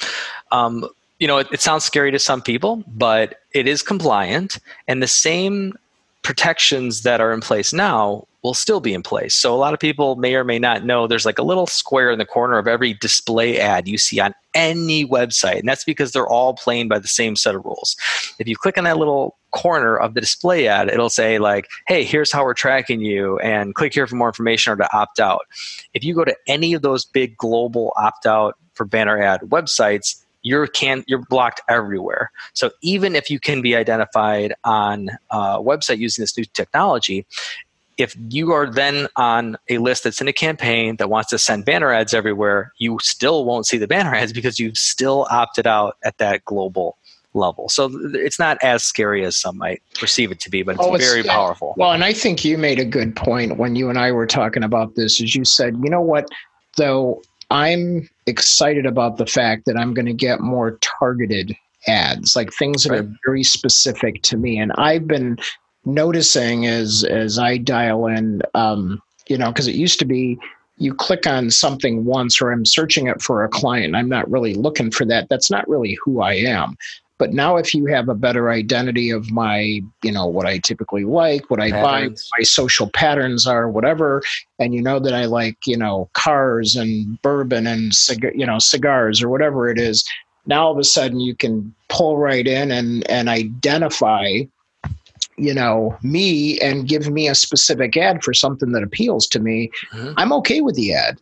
um, 0.51 0.89
you 1.19 1.27
know, 1.27 1.39
it, 1.39 1.49
it, 1.53 1.61
sounds 1.61 1.85
scary 1.85 2.11
to 2.11 2.19
some 2.19 2.43
people, 2.43 2.83
but 2.87 3.41
it 3.53 3.67
is 3.67 3.83
compliant. 3.83 4.59
And 4.89 5.03
the 5.03 5.07
same 5.07 5.75
protections 6.23 7.03
that 7.03 7.21
are 7.21 7.33
in 7.33 7.41
place 7.41 7.73
now 7.73 8.27
will 8.43 8.55
still 8.55 8.81
be 8.81 8.93
in 8.93 9.03
place. 9.03 9.35
So 9.35 9.55
a 9.55 9.57
lot 9.57 9.73
of 9.73 9.79
people 9.79 10.17
may 10.17 10.35
or 10.35 10.45
may 10.45 10.59
not 10.59 10.85
know 10.85 11.07
there's 11.07 11.27
like 11.27 11.39
a 11.39 11.45
little 11.45 11.67
square 11.67 12.11
in 12.11 12.19
the 12.19 12.27
corner 12.27 12.59
of 12.59 12.67
every 12.67 12.95
display 12.95 13.59
ad 13.59 13.87
you 13.87 13.99
see 13.99 14.19
on 14.19 14.35
any 14.55 15.07
website. 15.07 15.61
And 15.61 15.69
that's 15.69 15.85
because 15.85 16.13
they're 16.13 16.27
all 16.27 16.55
playing 16.55 16.89
by 16.89 16.99
the 16.99 17.09
same 17.09 17.37
set 17.37 17.55
of 17.55 17.65
rules. 17.65 17.97
If 18.39 18.49
you 18.49 18.57
click 18.57 18.79
on 18.79 18.85
that 18.85 18.99
little 18.99 19.37
corner 19.53 19.97
of 19.97 20.15
the 20.15 20.21
display 20.21 20.67
ad, 20.67 20.89
it'll 20.89 21.11
say 21.11 21.39
like, 21.39 21.69
"Hey, 21.87 22.05
here's 22.05 22.33
how 22.33 22.45
we're 22.45 22.55
tracking 22.55 23.01
you 23.01 23.39
and 23.39 23.75
click 23.75 23.95
here 23.95 24.07
for 24.07 24.17
more 24.17 24.29
information 24.29 24.73
or 24.73 24.77
to 24.77 24.97
opt 24.97 25.21
out." 25.21 25.47
If 25.95 26.03
you 26.03 26.15
go 26.15 26.25
to 26.25 26.37
any 26.49 26.75
of 26.75 26.83
those 26.83 27.05
big 27.05 27.37
global 27.37 27.93
opt 27.97 28.27
out 28.27 28.57
for 28.75 28.85
banner 28.85 29.23
ad 29.23 29.43
websites, 29.43 30.22
you're 30.43 30.67
can 30.67 31.05
you're 31.07 31.25
blocked 31.29 31.61
everywhere. 31.69 32.31
So 32.53 32.71
even 32.83 33.17
if 33.17 33.31
you 33.31 33.39
can 33.39 33.63
be 33.63 33.77
identified 33.77 34.55
on 34.65 35.11
a 35.31 35.59
website 35.59 35.99
using 35.99 36.23
this 36.23 36.37
new 36.37 36.45
technology, 36.45 37.27
if 37.99 38.17
you 38.31 38.53
are 38.53 38.71
then 38.71 39.07
on 39.17 39.57
a 39.69 39.79
list 39.79 40.05
that's 40.05 40.21
in 40.21 40.29
a 40.29 40.33
campaign 40.33 40.97
that 40.97 41.11
wants 41.11 41.31
to 41.31 41.39
send 41.39 41.65
banner 41.65 41.93
ads 41.93 42.15
everywhere, 42.15 42.73
you 42.79 42.99
still 43.01 43.45
won't 43.45 43.67
see 43.67 43.79
the 43.79 43.87
banner 43.87 44.15
ads 44.15 44.33
because 44.33 44.59
you've 44.59 44.79
still 44.79 45.27
opted 45.31 45.67
out 45.67 45.97
at 46.05 46.19
that 46.19 46.45
global 46.45 46.97
level. 47.35 47.69
So 47.69 47.91
it's 48.15 48.39
not 48.39 48.59
as 48.63 48.83
scary 48.83 49.25
as 49.25 49.37
some 49.37 49.59
might 49.59 49.83
perceive 49.99 50.31
it 50.31 50.41
to 50.41 50.51
be, 50.51 50.63
but 50.63 50.77
it's, 50.77 50.85
oh, 50.85 50.95
it's 50.95 51.05
very 51.05 51.23
powerful. 51.23 51.75
Well, 51.77 51.93
and 51.93 52.05
I 52.05 52.13
think 52.13 52.45
you 52.45 52.59
made 52.59 52.79
a 52.79 52.85
good 52.85 53.17
point 53.17 53.57
when 53.57 53.77
you 53.77 53.89
and 53.89 53.99
I 53.99 54.13
were 54.13 54.27
talking 54.27 54.63
about 54.63 54.97
this, 54.97 55.21
is 55.21 55.35
you 55.35 55.45
said, 55.45 55.79
you 55.83 55.89
know 55.89 56.01
what, 56.01 56.29
though 56.77 57.23
I'm 57.53 58.09
excited 58.27 58.87
about 58.87 59.19
the 59.19 59.27
fact 59.27 59.67
that 59.67 59.77
I'm 59.77 59.93
going 59.93 60.07
to 60.07 60.15
get 60.15 60.41
more 60.41 60.79
targeted 60.81 61.55
ads, 61.87 62.35
like 62.35 62.51
things 62.53 62.85
that 62.85 62.91
right. 62.91 63.01
are 63.01 63.15
very 63.27 63.45
specific 63.45 64.23
to 64.23 64.39
me. 64.39 64.59
And 64.59 64.73
I've 64.77 65.07
been 65.07 65.39
noticing 65.85 66.67
as 66.67 67.05
as 67.05 67.39
I 67.39 67.59
dial 67.59 68.07
in, 68.07 68.41
um, 68.55 69.03
you 69.29 69.37
know, 69.37 69.49
because 69.49 69.69
it 69.69 69.75
used 69.75 69.99
to 69.99 70.07
be 70.07 70.39
you 70.79 70.95
click 70.95 71.27
on 71.27 71.51
something 71.51 72.07
once, 72.07 72.41
or 72.41 72.51
I'm 72.51 72.65
searching 72.65 73.07
it 73.07 73.21
for 73.21 73.45
a 73.45 73.49
client. 73.49 73.95
I'm 73.95 74.09
not 74.09 74.31
really 74.31 74.55
looking 74.55 74.91
for 74.91 75.05
that. 75.05 75.29
That's 75.29 75.51
not 75.51 75.69
really 75.69 75.99
who 76.03 76.23
I 76.23 76.33
am. 76.33 76.77
But 77.23 77.33
now, 77.33 77.57
if 77.57 77.73
you 77.73 77.87
have 77.87 78.09
a 78.09 78.17
better 78.17 78.51
identity 78.51 79.11
of 79.11 79.31
my, 79.31 79.81
you 80.03 80.11
know, 80.11 80.27
what 80.27 80.45
I 80.45 80.59
typically 80.59 81.05
like, 81.05 81.49
what 81.51 81.61
I 81.61 81.71
patterns. 81.71 82.29
buy, 82.33 82.41
my 82.41 82.43
social 82.43 82.91
patterns 82.91 83.47
are, 83.47 83.71
whatever, 83.71 84.25
and 84.59 84.75
you 84.75 84.83
know 84.83 84.99
that 84.99 85.15
I 85.15 85.27
like, 85.27 85.57
you 85.65 85.77
know, 85.77 86.11
cars 86.15 86.75
and 86.75 87.23
bourbon 87.23 87.69
and 87.69 87.95
cig- 87.95 88.33
you 88.35 88.45
know 88.45 88.59
cigars 88.59 89.23
or 89.23 89.29
whatever 89.29 89.71
it 89.71 89.79
is, 89.79 90.05
now 90.47 90.65
all 90.65 90.73
of 90.73 90.79
a 90.79 90.83
sudden 90.83 91.21
you 91.21 91.37
can 91.37 91.73
pull 91.89 92.19
right 92.19 92.49
in 92.49 92.73
and 92.73 93.09
and 93.09 93.29
identify 93.29 94.41
you 95.37 95.55
know 95.55 95.97
me 96.03 96.59
and 96.59 96.89
give 96.89 97.09
me 97.09 97.29
a 97.29 97.37
specific 97.37 97.97
ad 97.97 98.25
for 98.25 98.35
something 98.35 98.73
that 98.73 98.83
appeals 98.83 99.29
to 99.29 99.39
me 99.39 99.71
mm-hmm. 99.93 100.13
i'm 100.17 100.33
okay 100.33 100.61
with 100.61 100.75
the 100.75 100.93
ad 100.93 101.21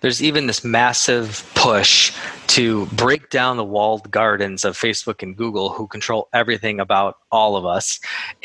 there's 0.00 0.22
even 0.22 0.46
this 0.46 0.64
massive 0.64 1.48
push 1.54 2.16
to 2.48 2.86
break 2.86 3.30
down 3.30 3.56
the 3.56 3.64
walled 3.64 4.10
gardens 4.10 4.64
of 4.64 4.76
Facebook 4.76 5.22
and 5.22 5.36
Google, 5.36 5.70
who 5.70 5.86
control 5.86 6.28
everything 6.32 6.80
about 6.80 7.18
all 7.30 7.56
of 7.56 7.66
us. 7.66 8.00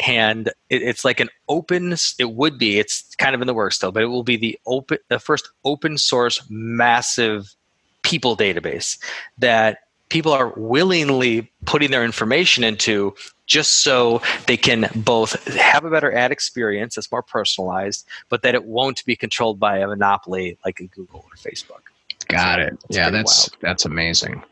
And 0.05 0.47
it, 0.69 0.82
it's 0.82 1.05
like 1.05 1.19
an 1.19 1.30
open. 1.47 1.95
It 2.19 2.32
would 2.32 2.57
be. 2.57 2.80
It's 2.80 3.15
kind 3.15 3.36
of 3.36 3.41
in 3.41 3.47
the 3.47 3.53
works 3.53 3.76
still, 3.76 3.91
but 3.91 4.03
it 4.03 4.07
will 4.07 4.24
be 4.24 4.38
the 4.38 4.59
open, 4.65 4.97
the 5.09 5.19
first 5.19 5.49
open 5.63 5.97
source 5.97 6.41
massive 6.49 7.55
people 8.03 8.36
database 8.36 8.97
that 9.38 9.80
people 10.12 10.34
are 10.34 10.53
willingly 10.57 11.49
putting 11.66 11.89
their 11.89 12.03
information 12.03 12.64
into 12.64 13.16
just 13.47 13.84
so 13.84 14.22
they 14.45 14.57
can 14.57 14.89
both 14.93 15.43
have 15.55 15.86
a 15.86 15.89
better 15.89 16.14
ad 16.14 16.32
experience 16.32 16.95
that's 16.95 17.12
more 17.12 17.24
personalized, 17.24 18.05
but 18.30 18.43
that 18.43 18.53
it 18.53 18.66
won't 18.66 19.03
be 19.05 19.16
controlled 19.16 19.59
by 19.59 19.78
a 19.78 19.88
monopoly 19.88 20.57
like 20.66 20.80
a 20.82 20.88
Google 20.88 21.26
or 21.32 21.36
Facebook. 21.38 21.82
Got 22.28 22.59
so 22.59 22.66
it. 22.66 22.78
Yeah, 22.89 23.09
that's 23.09 23.49
wild. 23.49 23.57
that's 23.62 23.86
amazing. 23.86 24.43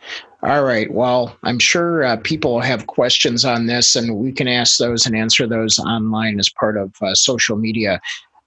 All 0.42 0.64
right. 0.64 0.92
Well, 0.92 1.38
I'm 1.44 1.60
sure 1.60 2.04
uh, 2.04 2.16
people 2.18 2.62
have 2.62 2.88
questions 2.88 3.44
on 3.44 3.68
this, 3.68 3.96
and 3.96 4.16
we 4.16 4.32
can 4.32 4.48
ask 4.48 4.78
those 4.78 5.06
and 5.06 5.16
answer 5.16 5.46
those 5.46 5.78
online 5.80 6.40
as 6.40 6.50
part 6.50 6.78
of 6.78 6.94
uh, 7.02 7.14
social 7.14 7.58
media. 7.58 8.00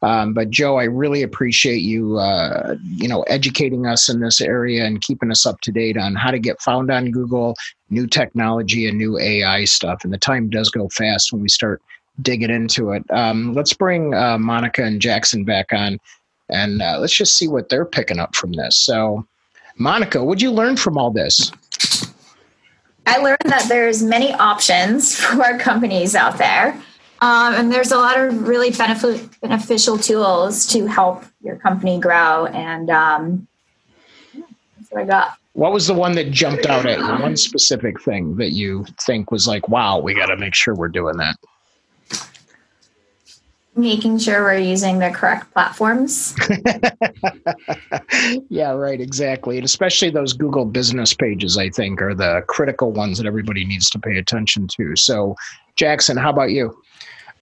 Um, 0.03 0.35
but 0.35 0.51
Joe, 0.51 0.79
I 0.79 0.85
really 0.85 1.23
appreciate 1.23 1.79
you, 1.83 2.19
uh, 2.19 2.77
you 2.83 3.07
know, 3.07 3.23
educating 3.23 3.87
us 3.87 4.09
in 4.09 4.21
this 4.21 4.41
area 4.41 4.85
and 4.85 5.01
keeping 5.01 5.31
us 5.31 5.47
up 5.47 5.61
to 5.61 5.73
date 5.73 5.97
on 5.97 6.17
how 6.17 6.33
to 6.33 6.41
get 6.41 6.61
found 6.61 6.91
on 6.91 7.13
Google, 7.13 7.55
new 7.91 8.09
technology, 8.09 8.89
and 8.89 8.99
new 8.99 9.19
AI 9.19 9.65
stuff. 9.65 10.01
And 10.03 10.13
the 10.13 10.19
time 10.19 10.51
does 10.51 10.71
go 10.71 10.89
fast 10.89 11.33
when 11.33 11.41
we 11.41 11.49
start 11.49 11.81
digging 12.21 12.51
into 12.51 12.91
it. 12.91 13.05
Um, 13.11 13.55
let's 13.55 13.73
bring 13.73 14.13
uh, 14.13 14.39
Monica 14.39 14.83
and 14.83 15.01
Jackson 15.01 15.45
back 15.45 15.73
on, 15.73 15.99
and 16.49 16.83
uh, 16.83 16.99
let's 16.99 17.17
just 17.17 17.37
see 17.37 17.47
what 17.47 17.69
they're 17.69 17.85
picking 17.85 18.19
up 18.19 18.35
from 18.35 18.53
this. 18.53 18.77
So, 18.77 19.25
Monica, 19.79 20.23
what'd 20.23 20.43
you 20.43 20.51
learn 20.51 20.77
from 20.77 20.99
all 20.99 21.13
this? 21.13 21.53
I 23.07 23.19
learned 23.19 23.39
that 23.45 23.67
there's 23.69 24.03
many 24.03 24.33
options 24.35 25.17
for 25.21 25.59
companies 25.59 26.17
out 26.17 26.39
there 26.39 26.81
um, 27.23 27.55
and 27.55 27.71
there's 27.71 27.93
a 27.93 27.97
lot 27.97 28.19
of 28.19 28.49
really 28.49 28.73
benefit, 28.73 29.41
beneficial 29.41 29.97
tools 29.97 30.67
to 30.67 30.87
help 30.87 31.23
your 31.41 31.55
company 31.55 32.01
grow. 32.01 32.47
And 32.47 32.91
um, 32.91 33.47
that's 34.35 34.91
what 34.91 35.03
I 35.03 35.05
got. 35.05 35.37
What 35.53 35.73
was 35.73 35.87
the 35.87 35.95
one 35.95 36.17
that 36.17 36.33
jumped 36.33 36.67
out 36.67 36.85
at 36.85 36.99
you? 36.99 37.23
One 37.23 37.37
specific 37.37 38.03
thing 38.03 38.35
that 38.39 38.51
you 38.51 38.85
think 39.03 39.31
was 39.31 39.47
like, 39.47 39.69
wow, 39.69 40.01
we 40.01 40.15
got 40.15 40.27
to 40.27 40.37
make 40.37 40.53
sure 40.53 40.75
we're 40.75 40.89
doing 40.89 41.17
that. 41.19 41.37
making 43.77 44.19
sure 44.19 44.43
we're 44.43 44.59
using 44.59 44.99
the 44.99 45.11
correct 45.11 45.53
platforms. 45.53 46.35
yeah, 48.49 48.73
right, 48.73 49.01
exactly. 49.01 49.59
And 49.59 49.65
especially 49.65 50.11
those 50.11 50.33
Google 50.33 50.65
business 50.65 51.15
pages, 51.15 51.57
I 51.57 51.71
think, 51.71 52.03
are 52.03 52.15
the 52.15 52.43
critical 52.49 52.91
ones 52.91 53.19
that 53.19 53.29
everybody 53.29 53.65
needs 53.65 53.89
to 53.91 54.01
pay 54.01 54.17
attention 54.17 54.67
to. 54.77 54.97
So, 54.97 55.37
Jackson, 55.77 56.17
how 56.17 56.31
about 56.31 56.51
you? 56.51 56.77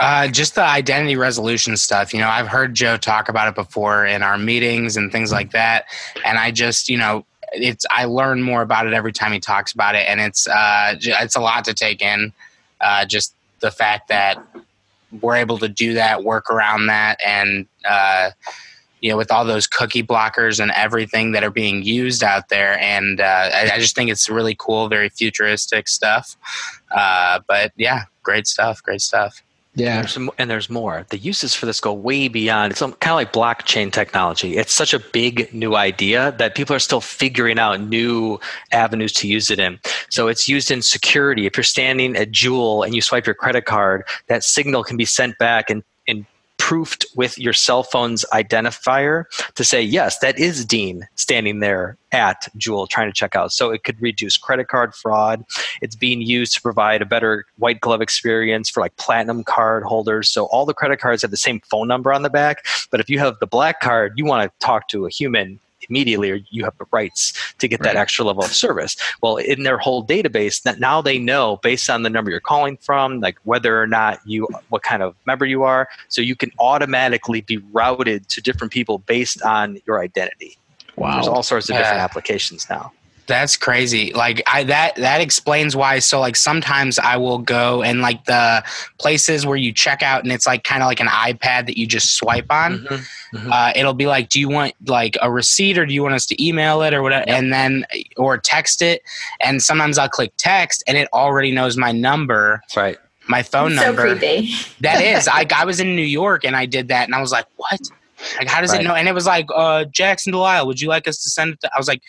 Uh, 0.01 0.26
just 0.26 0.55
the 0.55 0.62
identity 0.62 1.14
resolution 1.14 1.76
stuff. 1.76 2.14
You 2.14 2.20
know, 2.20 2.28
I've 2.28 2.48
heard 2.48 2.74
Joe 2.74 2.96
talk 2.96 3.28
about 3.28 3.48
it 3.48 3.55
before 3.55 4.07
in 4.07 4.22
our 4.22 4.38
meetings 4.38 4.96
and 4.96 5.12
things 5.12 5.30
like 5.30 5.53
that. 5.53 5.84
And 6.24 6.38
I 6.38 6.51
just, 6.51 6.88
you 6.88 6.96
know, 6.96 7.26
it's 7.53 7.84
I 7.90 8.07
learn 8.07 8.42
more 8.42 8.62
about 8.62 8.86
it 8.86 8.92
every 8.92 9.12
time 9.12 9.32
he 9.32 9.40
talks 9.40 9.72
about 9.72 9.94
it, 9.94 10.07
and 10.09 10.20
it's 10.20 10.46
uh, 10.48 10.94
it's 11.01 11.36
a 11.36 11.40
lot 11.40 11.64
to 11.64 11.74
take 11.74 12.03
in. 12.03 12.32
Uh, 12.80 13.05
just 13.05 13.34
the 13.61 13.70
fact 13.70 14.09
that 14.09 14.42
we're 15.20 15.36
able 15.36 15.59
to 15.59 15.68
do 15.68 15.94
that, 15.94 16.24
work 16.24 16.51
around 16.51 16.86
that, 16.86 17.18
and 17.26 17.66
uh, 17.88 18.30
you 19.01 19.11
know, 19.11 19.16
with 19.16 19.30
all 19.30 19.44
those 19.44 19.66
cookie 19.66 20.03
blockers 20.03 20.61
and 20.61 20.70
everything 20.72 21.32
that 21.32 21.42
are 21.42 21.51
being 21.51 21.82
used 21.82 22.22
out 22.22 22.48
there, 22.48 22.78
and 22.80 23.20
uh, 23.20 23.51
I, 23.53 23.70
I, 23.74 23.78
just 23.78 23.94
think 23.94 24.11
it's 24.11 24.30
really 24.30 24.55
cool, 24.59 24.88
very 24.88 25.09
futuristic 25.09 25.88
stuff. 25.88 26.36
Uh, 26.90 27.40
but 27.48 27.72
yeah, 27.76 28.05
great 28.22 28.46
stuff, 28.46 28.82
great 28.82 29.01
stuff. 29.01 29.42
Yeah. 29.74 29.98
And 29.98 30.04
there's, 30.04 30.30
and 30.38 30.50
there's 30.50 30.68
more. 30.68 31.06
The 31.10 31.18
uses 31.18 31.54
for 31.54 31.66
this 31.66 31.80
go 31.80 31.92
way 31.92 32.26
beyond. 32.26 32.72
It's 32.72 32.80
kind 32.80 32.94
of 32.94 33.14
like 33.14 33.32
blockchain 33.32 33.92
technology. 33.92 34.56
It's 34.56 34.72
such 34.72 34.92
a 34.92 34.98
big 34.98 35.52
new 35.54 35.76
idea 35.76 36.34
that 36.38 36.56
people 36.56 36.74
are 36.74 36.80
still 36.80 37.00
figuring 37.00 37.58
out 37.58 37.80
new 37.80 38.40
avenues 38.72 39.12
to 39.14 39.28
use 39.28 39.48
it 39.48 39.60
in. 39.60 39.78
So 40.08 40.26
it's 40.26 40.48
used 40.48 40.70
in 40.70 40.82
security. 40.82 41.46
If 41.46 41.56
you're 41.56 41.64
standing 41.64 42.16
at 42.16 42.32
Jewel 42.32 42.82
and 42.82 42.94
you 42.94 43.00
swipe 43.00 43.26
your 43.26 43.34
credit 43.34 43.64
card, 43.64 44.04
that 44.26 44.42
signal 44.42 44.82
can 44.82 44.96
be 44.96 45.04
sent 45.04 45.38
back 45.38 45.70
and, 45.70 45.84
and 46.08 46.26
proofed 46.70 47.04
with 47.16 47.36
your 47.36 47.52
cell 47.52 47.82
phone's 47.82 48.24
identifier 48.32 49.24
to 49.56 49.64
say, 49.64 49.82
yes, 49.82 50.20
that 50.20 50.38
is 50.38 50.64
Dean 50.64 51.08
standing 51.16 51.58
there 51.58 51.96
at 52.12 52.46
Jewel 52.56 52.86
trying 52.86 53.08
to 53.08 53.12
check 53.12 53.34
out. 53.34 53.50
So 53.50 53.72
it 53.72 53.82
could 53.82 54.00
reduce 54.00 54.36
credit 54.36 54.68
card 54.68 54.94
fraud. 54.94 55.44
It's 55.82 55.96
being 55.96 56.20
used 56.20 56.54
to 56.54 56.62
provide 56.62 57.02
a 57.02 57.06
better 57.06 57.44
white 57.58 57.80
glove 57.80 58.00
experience 58.00 58.70
for 58.70 58.78
like 58.78 58.96
platinum 58.98 59.42
card 59.42 59.82
holders. 59.82 60.30
So 60.30 60.44
all 60.44 60.64
the 60.64 60.72
credit 60.72 61.00
cards 61.00 61.22
have 61.22 61.32
the 61.32 61.36
same 61.36 61.58
phone 61.68 61.88
number 61.88 62.12
on 62.12 62.22
the 62.22 62.30
back. 62.30 62.64
But 62.92 63.00
if 63.00 63.10
you 63.10 63.18
have 63.18 63.40
the 63.40 63.48
black 63.48 63.80
card, 63.80 64.12
you 64.14 64.24
want 64.24 64.48
to 64.48 64.64
talk 64.64 64.86
to 64.90 65.06
a 65.06 65.10
human 65.10 65.58
immediately 65.91 66.30
or 66.30 66.41
you 66.51 66.64
have 66.64 66.76
the 66.78 66.86
rights 66.93 67.55
to 67.59 67.68
get 67.68 67.80
right. 67.80 67.95
that 67.95 67.97
extra 67.97 68.24
level 68.24 68.43
of 68.43 68.53
service. 68.53 68.97
Well 69.22 69.36
in 69.36 69.64
their 69.64 69.78
whole 69.78 70.05
database 70.05 70.62
that 70.62 70.80
now 70.80 71.03
they 71.03 71.18
know 71.18 71.59
based 71.62 71.91
on 71.91 72.03
the 72.03 72.11
number 72.11 72.30
you're 72.30 72.41
calling 72.41 72.76
from 72.76 73.20
like 73.20 73.38
whether 73.45 73.80
or 73.80 73.86
not 73.86 74.20
you 74.24 74.49
what 74.68 74.82
kind 74.82 75.03
of 75.03 75.14
member 75.26 75.45
you 75.45 75.62
are 75.64 75.88
so 76.09 76.22
you 76.22 76.36
can 76.36 76.51
automatically 76.59 77.41
be 77.43 77.59
routed 77.72 78.28
to 78.28 78.41
different 78.41 78.72
people 78.72 78.99
based 78.99 79.43
on 79.43 79.78
your 79.86 80.01
identity. 80.01 80.57
Wow. 80.97 81.14
there's 81.14 81.28
all 81.28 81.43
sorts 81.43 81.70
of 81.70 81.76
different 81.76 82.01
uh, 82.01 82.05
applications 82.05 82.68
now 82.68 82.93
that's 83.30 83.56
crazy. 83.56 84.12
Like 84.12 84.42
I 84.46 84.64
that 84.64 84.96
that 84.96 85.20
explains 85.20 85.76
why. 85.76 86.00
So 86.00 86.18
like 86.18 86.34
sometimes 86.34 86.98
I 86.98 87.16
will 87.16 87.38
go 87.38 87.82
and 87.82 88.02
like 88.02 88.24
the 88.24 88.64
places 88.98 89.46
where 89.46 89.56
you 89.56 89.72
check 89.72 90.02
out 90.02 90.24
and 90.24 90.32
it's 90.32 90.48
like 90.48 90.64
kind 90.64 90.82
of 90.82 90.88
like 90.88 90.98
an 90.98 91.06
iPad 91.06 91.66
that 91.66 91.78
you 91.78 91.86
just 91.86 92.16
swipe 92.16 92.50
on. 92.50 92.80
Mm-hmm. 92.80 93.36
Mm-hmm. 93.36 93.52
Uh, 93.52 93.72
it'll 93.76 93.94
be 93.94 94.06
like, 94.06 94.30
do 94.30 94.40
you 94.40 94.48
want 94.48 94.74
like 94.86 95.16
a 95.22 95.30
receipt 95.30 95.78
or 95.78 95.86
do 95.86 95.94
you 95.94 96.02
want 96.02 96.14
us 96.14 96.26
to 96.26 96.44
email 96.44 96.82
it 96.82 96.92
or 96.92 97.02
whatever? 97.02 97.24
Yep. 97.28 97.38
And 97.38 97.52
then 97.52 97.84
or 98.16 98.36
text 98.36 98.82
it. 98.82 99.02
And 99.40 99.62
sometimes 99.62 99.96
I'll 99.96 100.08
click 100.08 100.32
text 100.36 100.82
and 100.88 100.98
it 100.98 101.08
already 101.12 101.52
knows 101.52 101.76
my 101.76 101.92
number. 101.92 102.60
That's 102.64 102.76
right. 102.76 102.98
My 103.28 103.44
phone 103.44 103.76
so 103.76 103.82
number. 103.84 104.16
Creepy. 104.16 104.52
that 104.80 105.00
is. 105.00 105.28
I 105.32 105.46
I 105.54 105.64
was 105.64 105.78
in 105.78 105.94
New 105.94 106.02
York 106.02 106.44
and 106.44 106.56
I 106.56 106.66
did 106.66 106.88
that 106.88 107.04
and 107.04 107.14
I 107.14 107.20
was 107.20 107.30
like, 107.30 107.46
what? 107.56 107.80
Like, 108.38 108.48
how 108.48 108.60
does 108.60 108.72
right. 108.72 108.80
it 108.80 108.84
know? 108.84 108.94
And 108.94 109.08
it 109.08 109.14
was 109.14 109.24
like, 109.24 109.46
uh, 109.54 109.84
Jackson 109.84 110.32
Delisle, 110.32 110.66
would 110.66 110.80
you 110.80 110.88
like 110.88 111.08
us 111.08 111.22
to 111.22 111.30
send 111.30 111.54
it? 111.54 111.60
To? 111.60 111.70
I 111.74 111.78
was 111.78 111.88
like, 111.88 112.02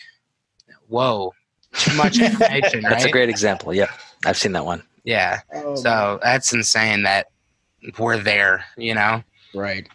whoa, 0.92 1.34
too 1.72 1.96
much 1.96 2.20
information. 2.20 2.82
that's 2.82 3.04
right? 3.04 3.06
a 3.06 3.10
great 3.10 3.28
example. 3.28 3.74
Yeah, 3.74 3.90
I've 4.24 4.36
seen 4.36 4.52
that 4.52 4.64
one. 4.64 4.82
Yeah. 5.04 5.40
Oh, 5.54 5.74
so 5.74 5.90
man. 5.90 6.18
that's 6.22 6.52
insane 6.52 7.02
that 7.02 7.28
we're 7.98 8.18
there, 8.18 8.64
you 8.76 8.94
know? 8.94 9.22
Right. 9.54 9.88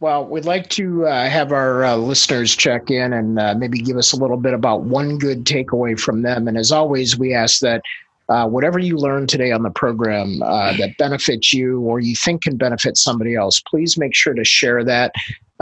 Well, 0.00 0.26
we'd 0.26 0.44
like 0.44 0.68
to 0.70 1.06
uh, 1.06 1.28
have 1.28 1.50
our 1.50 1.84
uh, 1.84 1.96
listeners 1.96 2.54
check 2.54 2.90
in 2.90 3.12
and 3.12 3.38
uh, 3.38 3.54
maybe 3.56 3.78
give 3.78 3.96
us 3.96 4.12
a 4.12 4.16
little 4.16 4.36
bit 4.36 4.52
about 4.52 4.82
one 4.82 5.18
good 5.18 5.44
takeaway 5.44 5.98
from 5.98 6.22
them. 6.22 6.46
And 6.46 6.58
as 6.58 6.70
always, 6.70 7.18
we 7.18 7.32
ask 7.32 7.60
that 7.60 7.82
uh, 8.28 8.46
whatever 8.46 8.78
you 8.78 8.96
learned 8.96 9.28
today 9.28 9.50
on 9.50 9.62
the 9.62 9.70
program 9.70 10.42
uh, 10.42 10.76
that 10.76 10.96
benefits 10.98 11.52
you 11.52 11.80
or 11.80 12.00
you 12.00 12.14
think 12.16 12.42
can 12.42 12.56
benefit 12.56 12.96
somebody 12.96 13.34
else, 13.34 13.60
please 13.60 13.96
make 13.96 14.14
sure 14.14 14.34
to 14.34 14.44
share 14.44 14.84
that 14.84 15.12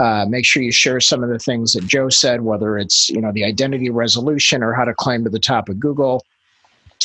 uh, 0.03 0.25
make 0.27 0.45
sure 0.45 0.61
you 0.61 0.71
share 0.71 0.99
some 0.99 1.23
of 1.23 1.29
the 1.29 1.39
things 1.39 1.71
that 1.71 1.87
Joe 1.87 2.09
said, 2.09 2.41
whether 2.41 2.77
it's 2.77 3.09
you 3.09 3.21
know 3.21 3.31
the 3.31 3.45
identity 3.45 3.89
resolution 3.89 4.61
or 4.61 4.73
how 4.73 4.83
to 4.83 4.93
climb 4.93 5.23
to 5.23 5.29
the 5.29 5.39
top 5.39 5.69
of 5.69 5.79
Google. 5.79 6.25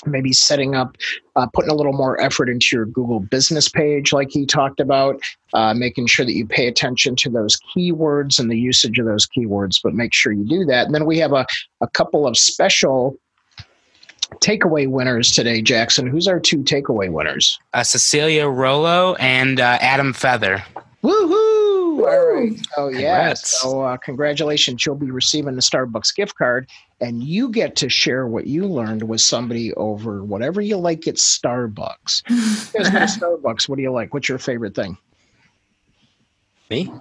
Maybe 0.05 0.33
setting 0.33 0.75
up, 0.75 0.97
uh, 1.37 1.47
putting 1.53 1.71
a 1.71 1.75
little 1.75 1.93
more 1.93 2.21
effort 2.21 2.49
into 2.49 2.69
your 2.73 2.87
Google 2.87 3.21
business 3.21 3.69
page, 3.69 4.13
like 4.13 4.31
he 4.31 4.47
talked 4.47 4.81
about, 4.81 5.21
uh, 5.55 5.75
making 5.75 6.07
sure 6.07 6.25
that 6.25 6.35
you 6.35 6.47
pay 6.47 6.69
attention 6.69 7.17
to 7.17 7.31
those 7.31 7.59
keywords 7.75 8.39
and 8.39 8.51
the 8.51 8.59
usage 8.59 8.99
of 8.99 9.07
those 9.07 9.27
keywords, 9.27 9.81
but 9.83 9.95
make 9.95 10.15
sure 10.15 10.33
you 10.33 10.45
do 10.45 10.65
that. 10.67 10.87
And 10.87 10.95
then 10.95 11.05
we 11.05 11.19
have 11.19 11.33
a, 11.33 11.45
a 11.81 11.89
couple 11.89 12.29
of 12.29 12.39
special 12.39 13.17
takeaway 14.37 14.89
winners 14.89 15.33
today, 15.33 15.63
Jackson. 15.63 16.07
Who's 16.07 16.29
our 16.29 16.39
two 16.39 16.59
takeaway 16.59 17.11
winners? 17.11 17.59
Uh, 17.75 17.83
Cecilia 17.83 18.47
Rollo 18.47 19.17
and 19.17 19.59
uh, 19.59 19.79
Adam 19.81 20.13
Feather. 20.13 20.63
Woohoo! 21.03 21.58
All 21.99 22.35
right. 22.35 22.67
Oh 22.77 22.89
yeah. 22.89 23.35
So 23.35 23.83
uh, 23.83 23.97
congratulations. 23.97 24.85
You'll 24.85 24.95
be 24.95 25.11
receiving 25.11 25.55
the 25.55 25.61
Starbucks 25.61 26.15
gift 26.15 26.37
card, 26.37 26.69
and 27.01 27.23
you 27.23 27.51
get 27.51 27.77
to 27.77 27.89
share 27.89 28.27
what 28.27 28.47
you 28.47 28.67
learned 28.67 29.03
with 29.09 29.21
somebody 29.21 29.73
over 29.75 30.23
whatever 30.23 30.61
you 30.61 30.77
like 30.77 31.09
at 31.09 31.17
Starbucks. 31.17 32.23
you 32.75 32.85
guys 32.91 33.17
Starbucks. 33.19 33.69
What 33.69 33.77
do 33.77 33.83
you 33.83 33.93
like? 33.93 34.15
What's 34.15 34.29
your 34.29 34.39
favorite 34.39 34.75
thing? 34.75 34.97
Me? 36.71 36.93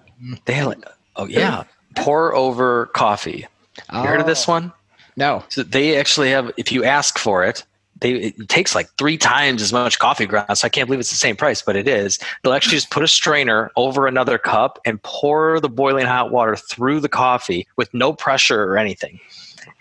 They 0.46 0.54
have 0.54 0.68
like, 0.68 0.86
oh 1.16 1.26
yeah, 1.26 1.64
pour 1.96 2.34
over 2.34 2.88
coffee. 2.88 3.48
You 3.78 3.84
oh. 3.92 4.04
heard 4.04 4.20
of 4.20 4.26
this 4.26 4.48
oh. 4.50 4.54
one? 4.54 4.74
No. 5.16 5.44
So 5.50 5.64
they 5.64 5.98
actually 5.98 6.32
have. 6.32 6.52
If 6.58 6.72
you 6.72 6.84
ask 6.84 7.18
for 7.18 7.44
it, 7.44 7.64
they 8.00 8.14
it 8.14 8.50
takes 8.50 8.76
like 8.76 8.90
three 8.98 9.18
times 9.18 9.62
as 9.62 9.74
much 9.74 10.00
coffee 10.00 10.26
grounds. 10.26 10.60
So 10.60 10.66
I 10.66 10.70
can't 10.70 10.88
believe 10.88 11.00
it's 11.00 11.10
the 11.10 11.16
same 11.16 11.36
price, 11.36 11.62
but 11.62 11.76
it 11.76 11.88
is. 11.88 12.20
They'll 12.44 12.54
actually 12.54 12.78
just 12.78 12.90
put 12.90 13.04
a 13.04 13.08
strainer 13.08 13.72
over 13.76 14.08
another 14.08 14.38
cup 14.38 14.80
and 14.86 15.02
pour 15.04 15.60
the 15.60 15.70
boiling 15.70 16.06
hot 16.06 16.32
water 16.32 16.56
through 16.56 17.00
the 17.00 17.10
coffee 17.10 17.68
with 17.76 17.94
no 17.94 18.14
pressure 18.14 18.64
or 18.64 18.78
anything. 18.78 19.20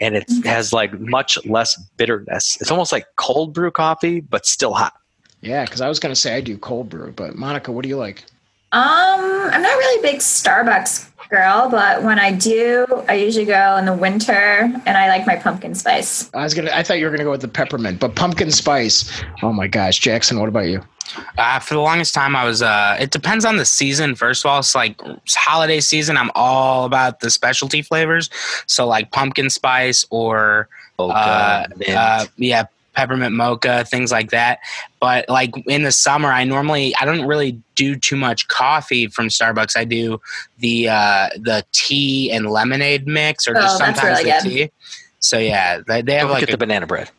And 0.01 0.15
it 0.15 0.27
mm-hmm. 0.29 0.47
has 0.49 0.73
like 0.73 0.99
much 1.01 1.45
less 1.47 1.77
bitterness. 1.97 2.59
It's 2.61 2.71
almost 2.71 2.93
like 2.93 3.07
cold 3.17 3.55
brew 3.55 3.71
coffee, 3.71 4.21
but 4.21 4.47
still 4.47 4.75
hot. 4.75 4.95
Yeah, 5.41 5.65
because 5.65 5.81
I 5.81 5.89
was 5.89 5.99
going 5.99 6.15
to 6.15 6.21
say 6.21 6.35
I 6.35 6.41
do 6.41 6.59
cold 6.59 6.89
brew, 6.89 7.13
but 7.13 7.37
Monica, 7.37 7.73
what 7.73 7.83
do 7.83 7.89
you 7.89 7.97
like? 7.97 8.25
Um, 8.73 8.83
I'm 8.83 9.63
not 9.63 9.77
really 9.79 10.01
a 10.01 10.03
big 10.03 10.21
Starbucks 10.21 11.09
girl, 11.29 11.69
but 11.71 12.03
when 12.03 12.19
I 12.19 12.33
do, 12.33 12.87
I 13.09 13.15
usually 13.15 13.45
go 13.45 13.77
in 13.77 13.85
the 13.85 13.95
winter 13.95 14.33
and 14.87 14.97
I 14.97 15.09
like 15.09 15.27
my 15.27 15.37
pumpkin 15.37 15.75
spice. 15.75 16.31
I 16.35 16.43
was 16.43 16.55
gonna 16.55 16.71
I 16.73 16.83
thought 16.83 16.99
you 16.99 17.05
were 17.07 17.11
gonna 17.11 17.25
go 17.25 17.31
with 17.31 17.41
the 17.41 17.49
peppermint, 17.49 18.01
but 18.01 18.15
pumpkin 18.15 18.51
spice. 18.51 19.23
Oh 19.43 19.53
my 19.53 19.67
gosh. 19.67 19.99
Jackson, 19.99 20.39
what 20.39 20.49
about 20.49 20.67
you? 20.67 20.83
Uh, 21.39 21.59
for 21.59 21.75
the 21.75 21.81
longest 21.81 22.15
time, 22.15 22.35
I 22.35 22.45
was. 22.45 22.63
Uh, 22.63 22.97
it 23.01 23.11
depends 23.11 23.45
on 23.45 23.57
the 23.57 23.65
season. 23.65 24.15
First 24.15 24.45
of 24.45 24.51
all, 24.51 24.59
it's 24.59 24.75
like 24.75 25.01
it's 25.05 25.35
holiday 25.35 25.81
season. 25.81 26.17
I'm 26.17 26.31
all 26.35 26.85
about 26.85 27.21
the 27.21 27.31
specialty 27.31 27.83
flavors. 27.83 28.29
So 28.67 28.87
like 28.87 29.13
pumpkin 29.13 29.51
spice 29.51 30.05
or 30.11 30.69
oh, 30.99 31.11
uh, 31.11 31.67
uh, 31.89 32.27
yeah, 32.37 32.67
peppermint 32.97 33.35
mocha, 33.35 33.85
things 33.85 34.11
like 34.11 34.31
that. 34.31 34.59
But 35.01 35.29
like 35.29 35.55
in 35.69 35.85
the 35.85 35.93
summer, 35.93 36.33
I 36.33 36.45
normally 36.45 36.95
I 36.97 37.05
don't 37.05 37.27
really 37.27 37.61
do 37.77 37.95
too 37.95 38.17
much 38.17 38.49
coffee 38.49 39.07
from 39.07 39.29
Starbucks. 39.29 39.77
I 39.77 39.85
do 39.85 40.21
the 40.59 40.89
uh, 40.89 41.29
the 41.37 41.65
tea 41.73 42.33
and 42.33 42.51
lemonade 42.51 43.07
mix, 43.07 43.47
or 43.47 43.55
just 43.55 43.77
oh, 43.77 43.85
sometimes 43.85 44.19
really 44.19 44.25
the 44.25 44.41
good. 44.43 44.51
tea. 44.51 44.71
So 45.21 45.39
yeah, 45.39 45.81
they, 45.87 46.03
they 46.03 46.15
have 46.15 46.23
don't 46.23 46.31
like 46.33 46.41
get 46.41 46.49
a, 46.49 46.53
the 46.53 46.59
banana 46.59 46.87
bread. 46.87 47.11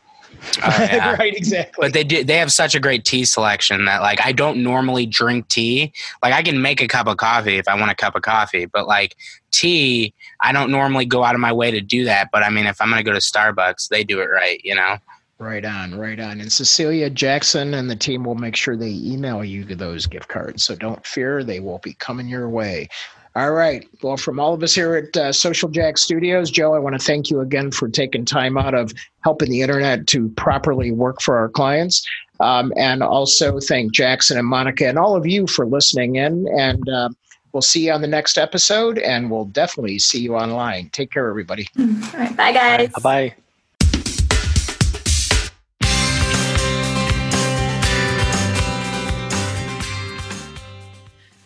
Oh, 0.63 0.67
yeah. 0.79 1.15
right, 1.15 1.35
exactly. 1.35 1.81
But 1.81 1.93
they 1.93 2.03
do. 2.03 2.23
They 2.23 2.37
have 2.37 2.51
such 2.51 2.75
a 2.75 2.79
great 2.79 3.05
tea 3.05 3.25
selection 3.25 3.85
that 3.85 4.01
like 4.01 4.25
I 4.25 4.31
don't 4.31 4.63
normally 4.63 5.05
drink 5.05 5.47
tea. 5.47 5.93
Like 6.23 6.33
I 6.33 6.41
can 6.41 6.61
make 6.61 6.81
a 6.81 6.87
cup 6.87 7.07
of 7.07 7.17
coffee 7.17 7.57
if 7.57 7.67
I 7.67 7.75
want 7.75 7.91
a 7.91 7.95
cup 7.95 8.15
of 8.15 8.23
coffee, 8.23 8.65
but 8.65 8.87
like 8.87 9.15
tea, 9.51 10.13
I 10.41 10.51
don't 10.51 10.71
normally 10.71 11.05
go 11.05 11.23
out 11.23 11.35
of 11.35 11.41
my 11.41 11.53
way 11.53 11.71
to 11.71 11.81
do 11.81 12.05
that. 12.05 12.29
But 12.31 12.43
I 12.43 12.49
mean, 12.49 12.65
if 12.65 12.81
I'm 12.81 12.89
gonna 12.89 13.03
go 13.03 13.13
to 13.13 13.19
Starbucks, 13.19 13.89
they 13.89 14.03
do 14.03 14.19
it 14.21 14.25
right, 14.25 14.59
you 14.63 14.75
know. 14.75 14.97
Right 15.39 15.65
on, 15.65 15.93
right 15.93 16.19
on. 16.19 16.41
And 16.41 16.51
Cecilia 16.51 17.11
Jackson 17.11 17.75
and 17.75 17.89
the 17.89 17.95
team 17.95 18.23
will 18.23 18.35
make 18.35 18.55
sure 18.55 18.75
they 18.75 18.89
email 18.89 19.43
you 19.43 19.63
those 19.63 20.07
gift 20.07 20.29
cards. 20.29 20.63
So 20.63 20.75
don't 20.75 21.05
fear, 21.05 21.43
they 21.43 21.59
will 21.59 21.77
be 21.79 21.93
coming 21.93 22.27
your 22.27 22.49
way. 22.49 22.89
All 23.35 23.51
right. 23.51 23.87
Well, 24.01 24.17
from 24.17 24.39
all 24.39 24.55
of 24.55 24.63
us 24.63 24.73
here 24.73 24.95
at 24.95 25.15
uh, 25.15 25.31
Social 25.31 25.69
Jack 25.69 25.99
Studios, 25.99 26.49
Joe, 26.49 26.73
I 26.73 26.79
want 26.79 26.99
to 26.99 27.05
thank 27.05 27.29
you 27.29 27.39
again 27.41 27.69
for 27.69 27.87
taking 27.87 28.25
time 28.25 28.57
out 28.57 28.73
of 28.73 28.91
helping 29.23 29.51
the 29.51 29.61
internet 29.61 30.07
to 30.07 30.29
properly 30.29 30.91
work 30.91 31.21
for 31.21 31.37
our 31.37 31.49
clients. 31.49 32.03
Um, 32.39 32.73
and 32.75 33.03
also 33.03 33.59
thank 33.59 33.93
Jackson 33.93 34.39
and 34.39 34.47
Monica 34.47 34.87
and 34.87 34.97
all 34.97 35.15
of 35.15 35.27
you 35.27 35.45
for 35.45 35.67
listening 35.67 36.15
in. 36.15 36.47
And 36.57 36.89
uh, 36.89 37.09
we'll 37.53 37.61
see 37.61 37.85
you 37.85 37.91
on 37.91 38.01
the 38.01 38.07
next 38.07 38.39
episode, 38.39 38.97
and 38.97 39.29
we'll 39.29 39.45
definitely 39.45 39.99
see 39.99 40.19
you 40.19 40.35
online. 40.35 40.89
Take 40.89 41.11
care, 41.11 41.29
everybody. 41.29 41.67
All 41.79 41.85
right, 42.15 42.35
bye, 42.35 42.51
guys. 42.51 42.91
Bye 42.93 43.01
bye. 43.01 43.35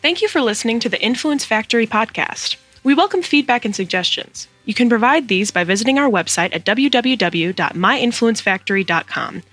Thank 0.02 0.22
you 0.24 0.28
for 0.28 0.41
listening 0.41 0.80
to 0.80 0.89
the 0.89 0.99
Influence 0.99 1.45
Factory 1.45 1.86
podcast. 1.86 2.56
We 2.84 2.95
welcome 2.95 3.22
feedback 3.22 3.66
and 3.66 3.76
suggestions. 3.76 4.47
You 4.66 4.74
can 4.74 4.89
provide 4.89 5.28
these 5.28 5.52
by 5.52 5.64
visiting 5.64 5.99
our 5.99 6.10
website 6.10 6.56
at 6.56 6.66
www.myinfluencefactory.com. 6.66 9.43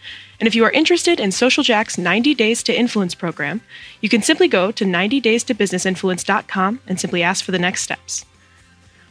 And 0.40 0.46
if 0.46 0.54
you 0.54 0.64
are 0.64 0.70
interested 0.70 1.20
in 1.20 1.32
Social 1.32 1.62
Jack's 1.62 1.98
90 1.98 2.34
Days 2.34 2.62
to 2.62 2.74
Influence 2.74 3.14
program, 3.14 3.60
you 4.00 4.08
can 4.08 4.22
simply 4.22 4.48
go 4.48 4.72
to 4.72 4.86
90daystobusinessinfluence.com 4.86 6.80
and 6.86 6.98
simply 6.98 7.22
ask 7.22 7.44
for 7.44 7.52
the 7.52 7.58
next 7.58 7.82
steps. 7.82 8.24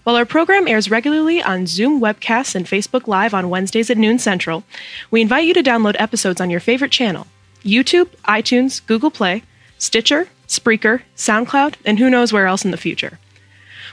While 0.06 0.16
our 0.16 0.26
program 0.26 0.68
airs 0.68 0.90
regularly 0.90 1.44
on 1.44 1.68
Zoom 1.68 2.02
webcasts 2.02 2.56
and 2.56 2.66
Facebook 2.66 3.06
Live 3.06 3.36
on 3.36 3.52
Wednesdays 3.52 3.92
at 3.92 4.00
noon 4.00 4.18
Central, 4.18 4.64
we 5.12 5.22
invite 5.22 5.46
you 5.46 5.54
to 5.54 5.62
download 5.62 5.98
episodes 6.00 6.42
on 6.42 6.50
your 6.50 6.62
favorite 6.62 6.92
channel 6.92 7.28
YouTube, 7.64 8.08
iTunes, 8.28 8.84
Google 8.88 9.12
Play, 9.12 9.44
Stitcher, 9.78 10.30
Spreaker, 10.48 11.02
SoundCloud, 11.16 11.76
and 11.86 12.00
who 12.00 12.10
knows 12.10 12.32
where 12.32 12.48
else 12.48 12.64
in 12.64 12.72
the 12.72 12.78
future. 12.78 13.20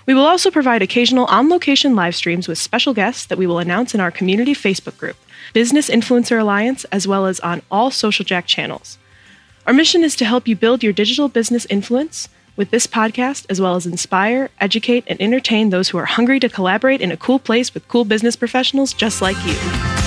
We 0.06 0.14
will 0.14 0.26
also 0.26 0.50
provide 0.50 0.82
occasional 0.82 1.24
on 1.26 1.48
location 1.48 1.96
live 1.96 2.14
streams 2.14 2.46
with 2.46 2.58
special 2.58 2.92
guests 2.94 3.26
that 3.26 3.38
we 3.38 3.46
will 3.46 3.58
announce 3.58 3.94
in 3.94 4.00
our 4.00 4.10
community 4.10 4.54
Facebook 4.54 4.98
group, 4.98 5.16
Business 5.52 5.88
Influencer 5.88 6.40
Alliance, 6.40 6.84
as 6.92 7.08
well 7.08 7.26
as 7.26 7.40
on 7.40 7.62
all 7.70 7.90
Social 7.90 8.24
Jack 8.24 8.46
channels. 8.46 8.98
Our 9.66 9.72
mission 9.72 10.04
is 10.04 10.14
to 10.16 10.26
help 10.26 10.46
you 10.46 10.56
build 10.56 10.82
your 10.82 10.92
digital 10.92 11.28
business 11.28 11.66
influence 11.70 12.28
with 12.54 12.70
this 12.70 12.86
podcast, 12.86 13.46
as 13.48 13.60
well 13.60 13.76
as 13.76 13.86
inspire, 13.86 14.50
educate, 14.60 15.04
and 15.06 15.20
entertain 15.20 15.70
those 15.70 15.88
who 15.88 15.98
are 15.98 16.04
hungry 16.04 16.38
to 16.40 16.48
collaborate 16.48 17.00
in 17.00 17.10
a 17.10 17.16
cool 17.16 17.38
place 17.38 17.72
with 17.72 17.88
cool 17.88 18.04
business 18.04 18.36
professionals 18.36 18.92
just 18.92 19.22
like 19.22 19.36
you. 19.46 20.03